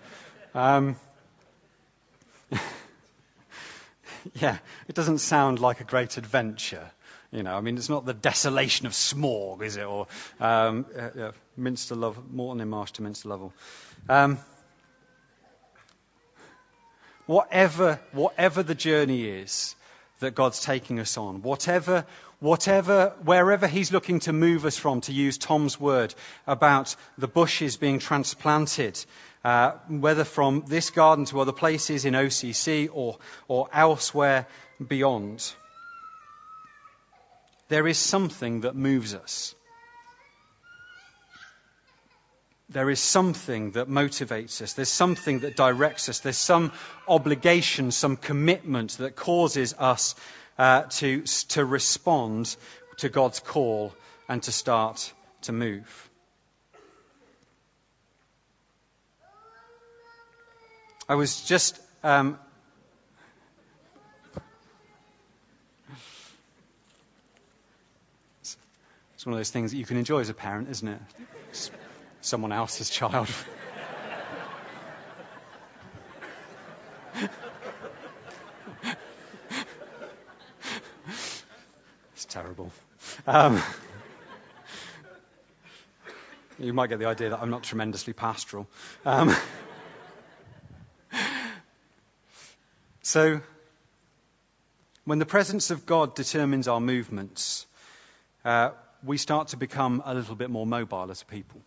Um, 0.55 0.95
yeah, 4.35 4.59
it 4.87 4.95
doesn't 4.95 5.19
sound 5.19 5.59
like 5.59 5.81
a 5.81 5.85
great 5.85 6.19
adventure. 6.19 6.89
You 7.33 7.43
know, 7.43 7.57
I 7.57 7.61
mean, 7.61 7.77
it's 7.77 7.89
not 7.89 8.07
the 8.07 8.15
desolation 8.15 8.87
of 8.87 8.93
Smaug, 8.93 9.61
is 9.63 9.77
it? 9.77 9.85
Or 9.85 10.07
um, 10.39 10.87
uh, 10.97 11.01
uh, 11.01 11.33
Minster 11.57 11.97
Lovell, 11.97 12.25
Moreton 12.31 12.61
in 12.61 12.69
Marsh 12.69 12.93
to 12.93 13.03
Minster 13.03 13.29
Lovell. 13.31 13.53
Um, 14.09 14.39
whatever, 17.27 17.99
whatever 18.13 18.63
the 18.63 18.77
journey 18.77 19.25
is 19.25 19.75
that 20.21 20.35
God's 20.35 20.61
taking 20.61 20.99
us 21.01 21.17
on, 21.17 21.43
whatever, 21.43 22.07
whatever, 22.41 23.15
wherever 23.23 23.67
He's 23.67 23.93
looking 23.93 24.21
to 24.21 24.33
move 24.33 24.65
us 24.65 24.77
from, 24.77 25.01
to 25.03 25.13
use 25.13 25.39
Tom's 25.39 25.79
word 25.79 26.15
about 26.47 26.97
the 27.19 27.29
bushes 27.29 27.77
being 27.77 27.99
transplanted, 27.99 29.05
uh, 29.45 29.73
whether 29.89 30.25
from 30.25 30.65
this 30.67 30.91
garden 30.91 31.25
to 31.27 31.41
other 31.41 31.53
places 31.53 32.05
in 32.05 32.15
OCC 32.15 32.89
or, 32.93 33.19
or 33.49 33.69
elsewhere 33.73 34.47
beyond 34.87 35.55
there 37.69 37.87
is 37.87 37.99
something 37.99 38.61
that 38.61 38.77
moves 38.77 39.15
us. 39.15 39.55
There 42.69 42.91
is 42.91 42.99
something 42.99 43.73
that 43.73 43.89
motivates 43.89 44.61
us. 44.61 44.73
There's 44.73 44.89
something 44.89 45.41
that 45.41 45.55
directs 45.55 46.09
us. 46.09 46.19
There's 46.21 46.37
some 46.37 46.73
obligation, 47.07 47.93
some 47.93 48.17
commitment 48.17 48.99
that 48.99 49.15
causes 49.15 49.75
us 49.79 50.17
uh, 50.59 50.83
to, 50.83 51.23
to 51.23 51.65
respond 51.65 52.57
to 52.99 53.09
God's 53.09 53.39
call 53.39 53.95
and 54.29 54.43
to 54.43 54.53
start 54.53 55.13
to 55.43 55.53
move. 55.53 56.11
I 61.09 61.15
was 61.15 61.45
just 61.45 61.79
um, 62.03 62.39
It's 69.15 69.25
one 69.25 69.33
of 69.33 69.39
those 69.39 69.51
things 69.51 69.73
that 69.73 69.79
you 69.79 69.85
can 69.85 69.97
enjoy 69.97 70.21
as 70.21 70.29
a 70.29 70.35
parent, 70.35 70.69
isn't 70.69 70.87
it? 70.87 71.01
Someone 72.27 72.51
else's 72.51 72.91
child. 72.91 73.29
it's 82.13 82.25
terrible. 82.29 82.73
Um, 83.29 83.63
you 86.59 86.73
might 86.73 86.89
get 86.89 86.99
the 86.99 87.07
idea 87.07 87.31
that 87.31 87.41
I'm 87.41 87.51
not 87.51 87.63
tremendously 87.63 88.13
pastoral. 88.13 88.67
Um, 89.05 89.33
so, 93.03 93.41
when 95.05 95.21
the 95.21 95.27
presence 95.27 95.71
of 95.71 95.87
God 95.87 96.17
determines 96.17 96.67
our 96.67 96.81
movements, 96.81 97.67
uh, 98.45 98.71
we 99.05 99.17
start 99.17 99.47
to 99.49 99.57
become 99.57 100.03
a 100.05 100.13
little 100.13 100.35
bit 100.35 100.51
more 100.51 100.67
mobile 100.67 101.09
as 101.13 101.23
a 101.23 101.27
people. 101.27 101.61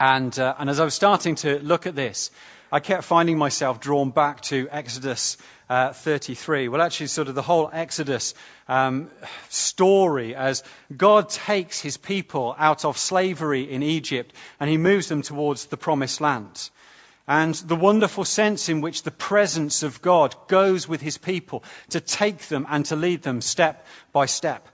And, 0.00 0.36
uh, 0.38 0.54
and 0.58 0.68
as 0.68 0.80
I 0.80 0.84
was 0.84 0.94
starting 0.94 1.36
to 1.36 1.58
look 1.60 1.86
at 1.86 1.94
this, 1.94 2.30
I 2.74 2.80
kept 2.80 3.04
finding 3.04 3.36
myself 3.36 3.80
drawn 3.80 4.10
back 4.10 4.40
to 4.42 4.66
Exodus 4.70 5.36
uh, 5.68 5.92
33. 5.92 6.68
Well, 6.68 6.80
actually, 6.80 7.08
sort 7.08 7.28
of 7.28 7.34
the 7.34 7.42
whole 7.42 7.68
Exodus 7.70 8.34
um, 8.66 9.10
story 9.50 10.34
as 10.34 10.64
God 10.96 11.28
takes 11.28 11.80
his 11.80 11.98
people 11.98 12.54
out 12.58 12.84
of 12.86 12.96
slavery 12.96 13.70
in 13.70 13.82
Egypt 13.82 14.34
and 14.58 14.70
he 14.70 14.78
moves 14.78 15.08
them 15.08 15.20
towards 15.20 15.66
the 15.66 15.76
promised 15.76 16.20
land. 16.20 16.70
And 17.28 17.54
the 17.54 17.76
wonderful 17.76 18.24
sense 18.24 18.68
in 18.68 18.80
which 18.80 19.02
the 19.02 19.10
presence 19.10 19.82
of 19.82 20.02
God 20.02 20.34
goes 20.48 20.88
with 20.88 21.00
his 21.00 21.18
people 21.18 21.62
to 21.90 22.00
take 22.00 22.48
them 22.48 22.66
and 22.68 22.84
to 22.86 22.96
lead 22.96 23.22
them 23.22 23.40
step 23.40 23.86
by 24.12 24.26
step. 24.26 24.66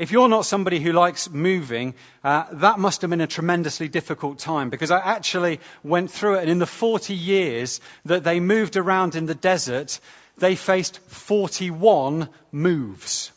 If 0.00 0.12
you're 0.12 0.28
not 0.28 0.46
somebody 0.46 0.80
who 0.80 0.92
likes 0.92 1.28
moving, 1.28 1.94
uh, 2.24 2.44
that 2.52 2.78
must 2.78 3.02
have 3.02 3.10
been 3.10 3.20
a 3.20 3.26
tremendously 3.26 3.86
difficult 3.86 4.38
time 4.38 4.70
because 4.70 4.90
I 4.90 4.98
actually 4.98 5.60
went 5.84 6.10
through 6.10 6.36
it. 6.36 6.40
And 6.40 6.50
in 6.50 6.58
the 6.58 6.64
40 6.64 7.12
years 7.12 7.82
that 8.06 8.24
they 8.24 8.40
moved 8.40 8.78
around 8.78 9.14
in 9.14 9.26
the 9.26 9.34
desert, 9.34 10.00
they 10.38 10.56
faced 10.56 11.00
41 11.00 12.30
moves. 12.50 13.30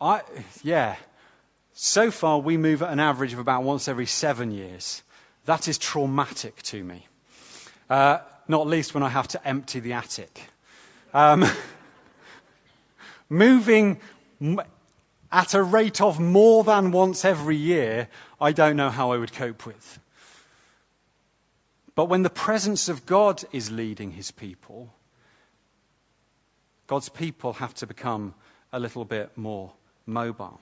I, 0.00 0.22
yeah. 0.62 0.96
So 1.74 2.10
far, 2.10 2.38
we 2.38 2.56
move 2.56 2.80
at 2.80 2.90
an 2.90 2.98
average 2.98 3.34
of 3.34 3.40
about 3.40 3.62
once 3.62 3.88
every 3.88 4.06
seven 4.06 4.52
years. 4.52 5.02
That 5.44 5.68
is 5.68 5.76
traumatic 5.76 6.62
to 6.62 6.82
me. 6.82 7.06
Uh, 7.90 8.20
not 8.48 8.66
least 8.66 8.94
when 8.94 9.02
I 9.02 9.10
have 9.10 9.28
to 9.28 9.46
empty 9.46 9.80
the 9.80 9.92
attic. 9.92 10.40
Um, 11.14 11.44
moving 13.28 14.00
at 15.32 15.54
a 15.54 15.62
rate 15.62 16.00
of 16.00 16.20
more 16.20 16.64
than 16.64 16.92
once 16.92 17.24
every 17.24 17.56
year, 17.56 18.08
I 18.40 18.52
don't 18.52 18.76
know 18.76 18.90
how 18.90 19.12
I 19.12 19.18
would 19.18 19.32
cope 19.32 19.66
with. 19.66 19.98
But 21.94 22.06
when 22.06 22.22
the 22.22 22.30
presence 22.30 22.88
of 22.88 23.06
God 23.06 23.42
is 23.52 23.70
leading 23.70 24.10
his 24.10 24.30
people, 24.30 24.92
God's 26.86 27.08
people 27.08 27.54
have 27.54 27.74
to 27.76 27.86
become 27.86 28.34
a 28.72 28.78
little 28.78 29.04
bit 29.04 29.36
more 29.36 29.72
mobile. 30.04 30.60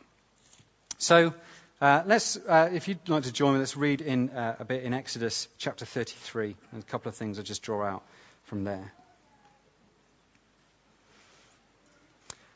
So, 0.98 1.34
uh, 1.80 2.02
let's, 2.06 2.36
uh, 2.36 2.70
if 2.72 2.88
you'd 2.88 3.08
like 3.08 3.24
to 3.24 3.32
join 3.32 3.54
me, 3.54 3.58
let's 3.58 3.76
read 3.76 4.00
in 4.00 4.30
uh, 4.30 4.56
a 4.60 4.64
bit 4.64 4.84
in 4.84 4.94
Exodus 4.94 5.48
chapter 5.58 5.84
33. 5.84 6.56
And 6.72 6.82
a 6.82 6.86
couple 6.86 7.08
of 7.08 7.16
things 7.16 7.38
I'll 7.38 7.44
just 7.44 7.62
draw 7.62 7.84
out 7.84 8.04
from 8.44 8.64
there. 8.64 8.92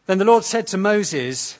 Then 0.09 0.17
the 0.17 0.25
Lord 0.25 0.43
said 0.43 0.69
to 0.69 0.79
Moses, 0.79 1.59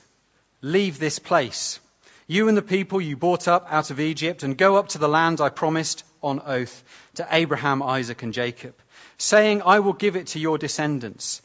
Leave 0.63 0.97
this 0.97 1.19
place, 1.19 1.79
you 2.25 2.47
and 2.47 2.57
the 2.57 2.63
people 2.63 2.99
you 2.99 3.15
brought 3.15 3.47
up 3.47 3.67
out 3.69 3.91
of 3.91 3.99
Egypt, 3.99 4.41
and 4.41 4.57
go 4.57 4.75
up 4.75 4.87
to 4.89 4.97
the 4.97 5.07
land 5.07 5.39
I 5.39 5.49
promised 5.49 6.03
on 6.23 6.41
oath 6.43 6.83
to 7.13 7.27
Abraham, 7.29 7.83
Isaac, 7.83 8.23
and 8.23 8.33
Jacob, 8.33 8.73
saying, 9.19 9.61
I 9.63 9.81
will 9.81 9.93
give 9.93 10.15
it 10.15 10.25
to 10.27 10.39
your 10.39 10.57
descendants. 10.57 11.43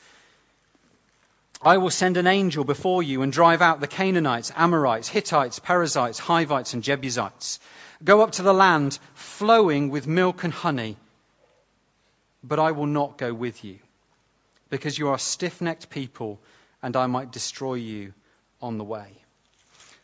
I 1.61 1.77
will 1.77 1.91
send 1.91 2.17
an 2.17 2.27
angel 2.27 2.65
before 2.65 3.03
you 3.03 3.21
and 3.21 3.31
drive 3.31 3.61
out 3.61 3.81
the 3.81 3.87
Canaanites, 3.87 4.51
Amorites, 4.57 5.07
Hittites, 5.07 5.59
Perizzites, 5.59 6.19
Hivites, 6.19 6.73
and 6.73 6.83
Jebusites. 6.83 7.61
Go 8.03 8.23
up 8.23 8.33
to 8.33 8.43
the 8.43 8.55
land 8.55 8.99
flowing 9.13 9.91
with 9.91 10.07
milk 10.07 10.43
and 10.43 10.55
honey, 10.55 10.97
but 12.43 12.59
I 12.59 12.71
will 12.71 12.87
not 12.87 13.19
go 13.19 13.35
with 13.35 13.63
you, 13.63 13.79
because 14.71 14.99
you 14.99 15.09
are 15.09 15.17
a 15.17 15.19
stiff 15.19 15.61
necked 15.61 15.91
people 15.91 16.41
and 16.85 16.97
I 16.97 17.07
might 17.07 17.33
destroy 17.33 17.75
you 17.75 18.13
on 18.61 18.77
the 18.77 18.85
way. 18.85 19.07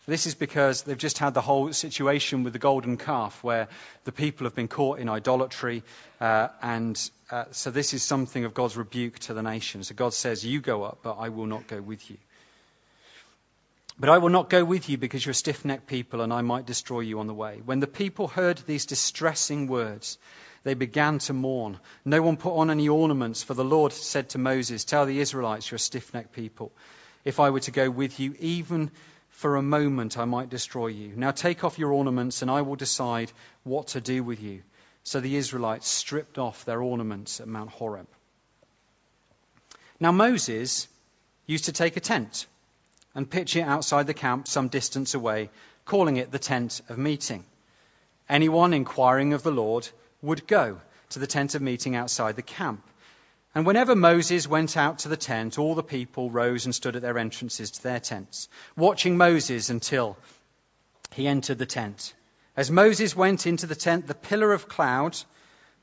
This 0.07 0.27
is 0.27 0.35
because 0.35 0.83
they've 0.83 0.97
just 0.97 1.19
had 1.19 1.35
the 1.35 1.43
whole 1.43 1.75
situation 1.75 2.43
with 2.43 2.55
the 2.55 2.59
golden 2.59 2.97
calf 2.97 3.45
where 3.45 3.69
the 4.05 4.13
people 4.13 4.47
have 4.47 4.55
been 4.55 4.67
caught 4.67 4.99
in 4.99 5.11
idolatry. 5.11 5.83
Uh, 6.21 6.49
and 6.63 7.11
uh, 7.31 7.45
so 7.51 7.71
this 7.71 7.93
is 7.93 8.03
something 8.03 8.47
of 8.47 8.55
God's 8.55 8.79
rebuke 8.79 9.19
to 9.21 9.35
the 9.35 9.43
nation. 9.43 9.85
So 9.85 9.95
God 9.95 10.15
says, 10.15 10.45
You 10.45 10.63
go 10.63 10.83
up, 10.83 11.01
but 11.03 11.19
I 11.19 11.29
will 11.29 11.45
not 11.45 11.67
go 11.67 11.83
with 11.83 12.11
you. 12.11 12.17
But 13.99 14.09
I 14.09 14.17
will 14.17 14.31
not 14.31 14.49
go 14.49 14.65
with 14.65 14.89
you 14.89 14.97
because 14.97 15.25
you're 15.25 15.33
a 15.33 15.35
stiff 15.35 15.67
necked 15.67 15.87
people 15.87 16.23
and 16.23 16.33
I 16.33 16.41
might 16.41 16.65
destroy 16.65 17.01
you 17.01 17.21
on 17.21 17.27
the 17.27 17.35
way. 17.35 17.61
When 17.63 17.81
the 17.81 17.87
people 17.87 18.27
heard 18.27 18.57
these 18.67 18.87
distressing 18.87 19.67
words, 19.67 20.17
they 20.63 20.75
began 20.75 21.19
to 21.21 21.33
mourn. 21.33 21.79
No 22.05 22.23
one 22.23 22.37
put 22.37 22.57
on 22.57 22.71
any 22.71 22.89
ornaments, 22.89 23.43
for 23.43 23.55
the 23.55 23.65
Lord 23.65 23.93
said 23.93 24.31
to 24.31 24.39
Moses, 24.39 24.85
Tell 24.85 25.07
the 25.07 25.21
Israelites, 25.21 25.71
you're 25.71 25.77
a 25.77 25.79
stiff 25.79 26.13
necked 26.13 26.33
people. 26.33 26.73
If 27.25 27.41
I 27.41 27.51
were 27.51 27.61
to 27.61 27.71
go 27.71 27.89
with 27.91 28.21
you, 28.21 28.35
even 28.39 28.91
for 29.31 29.57
a 29.57 29.63
moment, 29.63 30.19
I 30.19 30.25
might 30.27 30.51
destroy 30.51 30.89
you. 30.89 31.13
Now 31.17 31.31
take 31.31 31.65
off 31.65 31.79
your 31.79 31.93
ornaments, 31.93 32.43
and 32.43 32.51
I 32.51 32.63
will 32.63 32.77
decide 32.77 33.33
what 33.65 33.89
to 33.89 34.01
do 34.01 34.23
with 34.23 34.43
you. 34.43 34.63
So 35.03 35.21
the 35.21 35.37
Israelites 35.37 35.89
stripped 35.89 36.39
off 36.39 36.65
their 36.65 36.83
ornaments 36.83 37.41
at 37.41 37.49
Mount 37.49 37.71
Horeb. 37.71 38.07
Now 39.99 40.13
Moses 40.13 40.89
used 41.47 41.67
to 41.67 41.73
take 41.73 41.97
a 41.97 42.01
tent 42.01 42.47
and 43.15 43.29
pitch 43.29 43.57
it 43.57 43.63
outside 43.63 44.07
the 44.07 44.15
camp 44.15 44.47
some 44.47 44.69
distance 44.69 45.15
away, 45.15 45.51
calling 45.85 46.17
it 46.17 46.31
the 46.31 46.39
tent 46.39 46.81
of 46.89 46.99
meeting. 46.99 47.45
Anyone 48.29 48.73
inquiring 48.73 49.33
of 49.33 49.43
the 49.43 49.51
Lord 49.51 49.89
would 50.23 50.47
go 50.47 50.81
to 51.11 51.19
the 51.19 51.27
tent 51.27 51.55
of 51.55 51.63
meeting 51.63 51.97
outside 51.97 52.37
the 52.37 52.43
camp. 52.43 52.85
And 53.55 53.67
whenever 53.67 53.97
Moses 53.97 54.47
went 54.47 54.77
out 54.77 55.01
to 55.01 55.09
the 55.09 55.17
tent, 55.17 55.59
all 55.59 55.75
the 55.75 55.83
people 55.83 56.31
rose 56.31 56.67
and 56.67 56.75
stood 56.75 56.95
at 56.95 57.03
their 57.03 57.19
entrances 57.19 57.73
to 57.73 57.83
their 57.83 57.99
tents, 57.99 58.49
watching 58.77 59.17
Moses 59.17 59.71
until 59.71 60.17
he 61.13 61.27
entered 61.27 61.59
the 61.59 61.67
tent. 61.67 62.15
As 62.57 62.71
Moses 62.71 63.17
went 63.17 63.47
into 63.47 63.67
the 63.67 63.75
tent, 63.75 64.07
the 64.07 64.15
pillar 64.15 64.53
of 64.53 64.69
cloud, 64.69 65.17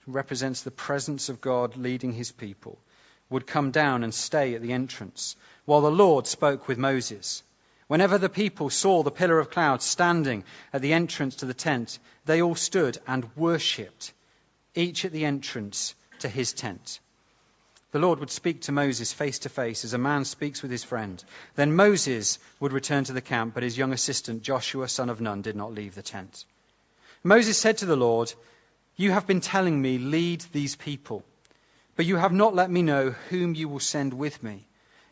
represents 0.05 0.61
the 0.61 0.71
presence 0.71 1.27
of 1.27 1.41
God 1.41 1.75
leading 1.75 2.13
his 2.13 2.31
people, 2.31 2.79
would 3.29 3.45
come 3.45 3.71
down 3.71 4.03
and 4.03 4.13
stay 4.13 4.55
at 4.55 4.61
the 4.61 4.71
entrance, 4.71 5.35
while 5.65 5.81
the 5.81 5.91
Lord 5.91 6.27
spoke 6.27 6.67
with 6.67 6.77
Moses. 6.77 7.43
Whenever 7.87 8.17
the 8.17 8.29
people 8.29 8.69
saw 8.69 9.03
the 9.03 9.11
pillar 9.11 9.39
of 9.39 9.49
cloud 9.49 9.81
standing 9.81 10.43
at 10.71 10.81
the 10.81 10.93
entrance 10.93 11.37
to 11.37 11.45
the 11.45 11.53
tent, 11.53 11.99
they 12.25 12.41
all 12.41 12.55
stood 12.55 12.97
and 13.07 13.29
worshipped, 13.35 14.13
each 14.77 15.03
at 15.05 15.11
the 15.11 15.25
entrance 15.25 15.95
to 16.19 16.29
his 16.29 16.53
tent. 16.53 16.99
The 17.91 17.99
Lord 17.99 18.19
would 18.19 18.29
speak 18.29 18.61
to 18.61 18.71
Moses 18.71 19.13
face 19.13 19.39
to 19.39 19.49
face 19.49 19.85
as 19.85 19.93
a 19.93 19.97
man 19.97 20.25
speaks 20.25 20.61
with 20.61 20.71
his 20.71 20.83
friend. 20.83 21.23
Then 21.55 21.75
Moses 21.75 22.37
would 22.59 22.73
return 22.73 23.05
to 23.05 23.13
the 23.13 23.21
camp, 23.21 23.53
but 23.53 23.63
his 23.63 23.77
young 23.77 23.93
assistant, 23.93 24.43
Joshua, 24.43 24.87
son 24.87 25.09
of 25.09 25.21
Nun, 25.21 25.41
did 25.41 25.55
not 25.55 25.73
leave 25.73 25.95
the 25.95 26.03
tent. 26.03 26.45
Moses 27.23 27.57
said 27.57 27.77
to 27.79 27.85
the 27.85 27.95
Lord, 27.95 28.31
You 28.97 29.11
have 29.11 29.25
been 29.25 29.41
telling 29.41 29.81
me, 29.81 29.97
lead 29.97 30.41
these 30.51 30.75
people, 30.75 31.23
but 31.95 32.05
you 32.05 32.17
have 32.17 32.33
not 32.33 32.53
let 32.53 32.69
me 32.69 32.81
know 32.81 33.11
whom 33.29 33.55
you 33.55 33.69
will 33.69 33.79
send 33.79 34.13
with 34.13 34.43
me. 34.43 34.66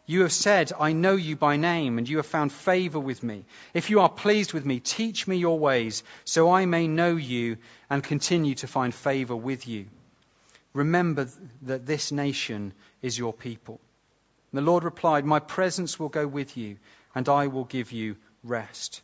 You 0.07 0.21
have 0.21 0.33
said, 0.33 0.71
I 0.79 0.93
know 0.93 1.15
you 1.15 1.35
by 1.35 1.57
name, 1.57 1.97
and 1.97 2.07
you 2.07 2.17
have 2.17 2.27
found 2.27 2.51
favor 2.51 2.99
with 2.99 3.23
me. 3.23 3.45
If 3.73 3.89
you 3.89 4.01
are 4.01 4.09
pleased 4.09 4.53
with 4.53 4.65
me, 4.65 4.79
teach 4.79 5.27
me 5.27 5.37
your 5.37 5.57
ways, 5.57 6.03
so 6.25 6.51
I 6.51 6.65
may 6.65 6.87
know 6.87 7.15
you 7.15 7.57
and 7.89 8.03
continue 8.03 8.53
to 8.55 8.67
find 8.67 8.93
favor 8.93 9.35
with 9.35 9.67
you. 9.67 9.87
Remember 10.73 11.27
that 11.63 11.87
this 11.87 12.11
nation 12.11 12.73
is 13.01 13.17
your 13.17 13.33
people. 13.33 13.79
And 14.51 14.59
the 14.59 14.69
Lord 14.69 14.83
replied, 14.83 15.25
My 15.25 15.39
presence 15.39 15.99
will 15.99 16.09
go 16.09 16.27
with 16.27 16.55
you, 16.55 16.77
and 17.15 17.27
I 17.27 17.47
will 17.47 17.65
give 17.65 17.91
you 17.91 18.15
rest. 18.43 19.01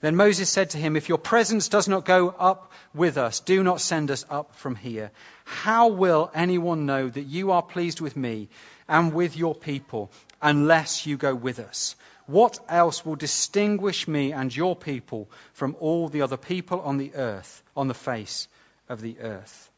Then 0.00 0.16
Moses 0.16 0.50
said 0.50 0.70
to 0.70 0.78
him, 0.78 0.96
If 0.96 1.08
your 1.08 1.16
presence 1.16 1.68
does 1.68 1.88
not 1.88 2.04
go 2.04 2.28
up 2.28 2.72
with 2.94 3.16
us, 3.16 3.40
do 3.40 3.62
not 3.62 3.80
send 3.80 4.10
us 4.10 4.26
up 4.28 4.54
from 4.56 4.76
here. 4.76 5.10
How 5.46 5.88
will 5.88 6.30
anyone 6.34 6.84
know 6.84 7.08
that 7.08 7.22
you 7.22 7.52
are 7.52 7.62
pleased 7.62 8.02
with 8.02 8.14
me 8.14 8.50
and 8.86 9.14
with 9.14 9.36
your 9.36 9.54
people 9.54 10.10
unless 10.44 11.06
you 11.06 11.16
go 11.16 11.34
with 11.34 11.58
us? 11.58 11.96
What 12.26 12.58
else 12.68 13.04
will 13.04 13.16
distinguish 13.16 14.06
me 14.06 14.32
and 14.32 14.54
your 14.54 14.76
people 14.76 15.28
from 15.54 15.74
all 15.80 16.08
the 16.08 16.22
other 16.22 16.36
people 16.36 16.80
on 16.80 16.98
the 16.98 17.12
earth, 17.14 17.62
on 17.76 17.88
the 17.88 17.94
face 17.94 18.46
of 18.88 19.00
the 19.00 19.18
earth? 19.20 19.70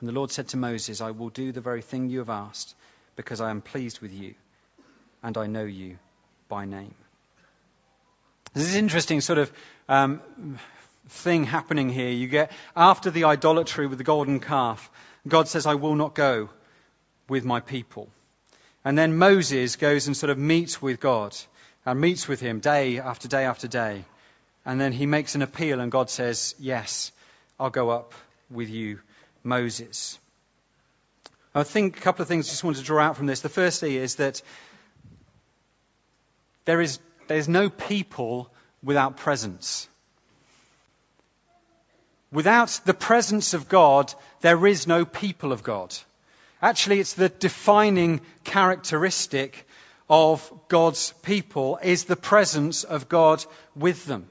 And 0.00 0.08
the 0.08 0.12
Lord 0.12 0.30
said 0.30 0.48
to 0.48 0.56
Moses, 0.56 1.00
I 1.00 1.10
will 1.10 1.28
do 1.28 1.52
the 1.52 1.60
very 1.60 1.82
thing 1.82 2.08
you 2.08 2.20
have 2.20 2.30
asked, 2.30 2.74
because 3.16 3.40
I 3.40 3.50
am 3.50 3.60
pleased 3.60 4.00
with 4.00 4.14
you, 4.14 4.34
and 5.22 5.36
I 5.36 5.46
know 5.46 5.64
you 5.64 5.98
by 6.48 6.64
name. 6.64 6.94
This 8.54 8.64
is 8.64 8.74
an 8.74 8.80
interesting 8.80 9.20
sort 9.20 9.38
of 9.38 9.52
um, 9.88 10.20
thing 11.08 11.44
happening 11.44 11.90
here. 11.90 12.10
You 12.10 12.28
get 12.28 12.50
after 12.74 13.10
the 13.10 13.24
idolatry 13.24 13.86
with 13.86 13.98
the 13.98 14.04
golden 14.04 14.40
calf, 14.40 14.90
God 15.28 15.48
says, 15.48 15.66
I 15.66 15.74
will 15.74 15.94
not 15.94 16.14
go 16.14 16.48
with 17.28 17.44
my 17.44 17.60
people. 17.60 18.08
And 18.84 18.96
then 18.96 19.16
Moses 19.16 19.76
goes 19.76 20.06
and 20.06 20.16
sort 20.16 20.30
of 20.30 20.38
meets 20.38 20.80
with 20.80 21.00
God 21.00 21.36
and 21.84 22.00
meets 22.00 22.28
with 22.28 22.40
him 22.40 22.60
day 22.60 22.98
after 22.98 23.28
day 23.28 23.44
after 23.44 23.68
day. 23.68 24.04
And 24.64 24.80
then 24.80 24.92
he 24.92 25.06
makes 25.06 25.34
an 25.34 25.42
appeal, 25.42 25.80
and 25.80 25.90
God 25.90 26.10
says, 26.10 26.54
Yes, 26.58 27.12
I'll 27.58 27.70
go 27.70 27.90
up 27.90 28.14
with 28.50 28.68
you, 28.68 29.00
Moses. 29.42 30.18
I 31.54 31.62
think 31.62 31.96
a 31.96 32.00
couple 32.00 32.22
of 32.22 32.28
things 32.28 32.48
I 32.48 32.50
just 32.50 32.64
want 32.64 32.76
to 32.76 32.82
draw 32.82 33.02
out 33.02 33.16
from 33.16 33.26
this. 33.26 33.40
The 33.40 33.48
first 33.48 33.82
is 33.82 34.16
that 34.16 34.42
there 36.64 36.80
is 36.80 37.00
there's 37.26 37.48
no 37.48 37.70
people 37.70 38.50
without 38.82 39.16
presence. 39.16 39.88
Without 42.32 42.80
the 42.84 42.94
presence 42.94 43.54
of 43.54 43.68
God, 43.68 44.12
there 44.40 44.66
is 44.66 44.86
no 44.86 45.04
people 45.04 45.52
of 45.52 45.62
God. 45.62 45.94
Actually, 46.62 47.00
it's 47.00 47.14
the 47.14 47.28
defining 47.28 48.20
characteristic 48.44 49.66
of 50.08 50.52
God's 50.68 51.12
people 51.22 51.78
is 51.82 52.04
the 52.04 52.16
presence 52.16 52.84
of 52.84 53.08
God 53.08 53.44
with 53.76 54.04
them. 54.06 54.26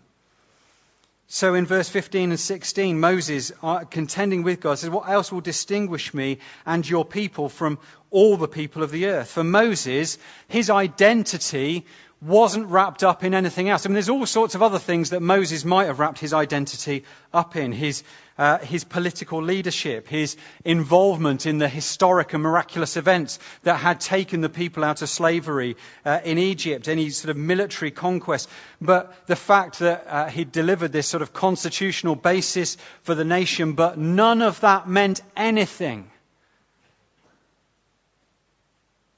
So 1.32 1.54
in 1.54 1.68
verse 1.68 1.88
15 1.88 2.32
and 2.32 2.40
16, 2.40 3.00
Moses, 3.00 3.52
uh, 3.62 3.86
contending 3.86 4.42
with 4.42 4.62
God, 4.62 4.80
says, 4.80 4.90
What 4.90 5.08
else 5.08 5.32
will 5.32 5.42
distinguish 5.42 6.12
me 6.12 6.40
and 6.66 6.88
your 6.88 7.06
people 7.06 7.50
from 7.50 7.78
all 8.10 8.36
the 8.36 8.48
people 8.48 8.82
of 8.82 8.90
the 8.90 9.06
earth? 9.06 9.30
For 9.30 9.44
Moses, 9.44 10.18
his 10.48 10.72
identity 10.72 11.86
wasn't 12.22 12.68
wrapped 12.68 13.04
up 13.04 13.24
in 13.24 13.34
anything 13.34 13.70
else. 13.70 13.86
I 13.86 13.90
mean, 13.90 13.94
there's 13.94 14.10
all 14.10 14.26
sorts 14.26 14.54
of 14.54 14.62
other 14.62 14.80
things 14.80 15.12
that 15.12 15.22
Moses 15.22 15.64
might 15.64 15.86
have 15.86 16.00
wrapped 16.00 16.20
his 16.20 16.34
identity 16.34 17.06
up 17.34 17.56
in 17.56 17.72
his, 17.72 18.04
uh, 18.38 18.58
his 18.58 18.84
political 18.84 19.42
leadership, 19.42 20.08
his 20.08 20.36
involvement 20.66 21.46
in 21.46 21.60
the 21.60 21.70
historic 21.70 22.34
and 22.34 22.44
miraculous 22.44 22.98
events 22.98 23.40
that 23.64 23.78
had 23.78 24.02
taken 24.02 24.42
the 24.42 24.50
people 24.50 24.84
out 24.84 25.02
of 25.02 25.08
slavery 25.08 25.78
uh, 26.04 26.20
in 26.26 26.38
Egypt, 26.38 26.90
any 26.90 27.10
sort 27.10 27.30
of 27.30 27.38
military 27.38 27.92
conquest. 27.92 28.50
But 28.82 29.16
the 29.28 29.38
fact 29.38 29.80
that 29.80 30.06
uh, 30.06 30.28
he 30.28 30.44
delivered 30.44 30.92
this 30.92 31.08
sort 31.08 31.22
of 31.22 31.32
constitutional 31.32 32.16
basis 32.16 32.76
for 33.04 33.16
the 33.16 33.26
nation, 33.26 33.74
but 33.74 33.98
none 33.98 34.42
of 34.42 34.60
that 34.60 34.90
meant 34.90 35.22
anything 35.38 36.12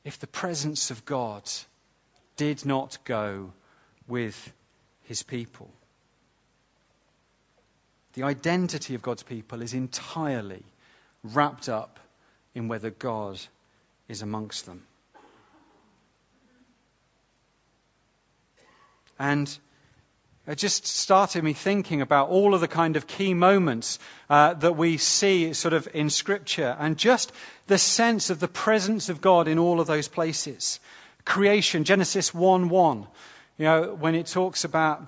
if 0.04 0.20
the 0.20 0.28
presence 0.28 0.92
of 0.92 1.04
God 1.06 1.44
did 2.38 2.66
not 2.66 2.98
go 3.06 3.52
with 4.08 4.52
his 5.04 5.24
people. 5.24 5.70
The 8.14 8.24
identity 8.24 8.96
of 8.96 9.02
God's 9.02 9.24
people 9.24 9.62
is 9.62 9.74
entirely 9.74 10.64
wrapped 11.24 11.70
up 11.70 12.00
in 12.54 12.68
whether 12.68 12.90
God 12.90 13.40
is 14.10 14.22
amongst 14.22 14.66
them. 14.66 14.84
And 19.18 19.58
it 20.48 20.58
just 20.58 20.88
started 20.88 21.44
me 21.44 21.54
thinking 21.54 22.02
about 22.02 22.30
all 22.30 22.56
of 22.56 22.62
the 22.62 22.68
kind 22.68 22.96
of 22.96 23.06
key 23.06 23.36
moments 23.36 24.00
uh, 24.30 24.56
that 24.56 24.76
we 24.76 24.98
see 24.98 25.54
sort 25.54 25.74
of 25.74 25.88
in 25.94 26.10
Scripture 26.10 26.76
and 26.80 26.98
just 26.98 27.32
the 27.68 27.78
sense 27.78 28.32
of 28.32 28.40
the 28.40 28.48
presence 28.48 29.10
of 29.10 29.22
God 29.22 29.48
in 29.48 29.60
all 29.60 29.80
of 29.80 29.88
those 29.88 30.08
places 30.08 30.80
creation, 31.26 31.84
Genesis 31.84 32.34
1 32.34 32.70
1. 32.70 33.08
You 33.58 33.66
know, 33.66 33.96
when 33.96 34.16
it 34.16 34.28
talks 34.28 34.64
about 34.64 35.06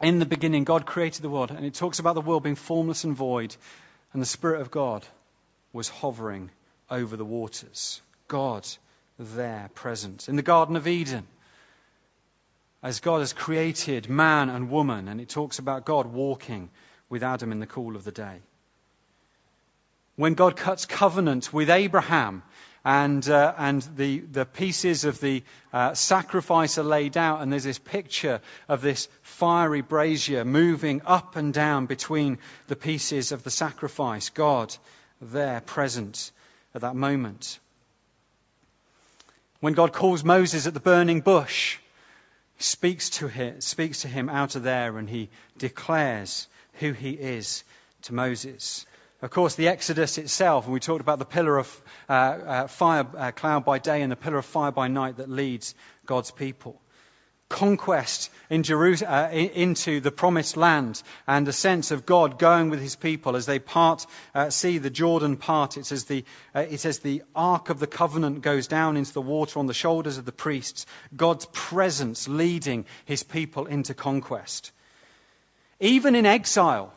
in 0.00 0.18
the 0.18 0.26
beginning, 0.26 0.64
God 0.64 0.86
created 0.86 1.22
the 1.22 1.28
world, 1.28 1.50
and 1.50 1.64
it 1.64 1.74
talks 1.74 1.98
about 1.98 2.14
the 2.14 2.20
world 2.20 2.42
being 2.42 2.56
formless 2.56 3.04
and 3.04 3.14
void, 3.14 3.54
and 4.12 4.20
the 4.20 4.26
Spirit 4.26 4.60
of 4.60 4.70
God 4.70 5.06
was 5.72 5.88
hovering 5.88 6.50
over 6.90 7.16
the 7.16 7.24
waters. 7.24 8.00
God 8.28 8.66
there 9.18 9.70
present. 9.74 10.28
In 10.28 10.36
the 10.36 10.42
Garden 10.42 10.76
of 10.76 10.86
Eden, 10.86 11.26
as 12.82 13.00
God 13.00 13.20
has 13.20 13.32
created 13.32 14.08
man 14.08 14.48
and 14.48 14.70
woman, 14.70 15.08
and 15.08 15.20
it 15.20 15.28
talks 15.28 15.58
about 15.58 15.84
God 15.84 16.06
walking 16.06 16.68
with 17.08 17.22
Adam 17.22 17.52
in 17.52 17.60
the 17.60 17.66
cool 17.66 17.94
of 17.94 18.04
the 18.04 18.10
day. 18.10 18.40
When 20.16 20.34
God 20.34 20.56
cuts 20.56 20.84
covenant 20.84 21.52
with 21.52 21.70
Abraham 21.70 22.42
and, 22.84 23.28
uh, 23.28 23.54
and 23.56 23.82
the, 23.96 24.20
the 24.20 24.44
pieces 24.44 25.04
of 25.04 25.20
the 25.20 25.42
uh, 25.72 25.94
sacrifice 25.94 26.78
are 26.78 26.84
laid 26.84 27.16
out, 27.16 27.40
and 27.40 27.52
there's 27.52 27.64
this 27.64 27.78
picture 27.78 28.40
of 28.68 28.80
this 28.82 29.08
fiery 29.22 29.82
brazier 29.82 30.44
moving 30.44 31.02
up 31.06 31.36
and 31.36 31.54
down 31.54 31.86
between 31.86 32.38
the 32.66 32.76
pieces 32.76 33.30
of 33.30 33.44
the 33.44 33.50
sacrifice. 33.50 34.30
God 34.30 34.74
there 35.20 35.60
present 35.60 36.32
at 36.74 36.80
that 36.80 36.96
moment. 36.96 37.60
When 39.60 39.74
God 39.74 39.92
calls 39.92 40.24
Moses 40.24 40.66
at 40.66 40.74
the 40.74 40.80
burning 40.80 41.20
bush, 41.20 41.78
he 42.56 42.64
speaks 42.64 43.10
to 43.10 43.28
him, 43.28 43.60
speaks 43.60 44.02
to 44.02 44.08
him 44.08 44.28
out 44.28 44.56
of 44.56 44.64
there, 44.64 44.98
and 44.98 45.08
he 45.08 45.30
declares 45.56 46.48
who 46.74 46.92
he 46.92 47.10
is 47.10 47.62
to 48.02 48.14
Moses. 48.14 48.86
Of 49.22 49.30
course, 49.30 49.54
the 49.54 49.68
Exodus 49.68 50.18
itself, 50.18 50.64
and 50.64 50.74
we 50.74 50.80
talked 50.80 51.00
about 51.00 51.20
the 51.20 51.24
pillar 51.24 51.56
of 51.56 51.82
uh, 52.08 52.12
uh, 52.12 52.66
fire, 52.66 53.06
uh, 53.16 53.30
cloud 53.30 53.64
by 53.64 53.78
day 53.78 54.02
and 54.02 54.10
the 54.10 54.16
pillar 54.16 54.38
of 54.38 54.44
fire 54.44 54.72
by 54.72 54.88
night 54.88 55.18
that 55.18 55.30
leads 55.30 55.76
God's 56.06 56.32
people. 56.32 56.80
Conquest 57.48 58.30
in 58.50 58.64
uh, 58.64 59.28
into 59.30 60.00
the 60.00 60.10
promised 60.10 60.56
land 60.56 61.00
and 61.28 61.46
the 61.46 61.52
sense 61.52 61.92
of 61.92 62.04
God 62.04 62.36
going 62.40 62.68
with 62.68 62.80
his 62.80 62.96
people 62.96 63.36
as 63.36 63.46
they 63.46 63.60
part, 63.60 64.06
uh, 64.34 64.50
see 64.50 64.78
the 64.78 64.90
Jordan 64.90 65.36
part. 65.36 65.76
It 65.76 65.86
says 65.86 66.04
the, 66.06 66.24
uh, 66.52 66.66
it 66.68 66.80
says 66.80 66.98
the 66.98 67.22
ark 67.32 67.70
of 67.70 67.78
the 67.78 67.86
covenant 67.86 68.40
goes 68.40 68.66
down 68.66 68.96
into 68.96 69.12
the 69.12 69.22
water 69.22 69.60
on 69.60 69.66
the 69.66 69.74
shoulders 69.74 70.18
of 70.18 70.24
the 70.24 70.32
priests. 70.32 70.84
God's 71.14 71.46
presence 71.52 72.26
leading 72.26 72.86
his 73.04 73.22
people 73.22 73.66
into 73.66 73.94
conquest. 73.94 74.72
Even 75.78 76.16
in 76.16 76.26
exile, 76.26 76.92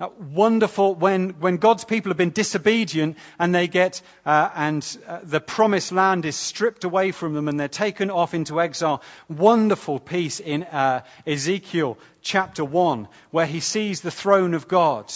wonderful 0.00 0.94
when, 0.94 1.30
when 1.40 1.56
God's 1.56 1.84
people 1.84 2.10
have 2.10 2.16
been 2.16 2.30
disobedient 2.30 3.16
and 3.38 3.54
they 3.54 3.66
get, 3.66 4.00
uh, 4.24 4.48
and 4.54 4.98
uh, 5.06 5.20
the 5.24 5.40
promised 5.40 5.90
land 5.90 6.24
is 6.24 6.36
stripped 6.36 6.84
away 6.84 7.10
from 7.10 7.34
them 7.34 7.48
and 7.48 7.58
they're 7.58 7.68
taken 7.68 8.10
off 8.10 8.34
into 8.34 8.60
exile. 8.60 9.02
Wonderful 9.28 9.98
piece 9.98 10.38
in 10.38 10.62
uh, 10.64 11.02
Ezekiel 11.26 11.98
chapter 12.22 12.64
1 12.64 13.08
where 13.30 13.46
he 13.46 13.60
sees 13.60 14.00
the 14.00 14.10
throne 14.10 14.54
of 14.54 14.68
God 14.68 15.12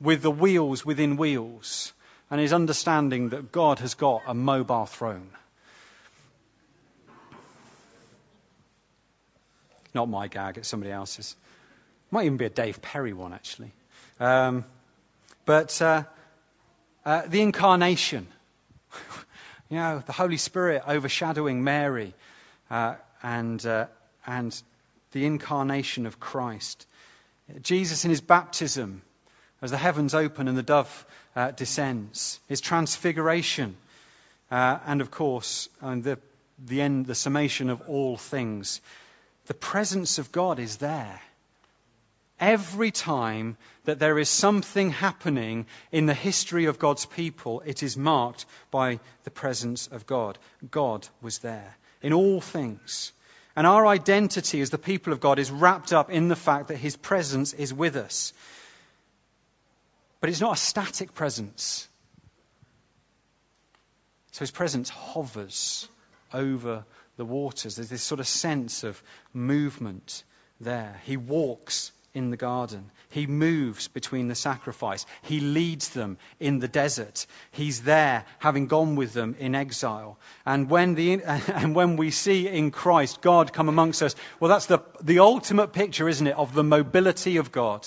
with 0.00 0.22
the 0.22 0.30
wheels 0.30 0.84
within 0.84 1.16
wheels 1.16 1.92
and 2.30 2.40
his 2.40 2.52
understanding 2.52 3.28
that 3.28 3.52
God 3.52 3.78
has 3.78 3.94
got 3.94 4.22
a 4.26 4.34
mobile 4.34 4.86
throne. 4.86 5.30
Not 9.94 10.08
my 10.08 10.26
gag, 10.26 10.58
it's 10.58 10.68
somebody 10.68 10.90
else's. 10.90 11.36
Might 12.10 12.26
even 12.26 12.36
be 12.36 12.46
a 12.46 12.50
Dave 12.50 12.82
Perry 12.82 13.12
one, 13.12 13.32
actually. 13.32 13.72
Um, 14.20 14.64
but 15.44 15.80
uh, 15.82 16.04
uh, 17.04 17.22
the 17.26 17.40
incarnation, 17.40 18.26
you 19.70 19.76
know, 19.76 20.02
the 20.04 20.12
Holy 20.12 20.36
Spirit 20.36 20.82
overshadowing 20.86 21.64
Mary, 21.64 22.14
uh, 22.70 22.94
and 23.22 23.64
uh, 23.66 23.86
and 24.26 24.62
the 25.12 25.26
incarnation 25.26 26.06
of 26.06 26.20
Christ, 26.20 26.86
Jesus 27.62 28.04
in 28.04 28.10
his 28.10 28.20
baptism, 28.20 29.02
as 29.60 29.70
the 29.70 29.76
heavens 29.76 30.14
open 30.14 30.48
and 30.48 30.56
the 30.56 30.62
dove 30.62 31.06
uh, 31.36 31.50
descends, 31.50 32.40
his 32.48 32.60
transfiguration, 32.60 33.76
uh, 34.50 34.78
and 34.86 35.00
of 35.00 35.10
course, 35.10 35.68
and 35.80 36.04
the 36.04 36.18
the 36.58 36.80
end, 36.80 37.06
the 37.06 37.14
summation 37.14 37.70
of 37.70 37.82
all 37.88 38.16
things. 38.16 38.80
The 39.46 39.54
presence 39.54 40.18
of 40.18 40.32
God 40.32 40.58
is 40.58 40.76
there. 40.76 41.20
Every 42.40 42.90
time 42.90 43.56
that 43.84 43.98
there 43.98 44.18
is 44.18 44.28
something 44.28 44.90
happening 44.90 45.66
in 45.92 46.06
the 46.06 46.14
history 46.14 46.64
of 46.64 46.78
God's 46.78 47.06
people, 47.06 47.62
it 47.64 47.82
is 47.82 47.96
marked 47.96 48.44
by 48.70 48.98
the 49.22 49.30
presence 49.30 49.86
of 49.86 50.06
God. 50.06 50.38
God 50.70 51.06
was 51.22 51.38
there 51.38 51.76
in 52.02 52.12
all 52.12 52.40
things. 52.40 53.12
And 53.56 53.66
our 53.66 53.86
identity 53.86 54.60
as 54.60 54.70
the 54.70 54.78
people 54.78 55.12
of 55.12 55.20
God 55.20 55.38
is 55.38 55.50
wrapped 55.50 55.92
up 55.92 56.10
in 56.10 56.26
the 56.28 56.36
fact 56.36 56.68
that 56.68 56.76
His 56.76 56.96
presence 56.96 57.52
is 57.52 57.72
with 57.72 57.94
us. 57.94 58.32
But 60.20 60.28
it's 60.28 60.40
not 60.40 60.56
a 60.56 60.60
static 60.60 61.14
presence. 61.14 61.86
So 64.32 64.40
His 64.40 64.50
presence 64.50 64.88
hovers 64.88 65.88
over 66.32 66.84
the 67.16 67.24
waters. 67.24 67.76
There's 67.76 67.90
this 67.90 68.02
sort 68.02 68.18
of 68.18 68.26
sense 68.26 68.82
of 68.82 69.00
movement 69.32 70.24
there. 70.60 71.00
He 71.04 71.16
walks 71.16 71.92
in 72.14 72.30
the 72.30 72.36
garden. 72.36 72.90
He 73.10 73.26
moves 73.26 73.88
between 73.88 74.28
the 74.28 74.34
sacrifice. 74.34 75.04
He 75.22 75.40
leads 75.40 75.90
them 75.90 76.16
in 76.38 76.60
the 76.60 76.68
desert. 76.68 77.26
He's 77.50 77.82
there, 77.82 78.24
having 78.38 78.68
gone 78.68 78.94
with 78.94 79.12
them 79.12 79.34
in 79.38 79.54
exile. 79.54 80.16
And 80.46 80.70
when, 80.70 80.94
the, 80.94 81.22
and 81.24 81.74
when 81.74 81.96
we 81.96 82.10
see 82.12 82.48
in 82.48 82.70
Christ 82.70 83.20
God 83.20 83.52
come 83.52 83.68
amongst 83.68 84.02
us, 84.02 84.14
well, 84.38 84.48
that's 84.48 84.66
the, 84.66 84.78
the 85.02 85.18
ultimate 85.18 85.72
picture, 85.72 86.08
isn't 86.08 86.26
it, 86.26 86.36
of 86.36 86.54
the 86.54 86.64
mobility 86.64 87.36
of 87.38 87.50
God. 87.50 87.86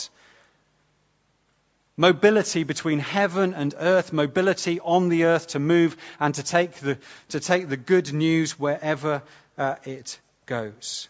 Mobility 1.96 2.64
between 2.64 3.00
heaven 3.00 3.56
and 3.56 3.74
earth, 3.80 4.14
mobility 4.14 4.80
on 4.80 5.10
the 5.10 5.24
earth 5.24 5.48
to 5.48 5.60
move 5.60 5.98
and 6.20 6.36
to 6.36 6.44
take 6.44 6.74
the, 6.74 7.00
to 7.30 7.40
take 7.40 7.70
the 7.70 7.78
good 7.78 8.14
news 8.14 8.60
wherever 8.60 9.24
uh, 9.58 9.76
it 9.84 10.20
goes. 10.46 11.08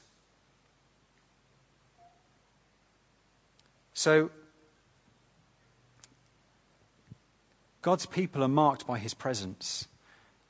So, 3.98 4.30
God's 7.82 8.06
people 8.06 8.44
are 8.44 8.48
marked 8.48 8.86
by 8.86 9.00
his 9.00 9.16
presence, 9.16 9.88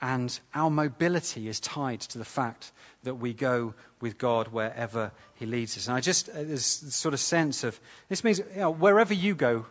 and 0.02 0.38
our 0.54 0.70
mobility 0.70 1.48
is 1.48 1.62
tied 1.62 2.02
to 2.02 2.18
the 2.18 2.26
fact 2.26 2.70
that 3.04 3.16
we 3.16 3.32
go 3.32 3.74
with 4.02 4.18
God 4.18 4.50
wherever 4.50 5.14
he 5.36 5.46
leads 5.46 5.78
us. 5.78 5.88
And 5.88 5.96
I 5.96 6.02
just, 6.02 6.28
uh, 6.28 6.34
there's 6.34 6.82
this 6.82 6.94
sort 6.94 7.14
of 7.14 7.22
sense 7.22 7.64
of, 7.64 7.80
this 8.10 8.22
means 8.22 8.40
you 8.40 8.46
know, 8.58 8.70
wherever 8.70 9.14
you 9.14 9.34
go, 9.34 9.66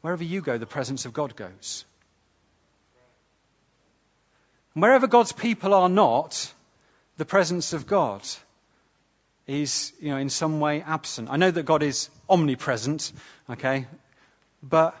wherever 0.00 0.24
you 0.24 0.40
go, 0.40 0.56
the 0.56 0.64
presence 0.64 1.04
of 1.04 1.12
God 1.12 1.36
goes. 1.36 1.84
And 4.72 4.82
wherever 4.82 5.08
God's 5.08 5.32
people 5.32 5.74
are 5.74 5.90
not, 5.90 6.50
the 7.18 7.26
presence 7.26 7.74
of 7.74 7.86
God 7.86 8.22
is, 9.46 9.92
you 10.00 10.10
know, 10.10 10.16
in 10.16 10.30
some 10.30 10.60
way 10.60 10.82
absent. 10.82 11.28
I 11.30 11.36
know 11.36 11.50
that 11.50 11.64
God 11.64 11.82
is 11.82 12.08
omnipresent, 12.28 13.12
okay, 13.50 13.86
but 14.62 14.96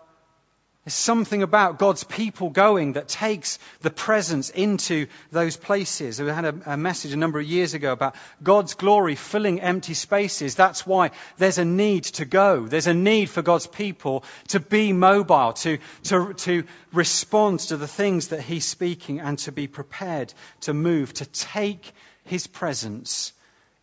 there's 0.84 0.94
something 0.94 1.42
about 1.42 1.78
God's 1.78 2.04
people 2.04 2.50
going 2.50 2.92
that 2.92 3.08
takes 3.08 3.58
the 3.80 3.88
presence 3.88 4.50
into 4.50 5.06
those 5.32 5.56
places. 5.56 6.20
We 6.20 6.28
had 6.28 6.44
a, 6.44 6.54
a, 6.66 6.76
message 6.76 7.14
a 7.14 7.16
number 7.16 7.40
of 7.40 7.46
years 7.46 7.72
ago 7.72 7.92
about 7.92 8.14
God's 8.42 8.74
glory 8.74 9.14
filling 9.14 9.62
empty 9.62 9.94
spaces. 9.94 10.56
That's 10.56 10.86
why 10.86 11.12
there's 11.38 11.56
a 11.56 11.64
need 11.64 12.04
to 12.04 12.26
go. 12.26 12.66
There's 12.66 12.86
a 12.86 12.92
need 12.92 13.30
for 13.30 13.40
God's 13.40 13.66
people 13.66 14.24
to 14.48 14.60
be 14.60 14.92
mobile, 14.92 15.54
to, 15.54 15.78
to, 16.04 16.34
to 16.34 16.64
respond 16.92 17.60
to 17.60 17.78
the 17.78 17.88
things 17.88 18.28
that 18.28 18.42
He's 18.42 18.66
speaking 18.66 19.20
and 19.20 19.38
to 19.38 19.52
be 19.52 19.68
prepared 19.68 20.34
to 20.62 20.74
move, 20.74 21.14
to 21.14 21.24
take 21.24 21.94
His 22.24 22.46
presence 22.46 23.32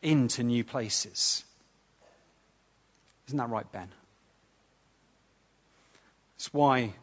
into 0.02 0.44
new 0.44 0.64
places. 0.64 1.44
Isn't 3.28 3.38
that 3.38 3.50
right, 3.50 3.72
Ben? 3.72 3.90
It's 6.36 6.54
why 6.54 6.94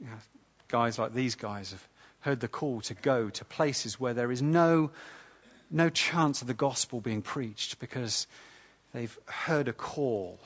you 0.00 0.06
know, 0.06 0.12
guys 0.68 0.98
like 0.98 1.12
these 1.12 1.34
guys 1.34 1.72
have 1.72 1.88
heard 2.20 2.40
the 2.40 2.48
call 2.48 2.80
to 2.82 2.94
go 2.94 3.30
to 3.30 3.44
places 3.44 4.00
where 4.00 4.14
there 4.14 4.30
is 4.30 4.42
no, 4.42 4.90
no 5.70 5.90
chance 5.90 6.40
of 6.42 6.48
the 6.48 6.54
gospel 6.54 7.00
being 7.00 7.22
preached 7.22 7.78
because 7.78 8.26
they've 8.92 9.16
heard 9.26 9.68
a 9.68 9.72
call 9.72 10.38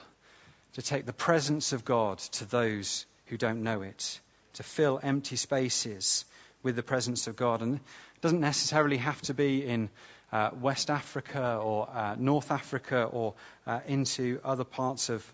to 0.75 0.83
take 0.83 1.07
the 1.07 1.13
presence 1.13 1.73
of 1.73 1.85
God 1.85 2.19
to 2.19 2.45
those 2.45 3.07
who 3.27 3.37
don't 3.37 3.63
know 3.63 3.83
it, 3.83 4.21
to 4.55 4.63
fill 4.63 5.01
empty 5.03 5.37
spaces 5.37 6.25
with 6.63 6.77
the 6.77 6.83
presence 6.83 7.27
of 7.27 7.37
God. 7.37 7.63
And 7.63 7.77
it 7.77 8.21
doesn't 8.21 8.41
necessarily 8.41 8.99
have 8.99 9.21
to 9.23 9.35
be 9.35 9.65
in 9.65 9.89
uh, 10.33 10.51
West 10.61 10.91
Africa 10.91 11.59
or 11.63 11.89
uh, 11.91 12.17
North 12.19 12.51
Africa 12.51 13.05
or 13.05 13.35
uh, 13.67 13.81
into 13.87 14.41
other 14.45 14.65
parts 14.65 15.09
of 15.09 15.25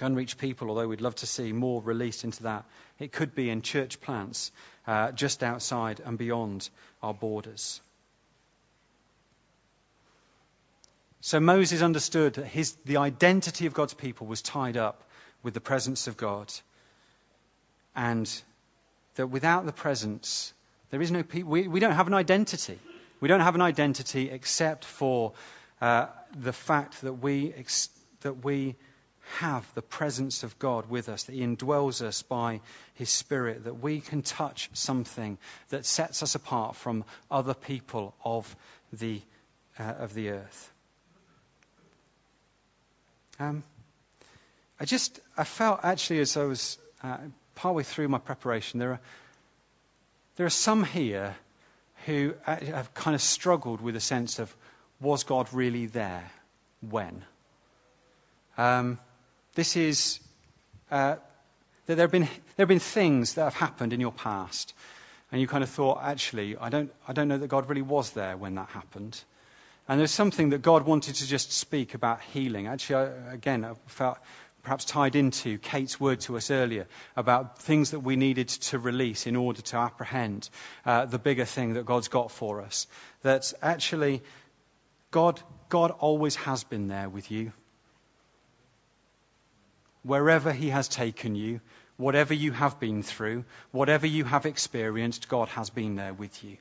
unreached 0.00 0.38
people, 0.38 0.68
although 0.68 0.86
we'd 0.86 1.00
love 1.00 1.16
to 1.16 1.26
see 1.26 1.52
more 1.52 1.82
released 1.82 2.24
into 2.24 2.44
that. 2.44 2.64
It 2.98 3.12
could 3.12 3.34
be 3.34 3.50
in 3.50 3.62
church 3.62 4.00
plants 4.00 4.52
uh, 4.86 5.12
just 5.12 5.42
outside 5.42 6.00
and 6.04 6.16
beyond 6.16 6.68
our 7.02 7.14
borders. 7.14 7.80
So 11.20 11.40
Moses 11.40 11.82
understood 11.82 12.34
that 12.34 12.46
his, 12.46 12.76
the 12.84 12.98
identity 12.98 13.66
of 13.66 13.74
God's 13.74 13.94
people 13.94 14.26
was 14.26 14.40
tied 14.40 14.76
up 14.76 15.02
with 15.42 15.54
the 15.54 15.60
presence 15.60 16.06
of 16.06 16.16
God. 16.16 16.52
And 17.96 18.30
that 19.16 19.26
without 19.26 19.66
the 19.66 19.72
presence, 19.72 20.52
there 20.90 21.02
is 21.02 21.10
no 21.10 21.22
people. 21.22 21.50
We, 21.50 21.66
we 21.66 21.80
don't 21.80 21.92
have 21.92 22.06
an 22.06 22.14
identity. 22.14 22.78
We 23.20 23.28
don't 23.28 23.40
have 23.40 23.54
an 23.54 23.62
identity 23.62 24.30
except 24.30 24.84
for 24.84 25.32
uh, 25.80 26.06
the 26.36 26.52
fact 26.52 27.02
that 27.02 27.14
we, 27.14 27.52
ex- 27.52 27.88
that 28.20 28.44
we 28.44 28.76
have 29.38 29.66
the 29.74 29.82
presence 29.82 30.42
of 30.42 30.58
God 30.58 30.88
with 30.88 31.08
us, 31.08 31.24
that 31.24 31.34
He 31.34 31.40
indwells 31.40 32.00
us 32.00 32.22
by 32.22 32.60
His 32.94 33.10
Spirit, 33.10 33.64
that 33.64 33.80
we 33.80 34.00
can 34.00 34.22
touch 34.22 34.70
something 34.72 35.38
that 35.68 35.84
sets 35.84 36.22
us 36.22 36.34
apart 36.34 36.76
from 36.76 37.04
other 37.30 37.54
people 37.54 38.14
of 38.24 38.54
the, 38.92 39.20
uh, 39.78 39.82
of 39.82 40.14
the 40.14 40.30
earth. 40.30 40.72
Um, 43.40 43.62
I 44.80 44.84
just, 44.84 45.20
I 45.36 45.44
felt 45.44 45.80
actually 45.82 46.20
as 46.20 46.36
I 46.36 46.44
was 46.44 46.78
uh, 47.02 47.18
partway 47.54 47.82
through 47.82 48.08
my 48.08 48.18
preparation, 48.18 48.80
there 48.80 48.92
are, 48.92 49.00
there 50.36 50.46
are 50.46 50.50
some 50.50 50.84
here 50.84 51.36
who 52.08 52.34
have 52.44 52.92
kind 52.94 53.14
of 53.14 53.22
struggled 53.22 53.80
with 53.80 53.96
a 53.96 54.00
sense 54.00 54.38
of 54.38 54.54
was 55.00 55.24
God 55.24 55.52
really 55.52 55.86
there? 55.86 56.30
When? 56.80 57.24
Um, 58.56 58.98
this 59.54 59.76
is 59.76 60.20
uh, 60.90 61.16
That 61.88 61.94
there 61.94 62.04
have 62.04 62.12
been, 62.12 62.28
there 62.56 62.64
have 62.64 62.68
been 62.68 62.80
things 62.80 63.34
that 63.34 63.44
have 63.44 63.54
happened 63.54 63.94
in 63.94 64.00
your 64.00 64.12
past, 64.12 64.74
and 65.32 65.40
you 65.40 65.46
kind 65.46 65.64
of 65.64 65.70
thought, 65.70 66.00
actually, 66.02 66.54
I 66.58 66.68
don't, 66.68 66.92
I 67.08 67.14
don't 67.14 67.28
know 67.28 67.38
that 67.38 67.48
God 67.48 67.66
really 67.70 67.82
was 67.82 68.10
there 68.10 68.36
when 68.36 68.56
that 68.56 68.68
happened. 68.68 69.18
And 69.88 69.98
there's 69.98 70.10
something 70.10 70.50
that 70.50 70.60
God 70.60 70.84
wanted 70.84 71.14
to 71.14 71.26
just 71.26 71.50
speak 71.50 71.94
about 71.94 72.20
healing. 72.20 72.66
Actually, 72.66 72.96
I, 72.96 73.32
again, 73.32 73.64
I 73.64 73.72
felt 73.86 74.18
perhaps 74.68 74.84
tied 74.84 75.16
into 75.16 75.56
Kate's 75.56 75.98
word 75.98 76.20
to 76.20 76.36
us 76.36 76.50
earlier 76.50 76.86
about 77.16 77.58
things 77.58 77.92
that 77.92 78.00
we 78.00 78.16
needed 78.16 78.48
to 78.48 78.78
release 78.78 79.26
in 79.26 79.34
order 79.34 79.62
to 79.62 79.78
apprehend 79.78 80.50
uh, 80.84 81.06
the 81.06 81.18
bigger 81.18 81.46
thing 81.46 81.72
that 81.72 81.86
God's 81.86 82.08
got 82.08 82.30
for 82.30 82.60
us. 82.60 82.86
That 83.22 83.50
actually, 83.62 84.22
God, 85.10 85.40
God 85.70 85.90
always 85.92 86.36
has 86.36 86.64
been 86.64 86.86
there 86.86 87.08
with 87.08 87.30
you. 87.30 87.52
Wherever 90.02 90.52
He 90.52 90.68
has 90.68 90.86
taken 90.86 91.34
you, 91.34 91.62
whatever 91.96 92.34
you 92.34 92.52
have 92.52 92.78
been 92.78 93.02
through, 93.02 93.46
whatever 93.70 94.06
you 94.06 94.24
have 94.24 94.44
experienced, 94.44 95.30
God 95.30 95.48
has 95.48 95.70
been 95.70 95.96
there 95.96 96.12
with 96.12 96.44
you. 96.44 96.58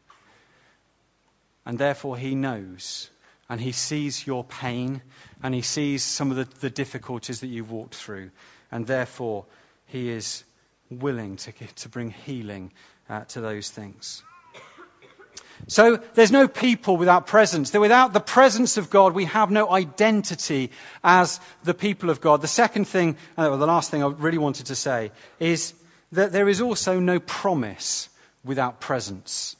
And 1.65 1.77
therefore, 1.77 2.15
He 2.15 2.35
knows 2.35 3.09
and 3.49 3.59
He 3.59 3.71
sees 3.71 4.25
your 4.25 4.43
pain 4.43 5.01
and 5.43 5.53
He 5.53 5.61
sees 5.61 6.03
some 6.03 6.31
of 6.31 6.37
the, 6.37 6.47
the 6.59 6.69
difficulties 6.69 7.41
that 7.41 7.47
you've 7.47 7.71
walked 7.71 7.95
through. 7.95 8.31
And 8.71 8.85
therefore, 8.85 9.45
He 9.85 10.09
is 10.09 10.43
willing 10.89 11.37
to, 11.37 11.51
to 11.51 11.89
bring 11.89 12.11
healing 12.11 12.71
uh, 13.09 13.21
to 13.25 13.41
those 13.41 13.69
things. 13.69 14.23
So 15.67 15.97
there's 16.13 16.31
no 16.31 16.47
people 16.47 16.97
without 16.97 17.25
presence. 17.27 17.73
Without 17.73 18.13
the 18.13 18.19
presence 18.19 18.77
of 18.77 18.89
God, 18.89 19.13
we 19.13 19.25
have 19.25 19.49
no 19.49 19.69
identity 19.69 20.71
as 21.03 21.39
the 21.63 21.73
people 21.73 22.09
of 22.09 22.21
God. 22.21 22.41
The 22.41 22.47
second 22.47 22.85
thing, 22.85 23.17
uh, 23.37 23.49
or 23.49 23.57
the 23.57 23.65
last 23.65 23.89
thing 23.89 24.03
I 24.03 24.07
really 24.07 24.37
wanted 24.37 24.67
to 24.67 24.75
say, 24.75 25.11
is 25.39 25.73
that 26.11 26.31
there 26.31 26.47
is 26.47 26.61
also 26.61 26.99
no 26.99 27.19
promise 27.19 28.07
without 28.45 28.79
presence. 28.79 29.55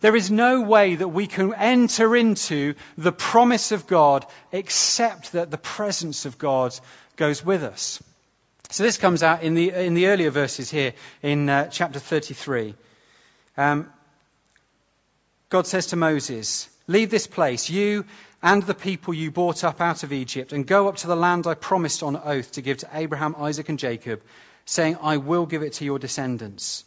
There 0.00 0.16
is 0.16 0.30
no 0.30 0.62
way 0.62 0.94
that 0.94 1.08
we 1.08 1.26
can 1.26 1.52
enter 1.54 2.16
into 2.16 2.74
the 2.96 3.12
promise 3.12 3.70
of 3.72 3.86
God 3.86 4.26
except 4.50 5.32
that 5.32 5.50
the 5.50 5.58
presence 5.58 6.24
of 6.24 6.38
God 6.38 6.78
goes 7.16 7.44
with 7.44 7.62
us. 7.62 8.02
So 8.70 8.82
this 8.84 8.98
comes 8.98 9.22
out 9.22 9.42
in 9.42 9.54
the, 9.54 9.70
in 9.70 9.94
the 9.94 10.06
earlier 10.06 10.30
verses 10.30 10.70
here 10.70 10.94
in 11.22 11.48
uh, 11.48 11.66
chapter 11.66 11.98
33. 11.98 12.74
Um, 13.56 13.92
God 15.50 15.66
says 15.66 15.88
to 15.88 15.96
Moses, 15.96 16.68
Leave 16.86 17.10
this 17.10 17.26
place, 17.26 17.68
you 17.68 18.04
and 18.42 18.62
the 18.62 18.74
people 18.74 19.12
you 19.12 19.30
brought 19.30 19.64
up 19.64 19.80
out 19.80 20.02
of 20.02 20.12
Egypt, 20.12 20.52
and 20.52 20.66
go 20.66 20.88
up 20.88 20.96
to 20.96 21.08
the 21.08 21.16
land 21.16 21.46
I 21.46 21.54
promised 21.54 22.02
on 22.02 22.16
oath 22.16 22.52
to 22.52 22.62
give 22.62 22.78
to 22.78 22.88
Abraham, 22.92 23.34
Isaac, 23.36 23.68
and 23.68 23.78
Jacob, 23.78 24.22
saying, 24.64 24.96
I 25.02 25.18
will 25.18 25.46
give 25.46 25.62
it 25.62 25.74
to 25.74 25.84
your 25.84 25.98
descendants. 25.98 26.84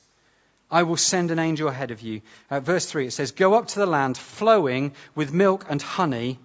I 0.72 0.84
will 0.84 0.98
send 0.98 1.32
an 1.32 1.40
angel 1.40 1.68
ahead 1.68 1.92
of 1.92 2.02
you. 2.02 2.22
Uh, 2.50 2.60
verse 2.60 2.86
3, 2.86 3.08
it 3.08 3.12
says, 3.12 3.32
Go 3.32 3.54
up 3.54 3.68
to 3.70 3.80
the 3.80 3.86
land 3.86 4.18
flowing 4.18 4.94
with 5.16 5.34
milk 5.34 5.66
and 5.70 5.82
honey, 5.82 6.40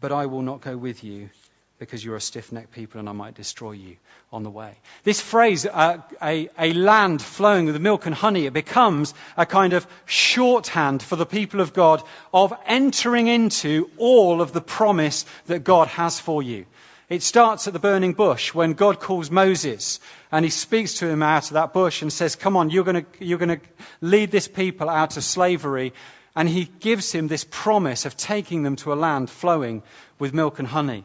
but 0.00 0.12
I 0.12 0.26
will 0.26 0.42
not 0.42 0.60
go 0.60 0.76
with 0.76 1.02
you 1.02 1.30
because 1.78 2.04
you're 2.04 2.16
a 2.16 2.20
stiff 2.20 2.50
necked 2.50 2.72
people 2.72 2.98
and 2.98 3.08
I 3.08 3.12
might 3.12 3.34
destroy 3.34 3.72
you 3.72 3.96
on 4.32 4.42
the 4.42 4.50
way. 4.50 4.74
This 5.04 5.20
phrase, 5.20 5.64
uh, 5.64 5.98
a, 6.20 6.50
a 6.58 6.72
land 6.72 7.22
flowing 7.22 7.66
with 7.66 7.80
milk 7.80 8.06
and 8.06 8.14
honey, 8.14 8.46
it 8.46 8.52
becomes 8.52 9.14
a 9.36 9.46
kind 9.46 9.72
of 9.72 9.86
shorthand 10.06 11.02
for 11.02 11.16
the 11.16 11.26
people 11.26 11.60
of 11.60 11.72
God 11.72 12.02
of 12.34 12.52
entering 12.66 13.28
into 13.28 13.90
all 13.96 14.42
of 14.42 14.52
the 14.52 14.60
promise 14.60 15.24
that 15.46 15.64
God 15.64 15.88
has 15.88 16.18
for 16.18 16.42
you. 16.42 16.66
It 17.08 17.22
starts 17.22 17.66
at 17.66 17.72
the 17.72 17.78
burning 17.78 18.12
bush 18.12 18.52
when 18.52 18.74
God 18.74 19.00
calls 19.00 19.30
Moses 19.30 19.98
and 20.30 20.44
he 20.44 20.50
speaks 20.50 20.94
to 20.94 21.08
him 21.08 21.22
out 21.22 21.44
of 21.44 21.54
that 21.54 21.72
bush 21.72 22.02
and 22.02 22.12
says, 22.12 22.36
Come 22.36 22.54
on, 22.56 22.68
you're 22.68 22.84
going 22.84 23.06
you're 23.18 23.38
to 23.38 23.60
lead 24.02 24.30
this 24.30 24.46
people 24.46 24.90
out 24.90 25.16
of 25.16 25.24
slavery. 25.24 25.94
And 26.36 26.48
he 26.48 26.70
gives 26.80 27.10
him 27.10 27.26
this 27.26 27.46
promise 27.50 28.04
of 28.04 28.16
taking 28.16 28.62
them 28.62 28.76
to 28.76 28.92
a 28.92 28.94
land 28.94 29.30
flowing 29.30 29.82
with 30.18 30.34
milk 30.34 30.58
and 30.58 30.68
honey. 30.68 31.04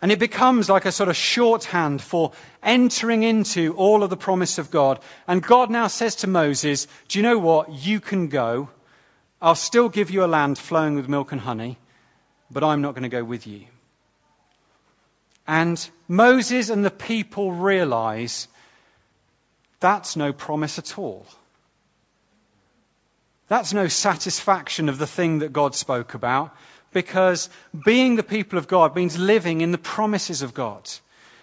And 0.00 0.10
it 0.10 0.18
becomes 0.18 0.70
like 0.70 0.86
a 0.86 0.92
sort 0.92 1.10
of 1.10 1.16
shorthand 1.16 2.00
for 2.00 2.32
entering 2.62 3.22
into 3.22 3.74
all 3.74 4.02
of 4.02 4.10
the 4.10 4.16
promise 4.16 4.56
of 4.56 4.70
God. 4.70 5.00
And 5.28 5.42
God 5.42 5.70
now 5.70 5.86
says 5.86 6.16
to 6.16 6.26
Moses, 6.26 6.86
Do 7.08 7.18
you 7.18 7.22
know 7.22 7.38
what? 7.38 7.70
You 7.70 8.00
can 8.00 8.28
go. 8.28 8.70
I'll 9.40 9.54
still 9.54 9.90
give 9.90 10.10
you 10.10 10.24
a 10.24 10.26
land 10.26 10.58
flowing 10.58 10.96
with 10.96 11.10
milk 11.10 11.32
and 11.32 11.40
honey, 11.40 11.78
but 12.50 12.64
I'm 12.64 12.80
not 12.80 12.94
going 12.94 13.02
to 13.02 13.10
go 13.10 13.22
with 13.22 13.46
you. 13.46 13.66
And 15.46 15.88
Moses 16.08 16.70
and 16.70 16.84
the 16.84 16.90
people 16.90 17.52
realize 17.52 18.48
that's 19.80 20.16
no 20.16 20.32
promise 20.32 20.78
at 20.78 20.98
all. 20.98 21.26
That's 23.48 23.72
no 23.72 23.86
satisfaction 23.86 24.88
of 24.88 24.98
the 24.98 25.06
thing 25.06 25.40
that 25.40 25.52
God 25.52 25.74
spoke 25.74 26.14
about 26.14 26.54
because 26.92 27.48
being 27.84 28.16
the 28.16 28.22
people 28.22 28.58
of 28.58 28.66
God 28.66 28.96
means 28.96 29.18
living 29.18 29.60
in 29.60 29.70
the 29.70 29.78
promises 29.78 30.42
of 30.42 30.54
God. 30.54 30.88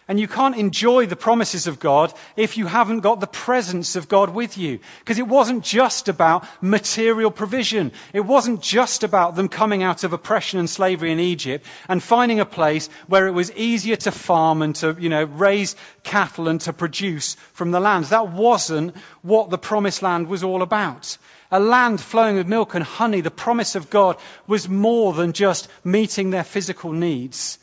And 0.05 0.19
you 0.19 0.27
can't 0.27 0.57
enjoy 0.57 1.05
the 1.05 1.15
promises 1.15 1.67
of 1.67 1.79
God 1.79 2.13
if 2.35 2.57
you 2.57 2.65
haven't 2.65 2.99
got 2.99 3.21
the 3.21 3.27
presence 3.27 3.95
of 3.95 4.09
God 4.09 4.31
with 4.31 4.57
you. 4.57 4.79
Because 4.99 5.17
it 5.17 5.27
wasn't 5.27 5.63
just 5.63 6.09
about 6.09 6.45
material 6.61 7.31
provision. 7.31 7.93
It 8.11 8.19
wasn't 8.19 8.61
just 8.61 9.03
about 9.03 9.37
them 9.37 9.47
coming 9.47 9.81
out 9.81 10.03
of 10.03 10.11
oppression 10.11 10.59
and 10.59 10.69
slavery 10.69 11.13
in 11.13 11.21
Egypt 11.21 11.65
and 11.87 12.03
finding 12.03 12.41
a 12.41 12.45
place 12.45 12.89
where 13.07 13.27
it 13.27 13.31
was 13.31 13.53
easier 13.53 13.95
to 13.95 14.11
farm 14.11 14.61
and 14.61 14.75
to, 14.77 14.97
you 14.99 15.07
know, 15.07 15.23
raise 15.23 15.77
cattle 16.03 16.49
and 16.49 16.59
to 16.61 16.73
produce 16.73 17.35
from 17.53 17.71
the 17.71 17.79
land. 17.79 18.05
That 18.05 18.29
wasn't 18.29 18.97
what 19.21 19.51
the 19.51 19.57
promised 19.57 20.01
land 20.01 20.27
was 20.27 20.43
all 20.43 20.63
about. 20.63 21.17
A 21.49 21.61
land 21.61 22.01
flowing 22.01 22.35
with 22.35 22.47
milk 22.47 22.73
and 22.73 22.83
honey, 22.83 23.21
the 23.21 23.31
promise 23.31 23.75
of 23.75 23.89
God 23.89 24.17
was 24.47 24.67
more 24.67 25.13
than 25.13 25.31
just 25.31 25.69
meeting 25.85 26.29
their 26.29 26.43
physical 26.43 26.91
needs 26.91 27.57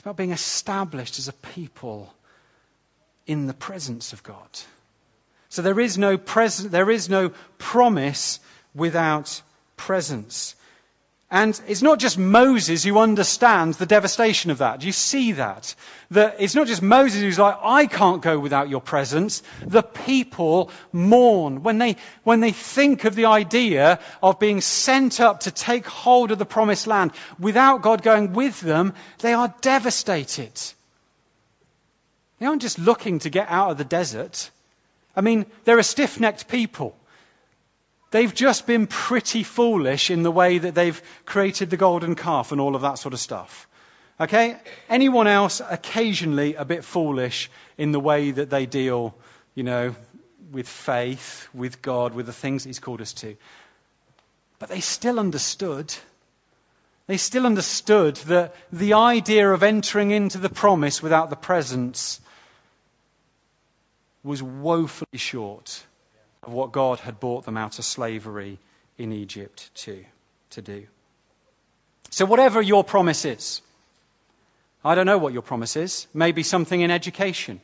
about 0.00 0.16
being 0.16 0.32
established 0.32 1.18
as 1.18 1.28
a 1.28 1.32
people 1.32 2.12
in 3.26 3.46
the 3.46 3.54
presence 3.54 4.12
of 4.12 4.22
God. 4.22 4.48
So 5.48 5.62
there 5.62 5.80
is 5.80 5.96
no 5.96 6.18
present, 6.18 6.70
there 6.70 6.90
is 6.90 7.08
no 7.08 7.32
promise 7.58 8.40
without 8.74 9.40
presence. 9.76 10.54
And 11.36 11.60
it's 11.68 11.82
not 11.82 11.98
just 11.98 12.16
Moses 12.16 12.82
who 12.82 12.98
understands 12.98 13.76
the 13.76 13.84
devastation 13.84 14.50
of 14.50 14.58
that. 14.58 14.80
Do 14.80 14.86
you 14.86 14.92
see 14.92 15.32
that? 15.32 15.74
That 16.10 16.36
it's 16.38 16.54
not 16.54 16.66
just 16.66 16.80
Moses 16.80 17.20
who's 17.20 17.38
like, 17.38 17.58
I 17.62 17.84
can't 17.84 18.22
go 18.22 18.38
without 18.38 18.70
your 18.70 18.80
presence. 18.80 19.42
The 19.60 19.82
people 19.82 20.70
mourn. 20.92 21.62
When 21.62 21.76
they, 21.76 21.96
when 22.24 22.40
they 22.40 22.52
think 22.52 23.04
of 23.04 23.14
the 23.14 23.26
idea 23.26 24.00
of 24.22 24.38
being 24.38 24.62
sent 24.62 25.20
up 25.20 25.40
to 25.40 25.50
take 25.50 25.84
hold 25.84 26.30
of 26.30 26.38
the 26.38 26.46
promised 26.46 26.86
land 26.86 27.12
without 27.38 27.82
God 27.82 28.02
going 28.02 28.32
with 28.32 28.58
them, 28.62 28.94
they 29.18 29.34
are 29.34 29.54
devastated. 29.60 30.58
They 32.38 32.46
aren't 32.46 32.62
just 32.62 32.78
looking 32.78 33.18
to 33.18 33.28
get 33.28 33.50
out 33.50 33.72
of 33.72 33.76
the 33.76 33.84
desert. 33.84 34.50
I 35.14 35.20
mean, 35.20 35.44
they're 35.64 35.78
a 35.78 35.84
stiff 35.84 36.18
necked 36.18 36.48
people. 36.48 36.96
They've 38.10 38.32
just 38.32 38.66
been 38.66 38.86
pretty 38.86 39.42
foolish 39.42 40.10
in 40.10 40.22
the 40.22 40.30
way 40.30 40.58
that 40.58 40.74
they've 40.74 41.00
created 41.24 41.70
the 41.70 41.76
golden 41.76 42.14
calf 42.14 42.52
and 42.52 42.60
all 42.60 42.76
of 42.76 42.82
that 42.82 42.98
sort 42.98 43.14
of 43.14 43.20
stuff. 43.20 43.68
Okay? 44.20 44.56
Anyone 44.88 45.26
else 45.26 45.60
occasionally 45.68 46.54
a 46.54 46.64
bit 46.64 46.84
foolish 46.84 47.50
in 47.76 47.92
the 47.92 48.00
way 48.00 48.30
that 48.30 48.48
they 48.48 48.66
deal, 48.66 49.14
you 49.54 49.64
know, 49.64 49.94
with 50.52 50.68
faith, 50.68 51.48
with 51.52 51.82
God, 51.82 52.14
with 52.14 52.26
the 52.26 52.32
things 52.32 52.64
He's 52.64 52.78
called 52.78 53.00
us 53.00 53.12
to. 53.14 53.36
But 54.58 54.68
they 54.68 54.80
still 54.80 55.18
understood. 55.18 55.92
They 57.08 57.16
still 57.16 57.44
understood 57.44 58.16
that 58.28 58.54
the 58.72 58.94
idea 58.94 59.50
of 59.50 59.64
entering 59.64 60.12
into 60.12 60.38
the 60.38 60.48
promise 60.48 61.02
without 61.02 61.28
the 61.28 61.36
presence 61.36 62.20
was 64.22 64.42
woefully 64.42 65.18
short 65.18 65.84
of 66.46 66.52
what 66.52 66.72
God 66.72 67.00
had 67.00 67.20
brought 67.20 67.44
them 67.44 67.56
out 67.56 67.78
of 67.78 67.84
slavery 67.84 68.58
in 68.98 69.12
Egypt 69.12 69.70
to, 69.74 70.04
to 70.50 70.62
do. 70.62 70.86
So, 72.10 72.24
whatever 72.24 72.62
your 72.62 72.84
promise 72.84 73.24
is, 73.24 73.60
I 74.84 74.94
don't 74.94 75.06
know 75.06 75.18
what 75.18 75.32
your 75.32 75.42
promise 75.42 75.76
is. 75.76 76.06
Maybe 76.14 76.42
something 76.42 76.80
in 76.80 76.90
education, 76.90 77.60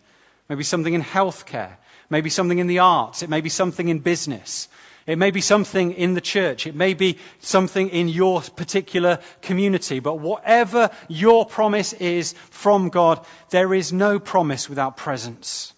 maybe 0.49 0.65
something 0.65 0.93
in 0.93 1.03
healthcare, 1.03 1.77
maybe 2.11 2.29
something 2.29 2.59
in 2.59 2.67
the 2.67 2.81
arts, 2.81 3.23
it 3.23 3.31
may 3.31 3.41
be 3.41 3.49
something 3.49 3.89
in 3.89 4.01
business. 4.01 4.69
It 5.05 5.19
may 5.19 5.33
be 5.33 5.41
something 5.41 5.93
in 5.95 6.15
the 6.15 6.21
church. 6.21 6.69
It 6.69 6.77
may 6.77 6.95
be 6.95 7.19
something 7.41 7.89
in 7.89 8.09
your 8.09 8.41
particular 8.41 9.19
community. 9.41 9.99
But 9.99 10.21
whatever 10.21 10.91
your 11.09 11.45
promise 11.45 11.93
is 11.93 12.35
from 12.51 12.89
God, 12.89 13.25
there 13.51 13.75
is 13.75 13.93
no 13.93 14.21
promise 14.21 14.69
without 14.69 14.97
presence. 14.97 15.73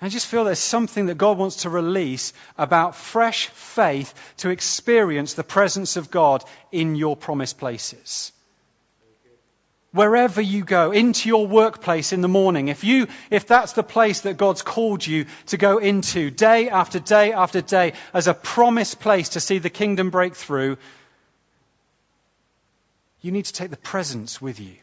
I 0.00 0.10
just 0.10 0.26
feel 0.26 0.44
there's 0.44 0.58
something 0.58 1.06
that 1.06 1.16
God 1.16 1.38
wants 1.38 1.62
to 1.62 1.70
release 1.70 2.34
about 2.58 2.96
fresh 2.96 3.48
faith 3.48 4.12
to 4.38 4.50
experience 4.50 5.34
the 5.34 5.44
presence 5.44 5.96
of 5.96 6.10
God 6.10 6.44
in 6.70 6.96
your 6.96 7.16
promised 7.16 7.58
places. 7.58 8.32
wherever 9.92 10.42
you 10.42 10.62
go, 10.62 10.92
into 10.92 11.26
your 11.26 11.46
workplace 11.46 12.12
in 12.12 12.20
the 12.20 12.28
morning, 12.28 12.68
if 12.68 12.84
you, 12.84 13.06
if 13.30 13.46
that's 13.46 13.72
the 13.72 13.82
place 13.82 14.20
that 14.22 14.36
God's 14.36 14.60
called 14.60 15.06
you 15.06 15.24
to 15.46 15.56
go 15.56 15.78
into 15.78 16.30
day 16.30 16.68
after 16.68 16.98
day 16.98 17.32
after 17.32 17.62
day 17.62 17.94
as 18.12 18.28
a 18.28 18.34
promised 18.34 19.00
place 19.00 19.30
to 19.30 19.40
see 19.40 19.58
the 19.58 19.70
kingdom 19.70 20.10
break 20.10 20.34
through, 20.34 20.76
you 23.22 23.32
need 23.32 23.46
to 23.46 23.52
take 23.54 23.70
the 23.70 23.78
presence 23.78 24.38
with 24.38 24.60
you. 24.60 24.76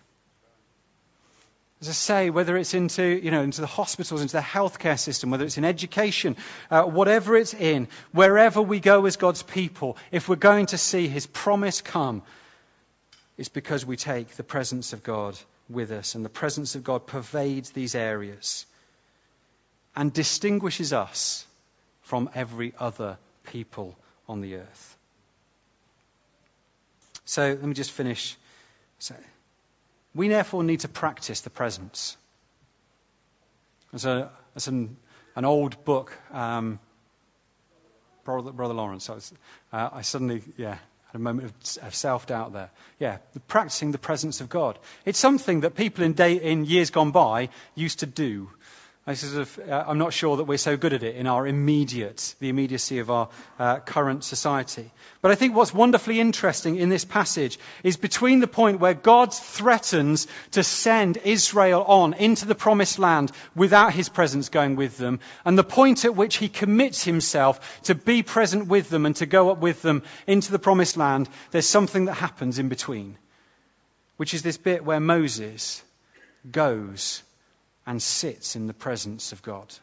As 1.83 1.89
I 1.89 1.91
say, 1.91 2.29
whether 2.29 2.55
it's 2.55 2.73
into, 2.73 3.03
you 3.03 3.29
know, 3.29 3.41
into 3.41 3.59
the 3.59 3.67
hospitals, 3.67 4.21
into 4.21 4.37
the 4.37 4.41
healthcare 4.41 4.97
system, 4.97 5.31
whether 5.31 5.43
it's 5.43 5.57
in 5.57 5.65
education, 5.65 6.37
uh, 6.71 6.83
whatever 6.83 7.35
it's 7.35 7.53
in, 7.53 7.89
wherever 8.13 8.61
we 8.61 8.79
go 8.79 9.05
as 9.05 9.17
God's 9.17 9.43
people, 9.43 9.97
if 10.09 10.29
we're 10.29 10.37
going 10.37 10.67
to 10.67 10.77
see 10.77 11.09
His 11.09 11.27
promise 11.27 11.81
come, 11.81 12.21
it's 13.37 13.49
because 13.49 13.85
we 13.85 13.97
take 13.97 14.29
the 14.35 14.45
presence 14.45 14.93
of 14.93 15.03
God 15.03 15.37
with 15.69 15.91
us. 15.91 16.15
And 16.15 16.23
the 16.23 16.29
presence 16.29 16.75
of 16.75 16.85
God 16.85 17.05
pervades 17.05 17.71
these 17.71 17.95
areas 17.95 18.65
and 19.93 20.13
distinguishes 20.13 20.93
us 20.93 21.45
from 22.03 22.29
every 22.33 22.73
other 22.79 23.17
people 23.43 23.93
on 24.29 24.39
the 24.39 24.55
earth. 24.55 24.97
So 27.25 27.41
let 27.49 27.61
me 27.61 27.73
just 27.73 27.91
finish. 27.91 28.37
So, 28.99 29.15
we 30.15 30.27
therefore 30.27 30.63
need 30.63 30.81
to 30.81 30.87
practice 30.87 31.41
the 31.41 31.49
presence. 31.49 32.17
There's, 33.91 34.05
a, 34.05 34.31
there's 34.53 34.67
an, 34.67 34.97
an 35.35 35.45
old 35.45 35.83
book, 35.85 36.17
um, 36.31 36.79
Brother, 38.23 38.51
Brother 38.51 38.73
Lawrence. 38.73 39.09
I, 39.09 39.15
was, 39.15 39.33
uh, 39.71 39.89
I 39.93 40.01
suddenly, 40.01 40.41
yeah, 40.57 40.77
had 41.07 41.15
a 41.15 41.19
moment 41.19 41.49
of, 41.49 41.83
of 41.83 41.95
self 41.95 42.27
doubt 42.27 42.53
there. 42.53 42.71
Yeah, 42.99 43.17
the 43.33 43.39
practicing 43.39 43.91
the 43.91 43.97
presence 43.97 44.41
of 44.41 44.49
God. 44.49 44.79
It's 45.05 45.19
something 45.19 45.61
that 45.61 45.75
people 45.75 46.03
in, 46.03 46.13
day, 46.13 46.35
in 46.35 46.65
years 46.65 46.89
gone 46.89 47.11
by 47.11 47.49
used 47.75 47.99
to 47.99 48.05
do. 48.05 48.49
I 49.05 49.15
sort 49.15 49.41
of, 49.41 49.69
uh, 49.69 49.83
I'm 49.85 49.97
not 49.97 50.13
sure 50.13 50.37
that 50.37 50.45
we're 50.45 50.57
so 50.57 50.77
good 50.77 50.93
at 50.93 51.03
it 51.03 51.17
in 51.17 51.27
our 51.27 51.45
immediate, 51.45 52.35
the 52.39 52.47
immediacy 52.47 52.99
of 52.99 53.11
our 53.11 53.27
uh, 53.59 53.79
current 53.79 54.23
society. 54.23 54.89
But 55.21 55.31
I 55.31 55.35
think 55.35 55.53
what's 55.53 55.73
wonderfully 55.73 56.21
interesting 56.21 56.77
in 56.77 56.87
this 56.87 57.03
passage 57.03 57.59
is 57.83 57.97
between 57.97 58.39
the 58.39 58.47
point 58.47 58.79
where 58.79 58.93
God 58.93 59.33
threatens 59.33 60.27
to 60.51 60.63
send 60.63 61.17
Israel 61.17 61.83
on 61.83 62.13
into 62.13 62.45
the 62.45 62.55
promised 62.55 62.97
land 62.97 63.33
without 63.55 63.91
his 63.91 64.07
presence 64.07 64.47
going 64.47 64.77
with 64.77 64.97
them, 64.97 65.19
and 65.43 65.57
the 65.57 65.65
point 65.65 66.05
at 66.05 66.15
which 66.15 66.37
he 66.37 66.47
commits 66.47 67.03
himself 67.03 67.83
to 67.83 67.95
be 67.95 68.23
present 68.23 68.67
with 68.67 68.89
them 68.89 69.05
and 69.05 69.17
to 69.17 69.25
go 69.25 69.49
up 69.49 69.57
with 69.57 69.81
them 69.81 70.03
into 70.27 70.53
the 70.53 70.59
promised 70.59 70.95
land, 70.95 71.27
there's 71.51 71.67
something 71.67 72.05
that 72.05 72.13
happens 72.13 72.57
in 72.57 72.69
between, 72.69 73.17
which 74.15 74.33
is 74.33 74.43
this 74.43 74.57
bit 74.57 74.85
where 74.85 75.01
Moses 75.01 75.83
goes 76.49 77.21
and 77.85 78.01
sits 78.01 78.55
in 78.55 78.67
the 78.67 78.73
presence 78.73 79.31
of 79.31 79.41
God. 79.41 79.73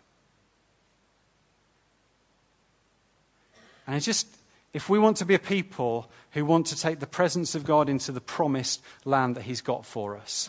And 3.86 3.96
it's 3.96 4.06
just, 4.06 4.26
if 4.72 4.88
we 4.88 4.98
want 4.98 5.18
to 5.18 5.24
be 5.24 5.34
a 5.34 5.38
people 5.38 6.08
who 6.32 6.44
want 6.44 6.68
to 6.68 6.78
take 6.78 7.00
the 7.00 7.06
presence 7.06 7.54
of 7.54 7.64
God 7.64 7.88
into 7.88 8.12
the 8.12 8.20
promised 8.20 8.80
land 9.04 9.36
that 9.36 9.42
He's 9.42 9.62
got 9.62 9.84
for 9.84 10.16
us, 10.16 10.48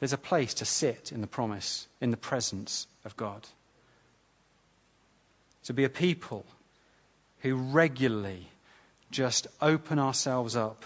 there's 0.00 0.12
a 0.12 0.18
place 0.18 0.54
to 0.54 0.64
sit 0.64 1.12
in 1.12 1.20
the 1.20 1.26
promise, 1.26 1.86
in 2.00 2.10
the 2.10 2.16
presence 2.16 2.86
of 3.04 3.16
God. 3.16 3.46
To 5.64 5.72
be 5.72 5.84
a 5.84 5.88
people 5.88 6.44
who 7.40 7.54
regularly 7.54 8.48
just 9.10 9.46
open 9.60 9.98
ourselves 9.98 10.56
up 10.56 10.84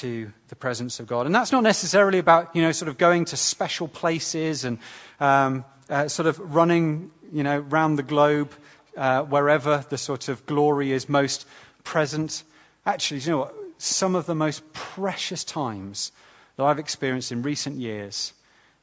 to 0.00 0.32
the 0.48 0.56
presence 0.56 1.00
of 1.00 1.06
God. 1.06 1.26
And 1.26 1.34
that's 1.34 1.52
not 1.52 1.62
necessarily 1.62 2.18
about, 2.18 2.54
you 2.54 2.62
know, 2.62 2.72
sort 2.72 2.88
of 2.88 2.98
going 2.98 3.26
to 3.26 3.36
special 3.36 3.88
places 3.88 4.64
and 4.64 4.78
um, 5.20 5.64
uh, 5.88 6.08
sort 6.08 6.26
of 6.26 6.38
running, 6.54 7.10
you 7.32 7.42
know, 7.42 7.58
round 7.58 7.98
the 7.98 8.02
globe 8.02 8.52
uh, 8.96 9.22
wherever 9.22 9.84
the 9.88 9.98
sort 9.98 10.28
of 10.28 10.44
glory 10.46 10.92
is 10.92 11.08
most 11.08 11.46
present. 11.84 12.42
Actually, 12.84 13.20
you 13.20 13.30
know 13.30 13.38
what? 13.38 13.54
Some 13.78 14.14
of 14.14 14.26
the 14.26 14.34
most 14.34 14.72
precious 14.72 15.44
times 15.44 16.12
that 16.56 16.64
I've 16.64 16.78
experienced 16.78 17.32
in 17.32 17.42
recent 17.42 17.76
years 17.76 18.32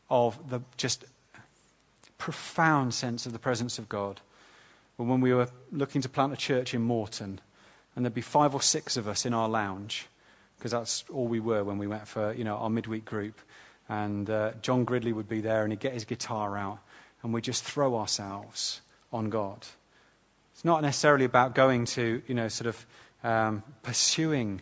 of 0.09 0.38
the 0.49 0.61
just 0.78 1.03
profound 2.18 2.93
sense 2.93 3.26
of 3.26 3.34
the 3.34 3.39
presence 3.39 3.80
of 3.80 3.89
God 3.89 4.20
were 4.97 5.05
when 5.05 5.22
we 5.22 5.34
were 5.34 5.49
looking 5.72 6.01
to 6.03 6.09
plant 6.09 6.34
a 6.34 6.38
church 6.38 6.74
in 6.74 6.82
Moreton, 6.82 7.39
and 7.95 8.05
there'd 8.05 8.14
be 8.14 8.22
five 8.22 8.53
or 8.53 8.61
six 8.61 8.97
of 8.97 9.07
us 9.07 9.26
in 9.26 9.34
our 9.34 9.49
lounge 9.49 10.07
because 10.64 10.72
that's 10.72 11.03
all 11.14 11.28
we 11.28 11.41
were 11.41 11.61
when 11.61 11.78
we 11.78 11.88
went 11.88 12.07
for 12.07 12.32
you 12.32 12.45
know 12.45 12.55
our 12.55 12.70
midweek 12.70 13.03
group. 13.03 13.38
And 13.89 14.30
uh, 14.30 14.53
John 14.61 14.86
Gridley 14.86 15.11
would 15.11 15.28
be 15.28 15.41
there, 15.41 15.64
and 15.64 15.74
he'd 15.74 15.82
get 15.82 15.91
his 15.91 16.05
guitar 16.05 16.57
out, 16.57 16.80
and 17.22 17.34
we'd 17.34 17.43
just 17.43 17.66
throw 17.66 17.97
ourselves 17.97 18.80
on 19.11 19.30
God. 19.30 19.57
It's 20.53 20.64
not 20.64 20.82
necessarily 20.82 21.26
about 21.26 21.53
going 21.53 21.84
to 21.97 22.22
you 22.26 22.34
know 22.34 22.47
sort 22.47 22.68
of 22.68 22.86
um, 23.26 23.61
pursuing 23.82 24.61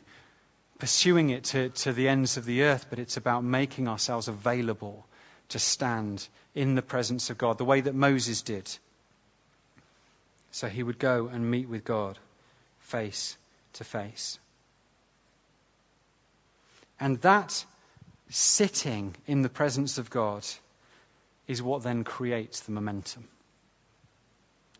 pursuing 0.79 1.29
it 1.29 1.43
to, 1.43 1.69
to 1.69 1.93
the 1.93 2.07
ends 2.07 2.37
of 2.37 2.45
the 2.45 2.63
earth, 2.63 2.87
but 2.89 2.97
it's 2.97 3.17
about 3.17 3.43
making 3.43 3.87
ourselves 3.87 4.27
available 4.27 5.05
to 5.49 5.59
stand 5.59 6.27
in 6.55 6.73
the 6.73 6.81
presence 6.81 7.29
of 7.29 7.37
God, 7.37 7.59
the 7.59 7.65
way 7.65 7.81
that 7.81 7.93
Moses 7.93 8.41
did. 8.41 8.67
So 10.49 10.67
he 10.67 10.81
would 10.81 10.97
go 10.97 11.27
and 11.27 11.51
meet 11.51 11.69
with 11.69 11.83
God 11.83 12.17
face 12.79 13.37
to 13.73 13.83
face. 13.83 14.39
And 17.01 17.19
that 17.21 17.65
sitting 18.29 19.15
in 19.25 19.41
the 19.41 19.49
presence 19.49 19.97
of 19.97 20.09
God 20.11 20.45
is 21.47 21.61
what 21.61 21.83
then 21.83 22.03
creates 22.03 22.61
the 22.61 22.71
momentum. 22.71 23.27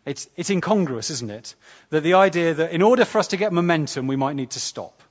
It's, 0.06 0.28
it's 0.36 0.48
incongruous, 0.48 1.10
isn't 1.10 1.30
it? 1.30 1.54
That 1.90 2.02
the 2.02 2.14
idea 2.14 2.54
that 2.54 2.72
in 2.72 2.80
order 2.80 3.04
for 3.04 3.18
us 3.18 3.28
to 3.28 3.36
get 3.36 3.52
momentum, 3.52 4.06
we 4.06 4.16
might 4.16 4.36
need 4.36 4.50
to 4.50 4.60
stop. 4.60 5.02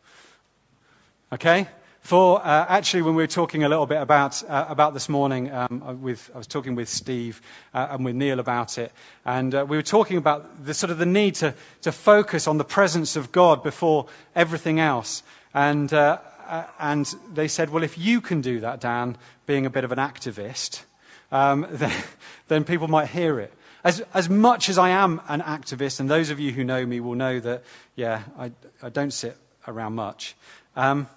Okay? 1.33 1.67
For 2.01 2.39
uh, 2.39 2.65
actually, 2.67 3.03
when 3.03 3.15
we 3.15 3.23
were 3.23 3.27
talking 3.27 3.63
a 3.63 3.69
little 3.69 3.85
bit 3.85 4.01
about 4.01 4.43
uh, 4.49 4.65
about 4.69 4.95
this 4.95 5.07
morning, 5.07 5.51
um, 5.51 6.01
with 6.01 6.31
I 6.33 6.39
was 6.39 6.47
talking 6.47 6.73
with 6.73 6.89
Steve 6.89 7.39
uh, 7.75 7.89
and 7.91 8.03
with 8.03 8.15
Neil 8.15 8.39
about 8.39 8.79
it, 8.79 8.91
and 9.23 9.53
uh, 9.53 9.65
we 9.69 9.77
were 9.77 9.83
talking 9.83 10.17
about 10.17 10.65
the 10.65 10.73
sort 10.73 10.89
of 10.89 10.97
the 10.97 11.05
need 11.05 11.35
to 11.35 11.53
to 11.83 11.91
focus 11.91 12.47
on 12.47 12.57
the 12.57 12.63
presence 12.63 13.17
of 13.17 13.31
God 13.31 13.61
before 13.61 14.07
everything 14.35 14.79
else. 14.79 15.21
And 15.53 15.93
uh, 15.93 16.17
uh, 16.51 16.65
and 16.79 17.05
they 17.33 17.47
said, 17.47 17.69
well, 17.69 17.81
if 17.81 17.97
you 17.97 18.19
can 18.19 18.41
do 18.41 18.59
that, 18.59 18.81
Dan, 18.81 19.17
being 19.45 19.65
a 19.65 19.69
bit 19.69 19.85
of 19.85 19.93
an 19.93 19.99
activist, 19.99 20.83
um, 21.31 21.65
then, 21.71 22.03
then, 22.49 22.63
people 22.65 22.89
might 22.89 23.07
hear 23.07 23.39
it. 23.39 23.53
As, 23.85 24.01
as 24.13 24.29
much 24.29 24.67
as 24.67 24.77
I 24.77 24.89
am 24.89 25.21
an 25.29 25.39
activist, 25.39 26.01
and 26.01 26.09
those 26.09 26.29
of 26.29 26.41
you 26.41 26.51
who 26.51 26.65
know 26.65 26.85
me 26.85 26.99
will 26.99 27.15
know 27.15 27.39
that, 27.39 27.63
yeah, 27.95 28.23
I, 28.37 28.51
I 28.83 28.89
don't 28.89 29.13
sit 29.13 29.37
around 29.65 29.93
much. 29.93 30.35
Um, 30.75 31.07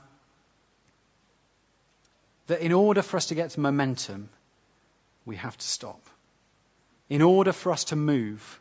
that 2.46 2.60
in 2.60 2.72
order 2.72 3.02
for 3.02 3.16
us 3.16 3.26
to 3.26 3.34
get 3.34 3.50
to 3.50 3.60
momentum, 3.60 4.28
we 5.26 5.34
have 5.34 5.58
to 5.58 5.66
stop. 5.66 6.00
In 7.08 7.22
order 7.22 7.52
for 7.52 7.72
us 7.72 7.84
to 7.84 7.96
move, 7.96 8.60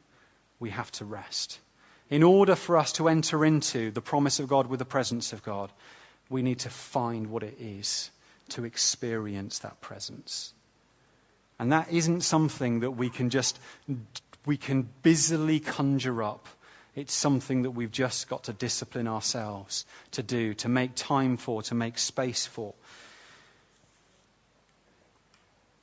we 0.60 0.72
have 0.72 0.92
to 0.94 1.06
rest. 1.06 1.60
In 2.10 2.24
order 2.24 2.56
for 2.56 2.78
us 2.78 2.94
to 2.94 3.10
enter 3.10 3.46
into 3.46 3.92
the 3.92 4.02
promise 4.02 4.40
of 4.40 4.48
God 4.48 4.66
with 4.66 4.80
the 4.80 4.86
presence 4.86 5.34
of 5.34 5.44
God, 5.44 5.72
we 6.30 6.42
need 6.42 6.60
to 6.60 6.70
find 6.70 7.28
what 7.28 7.44
it 7.44 7.58
is 7.60 8.10
to 8.50 8.66
experience 8.66 9.60
that 9.60 9.80
presence. 9.82 10.54
And 11.60 11.72
that 11.72 11.92
isn't 11.92 12.22
something 12.22 12.82
that 12.82 12.92
we 12.92 13.10
can 13.10 13.30
just, 13.30 13.60
we 14.46 14.58
can 14.58 14.90
busily 15.02 15.60
conjure 15.60 16.24
up. 16.24 16.48
It's 16.96 17.14
something 17.14 17.64
that 17.64 17.72
we've 17.72 17.92
just 17.92 18.30
got 18.30 18.46
to 18.46 18.54
discipline 18.54 19.08
ourselves 19.08 19.86
to 20.12 20.24
do, 20.24 20.54
to 20.56 20.70
make 20.70 20.92
time 20.96 21.38
for, 21.38 21.64
to 21.64 21.76
make 21.76 21.98
space 21.98 22.46
for. 22.46 22.74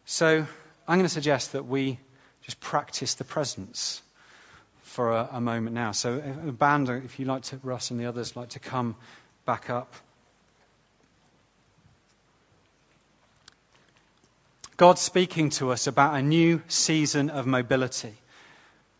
So 0.04 0.46
I'm 0.88 0.98
going 0.98 1.02
to 1.02 1.08
suggest 1.08 1.52
that 1.52 1.66
we 1.66 1.98
just 2.42 2.60
practice 2.60 3.14
the 3.14 3.24
presence 3.24 4.02
for 4.82 5.12
a, 5.12 5.28
a 5.32 5.40
moment 5.40 5.74
now. 5.74 5.92
So, 5.92 6.18
band, 6.18 6.88
if 6.88 7.20
you 7.20 7.26
like 7.26 7.42
to, 7.44 7.60
Russ 7.62 7.90
and 7.90 8.00
the 8.00 8.06
others, 8.06 8.34
like 8.34 8.50
to 8.50 8.58
come 8.58 8.96
back 9.46 9.70
up. 9.70 9.94
God's 14.80 15.02
speaking 15.02 15.50
to 15.50 15.72
us 15.72 15.88
about 15.88 16.14
a 16.14 16.22
new 16.22 16.62
season 16.68 17.28
of 17.28 17.46
mobility. 17.46 18.14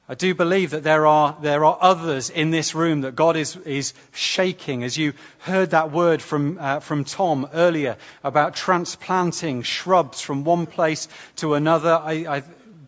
I 0.07 0.15
do 0.15 0.35
believe 0.35 0.73
that 0.73 0.83
there 0.83 1.07
are, 1.07 1.39
there 1.41 1.65
are 1.65 1.79
others 1.81 2.29
in 2.29 2.51
this 2.51 2.75
room 2.75 3.01
that 3.01 3.17
God 3.17 3.35
is, 3.39 3.57
is 3.57 3.95
shaking. 4.13 4.85
As 4.85 4.99
you 4.99 5.15
heard 5.39 5.71
that 5.71 5.91
word 5.91 6.21
from, 6.21 6.59
uh, 6.61 6.81
from 6.81 7.05
Tom 7.05 7.49
earlier 7.55 7.97
about 8.23 8.57
transplanting 8.57 9.63
shrubs 9.63 10.21
from 10.21 10.45
one 10.45 10.67
place 10.67 11.09
to 11.37 11.55
another, 11.55 11.95
I, 11.95 12.27
I 12.29 12.43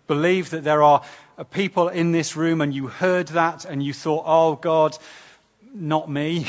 believe 0.06 0.50
that 0.50 0.62
there 0.62 0.82
are 0.82 1.02
people 1.50 1.88
in 1.88 2.12
this 2.12 2.36
room 2.36 2.60
and 2.60 2.74
you 2.74 2.88
heard 2.88 3.28
that 3.28 3.64
and 3.64 3.82
you 3.82 3.94
thought, 3.94 4.24
oh 4.26 4.56
God, 4.56 4.98
not 5.74 6.10
me. 6.10 6.46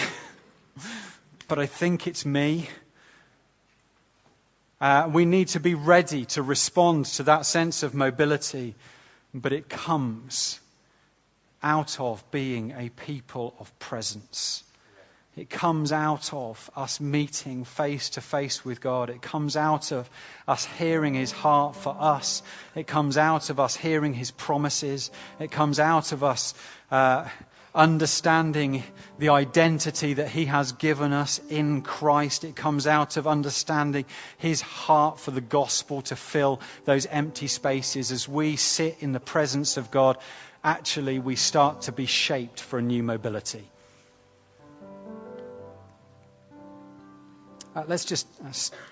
but 1.47 1.57
I 1.57 1.67
think 1.67 2.05
it's 2.05 2.25
me. 2.25 2.67
Uh, 4.83 5.09
we 5.09 5.23
need 5.23 5.47
to 5.47 5.61
be 5.61 5.75
ready 5.75 6.25
to 6.25 6.43
respond 6.43 7.05
to 7.05 7.23
that 7.23 7.45
sense 7.45 7.83
of 7.83 7.93
mobility, 7.93 8.75
but 9.33 9.53
it 9.53 9.69
comes 9.69 10.59
out 11.63 12.01
of 12.01 12.21
being 12.31 12.71
a 12.71 12.89
people 12.89 13.55
of 13.61 13.79
presence. 13.79 14.61
It 15.37 15.49
comes 15.49 15.93
out 15.93 16.33
of 16.33 16.69
us 16.75 16.99
meeting 16.99 17.63
face 17.63 18.09
to 18.09 18.21
face 18.21 18.65
with 18.65 18.81
God. 18.81 19.09
It 19.09 19.21
comes 19.21 19.55
out 19.55 19.93
of 19.93 20.09
us 20.49 20.65
hearing 20.65 21.13
His 21.13 21.31
heart 21.31 21.77
for 21.77 21.95
us. 21.97 22.43
It 22.75 22.85
comes 22.85 23.17
out 23.17 23.49
of 23.49 23.61
us 23.61 23.77
hearing 23.77 24.13
His 24.13 24.31
promises. 24.31 25.11
It 25.39 25.49
comes 25.49 25.79
out 25.79 26.11
of 26.11 26.25
us 26.25 26.53
uh, 26.91 27.29
understanding 27.75 28.83
the 29.17 29.29
identity 29.29 30.15
that 30.15 30.29
He 30.29 30.45
has 30.45 30.73
given 30.73 31.13
us 31.13 31.39
in 31.49 31.81
Christ. 31.81 32.43
It 32.43 32.55
comes 32.55 32.87
out 32.87 33.17
of 33.17 33.27
understanding 33.27 34.05
His 34.37 34.61
heart 34.61 35.19
for 35.19 35.31
the 35.31 35.41
gospel 35.41 36.01
to 36.03 36.15
fill 36.15 36.61
those 36.85 37.05
empty 37.05 37.47
spaces. 37.47 38.11
As 38.11 38.27
we 38.27 38.55
sit 38.55 38.97
in 38.99 39.11
the 39.11 39.19
presence 39.19 39.77
of 39.77 39.91
God, 39.91 40.17
actually 40.63 41.19
we 41.19 41.35
start 41.35 41.83
to 41.83 41.91
be 41.91 42.05
shaped 42.05 42.59
for 42.59 42.79
a 42.79 42.81
new 42.81 43.03
mobility. 43.03 43.67
Uh, 47.75 47.83
let's 47.87 48.05
just, 48.05 48.27
uh, 48.45 48.51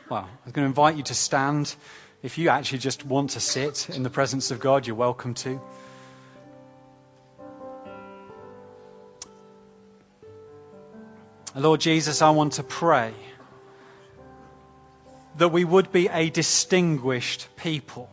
well, 0.10 0.28
I'm 0.46 0.52
going 0.52 0.66
to 0.66 0.70
invite 0.70 0.96
you 0.96 1.04
to 1.04 1.14
stand. 1.14 1.76
If 2.24 2.40
you 2.40 2.50
actually 2.50 2.80
just 2.80 3.06
want 3.06 3.32
to 3.32 3.40
sit 3.40 3.90
in 3.92 4.02
the 4.02 4.10
presence 4.10 4.50
of 4.50 4.60
God, 4.60 4.88
you're 4.88 4.96
welcome 4.96 5.36
to. 5.36 5.62
Lord 11.56 11.82
Jesus, 11.82 12.22
I 12.22 12.30
want 12.30 12.54
to 12.54 12.64
pray 12.64 13.14
that 15.38 15.50
we 15.50 15.64
would 15.64 15.92
be 15.92 16.08
a 16.08 16.30
distinguished 16.30 17.48
people 17.58 18.10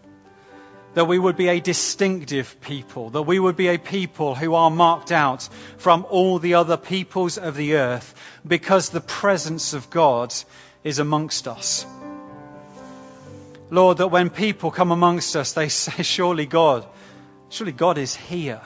that 0.95 1.05
we 1.05 1.19
would 1.19 1.37
be 1.37 1.49
a 1.49 1.61
distinctive 1.61 2.61
people, 2.61 3.11
that 3.11 3.23
we 3.23 3.39
would 3.39 3.57
be 3.57 3.69
a 3.69 3.79
people 3.79 4.35
who 4.35 4.55
are 4.55 4.69
marked 4.69 5.13
out 5.13 5.49
from 5.77 6.07
all 6.11 6.41
the 6.41 6.55
other 6.55 6.77
peoples 6.77 7.39
of 7.39 7.55
the 7.55 7.77
earth 7.77 8.15
because 8.47 8.89
the 8.89 9.01
presence 9.01 9.75
of 9.75 9.91
God 9.91 10.35
is 10.83 10.99
amongst 10.99 11.47
us. 11.47 11.87
Lord, 13.71 13.99
that 13.99 14.09
when 14.09 14.31
people 14.31 14.71
come 14.71 14.91
amongst 14.91 15.37
us, 15.37 15.53
they 15.53 15.69
say, 15.69 16.03
Surely 16.03 16.47
God, 16.47 16.87
surely 17.51 17.73
God 17.73 17.99
is 17.99 18.17
here. 18.17 18.63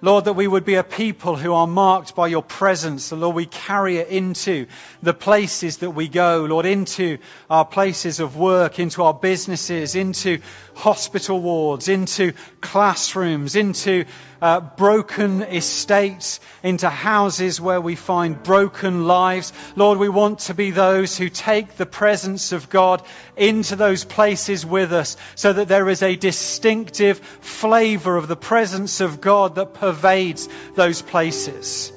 Lord, 0.00 0.26
that 0.26 0.34
we 0.34 0.46
would 0.46 0.64
be 0.64 0.76
a 0.76 0.84
people 0.84 1.34
who 1.34 1.52
are 1.54 1.66
marked 1.66 2.14
by 2.14 2.28
your 2.28 2.42
presence. 2.42 3.10
Lord, 3.10 3.34
we 3.34 3.46
carry 3.46 3.96
it 3.96 4.08
into 4.08 4.66
the 5.02 5.12
places 5.12 5.78
that 5.78 5.90
we 5.90 6.06
go, 6.06 6.44
Lord, 6.44 6.66
into 6.66 7.18
our 7.50 7.64
places 7.64 8.20
of 8.20 8.36
work, 8.36 8.78
into 8.78 9.02
our 9.02 9.14
businesses, 9.14 9.96
into 9.96 10.38
hospital 10.76 11.40
wards, 11.40 11.88
into 11.88 12.32
classrooms, 12.60 13.56
into 13.56 14.04
uh, 14.40 14.60
broken 14.60 15.42
estates, 15.42 16.40
into 16.62 16.88
houses 16.88 17.60
where 17.60 17.80
we 17.80 17.94
find 17.96 18.42
broken 18.42 19.06
lives. 19.06 19.52
Lord, 19.76 19.98
we 19.98 20.08
want 20.08 20.40
to 20.40 20.54
be 20.54 20.70
those 20.70 21.16
who 21.16 21.28
take 21.28 21.76
the 21.76 21.86
presence 21.86 22.52
of 22.52 22.68
God 22.68 23.02
into 23.36 23.76
those 23.76 24.04
places 24.04 24.64
with 24.64 24.92
us 24.92 25.16
so 25.34 25.52
that 25.52 25.68
there 25.68 25.88
is 25.88 26.02
a 26.02 26.16
distinctive 26.16 27.18
flavor 27.18 28.16
of 28.16 28.28
the 28.28 28.36
presence 28.36 29.00
of 29.00 29.20
God 29.20 29.56
that 29.56 29.74
pervades 29.74 30.48
those 30.74 31.02
places. 31.02 31.92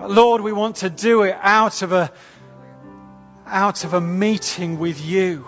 Lord, 0.00 0.40
we 0.40 0.52
want 0.52 0.76
to 0.76 0.90
do 0.90 1.22
it 1.22 1.36
out 1.40 1.82
of 1.82 1.92
a, 1.92 2.12
out 3.46 3.84
of 3.84 3.94
a 3.94 4.00
meeting 4.00 4.78
with 4.78 5.04
you. 5.04 5.46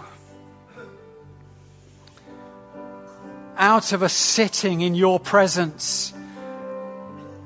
Out 3.57 3.92
of 3.92 4.02
a 4.02 4.09
sitting 4.09 4.80
in 4.80 4.94
your 4.94 5.18
presence, 5.18 6.12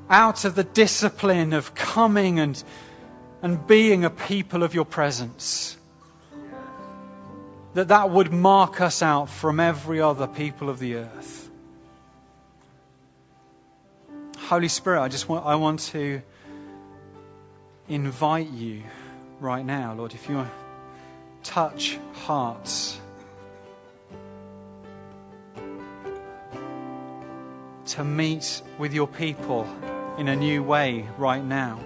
out 0.09 0.45
of 0.45 0.55
the 0.55 0.63
discipline 0.63 1.53
of 1.53 1.73
coming 1.73 2.39
and, 2.39 2.61
and 3.41 3.65
being 3.65 4.05
a 4.05 4.09
people 4.09 4.63
of 4.63 4.73
your 4.73 4.85
presence. 4.85 5.77
That 7.73 7.87
that 7.87 8.09
would 8.09 8.33
mark 8.33 8.81
us 8.81 9.01
out 9.01 9.29
from 9.29 9.59
every 9.59 10.01
other 10.01 10.27
people 10.27 10.69
of 10.69 10.79
the 10.79 10.95
earth. 10.95 11.49
Holy 14.37 14.67
Spirit, 14.67 15.01
I 15.01 15.07
just 15.07 15.29
want, 15.29 15.45
I 15.45 15.55
want 15.55 15.79
to 15.91 16.21
invite 17.87 18.49
you 18.49 18.83
right 19.39 19.65
now, 19.65 19.93
Lord, 19.93 20.13
if 20.13 20.27
you 20.27 20.45
touch 21.43 21.97
hearts 22.13 23.00
to 27.87 28.03
meet 28.03 28.61
with 28.77 28.93
your 28.93 29.07
people 29.07 29.67
in 30.17 30.27
a 30.27 30.35
new 30.35 30.63
way 30.63 31.07
right 31.17 31.43
now. 31.43 31.79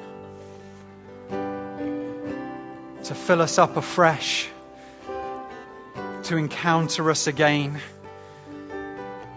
To 3.03 3.15
fill 3.15 3.41
us 3.41 3.57
up 3.57 3.77
afresh, 3.77 4.49
to 6.23 6.37
encounter 6.37 7.09
us 7.09 7.27
again, 7.27 7.79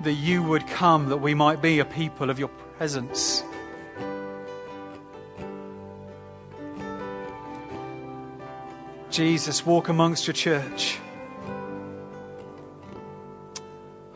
that 0.03 0.13
you 0.13 0.43
would 0.43 0.67
come, 0.67 1.11
that 1.11 1.19
we 1.19 1.35
might 1.35 1.61
be 1.61 1.81
a 1.81 1.85
people 1.85 2.31
of 2.31 2.39
your 2.39 2.49
presence. 2.49 3.43
Jesus, 9.11 9.67
walk 9.67 9.89
amongst 9.89 10.27
your 10.27 10.35
church. 10.35 10.99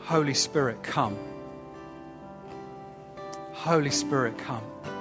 Holy 0.05 0.34
Spirit, 0.34 0.82
come. 0.82 1.16
Holy 3.62 3.90
Spirit, 3.90 4.36
come. 4.38 4.91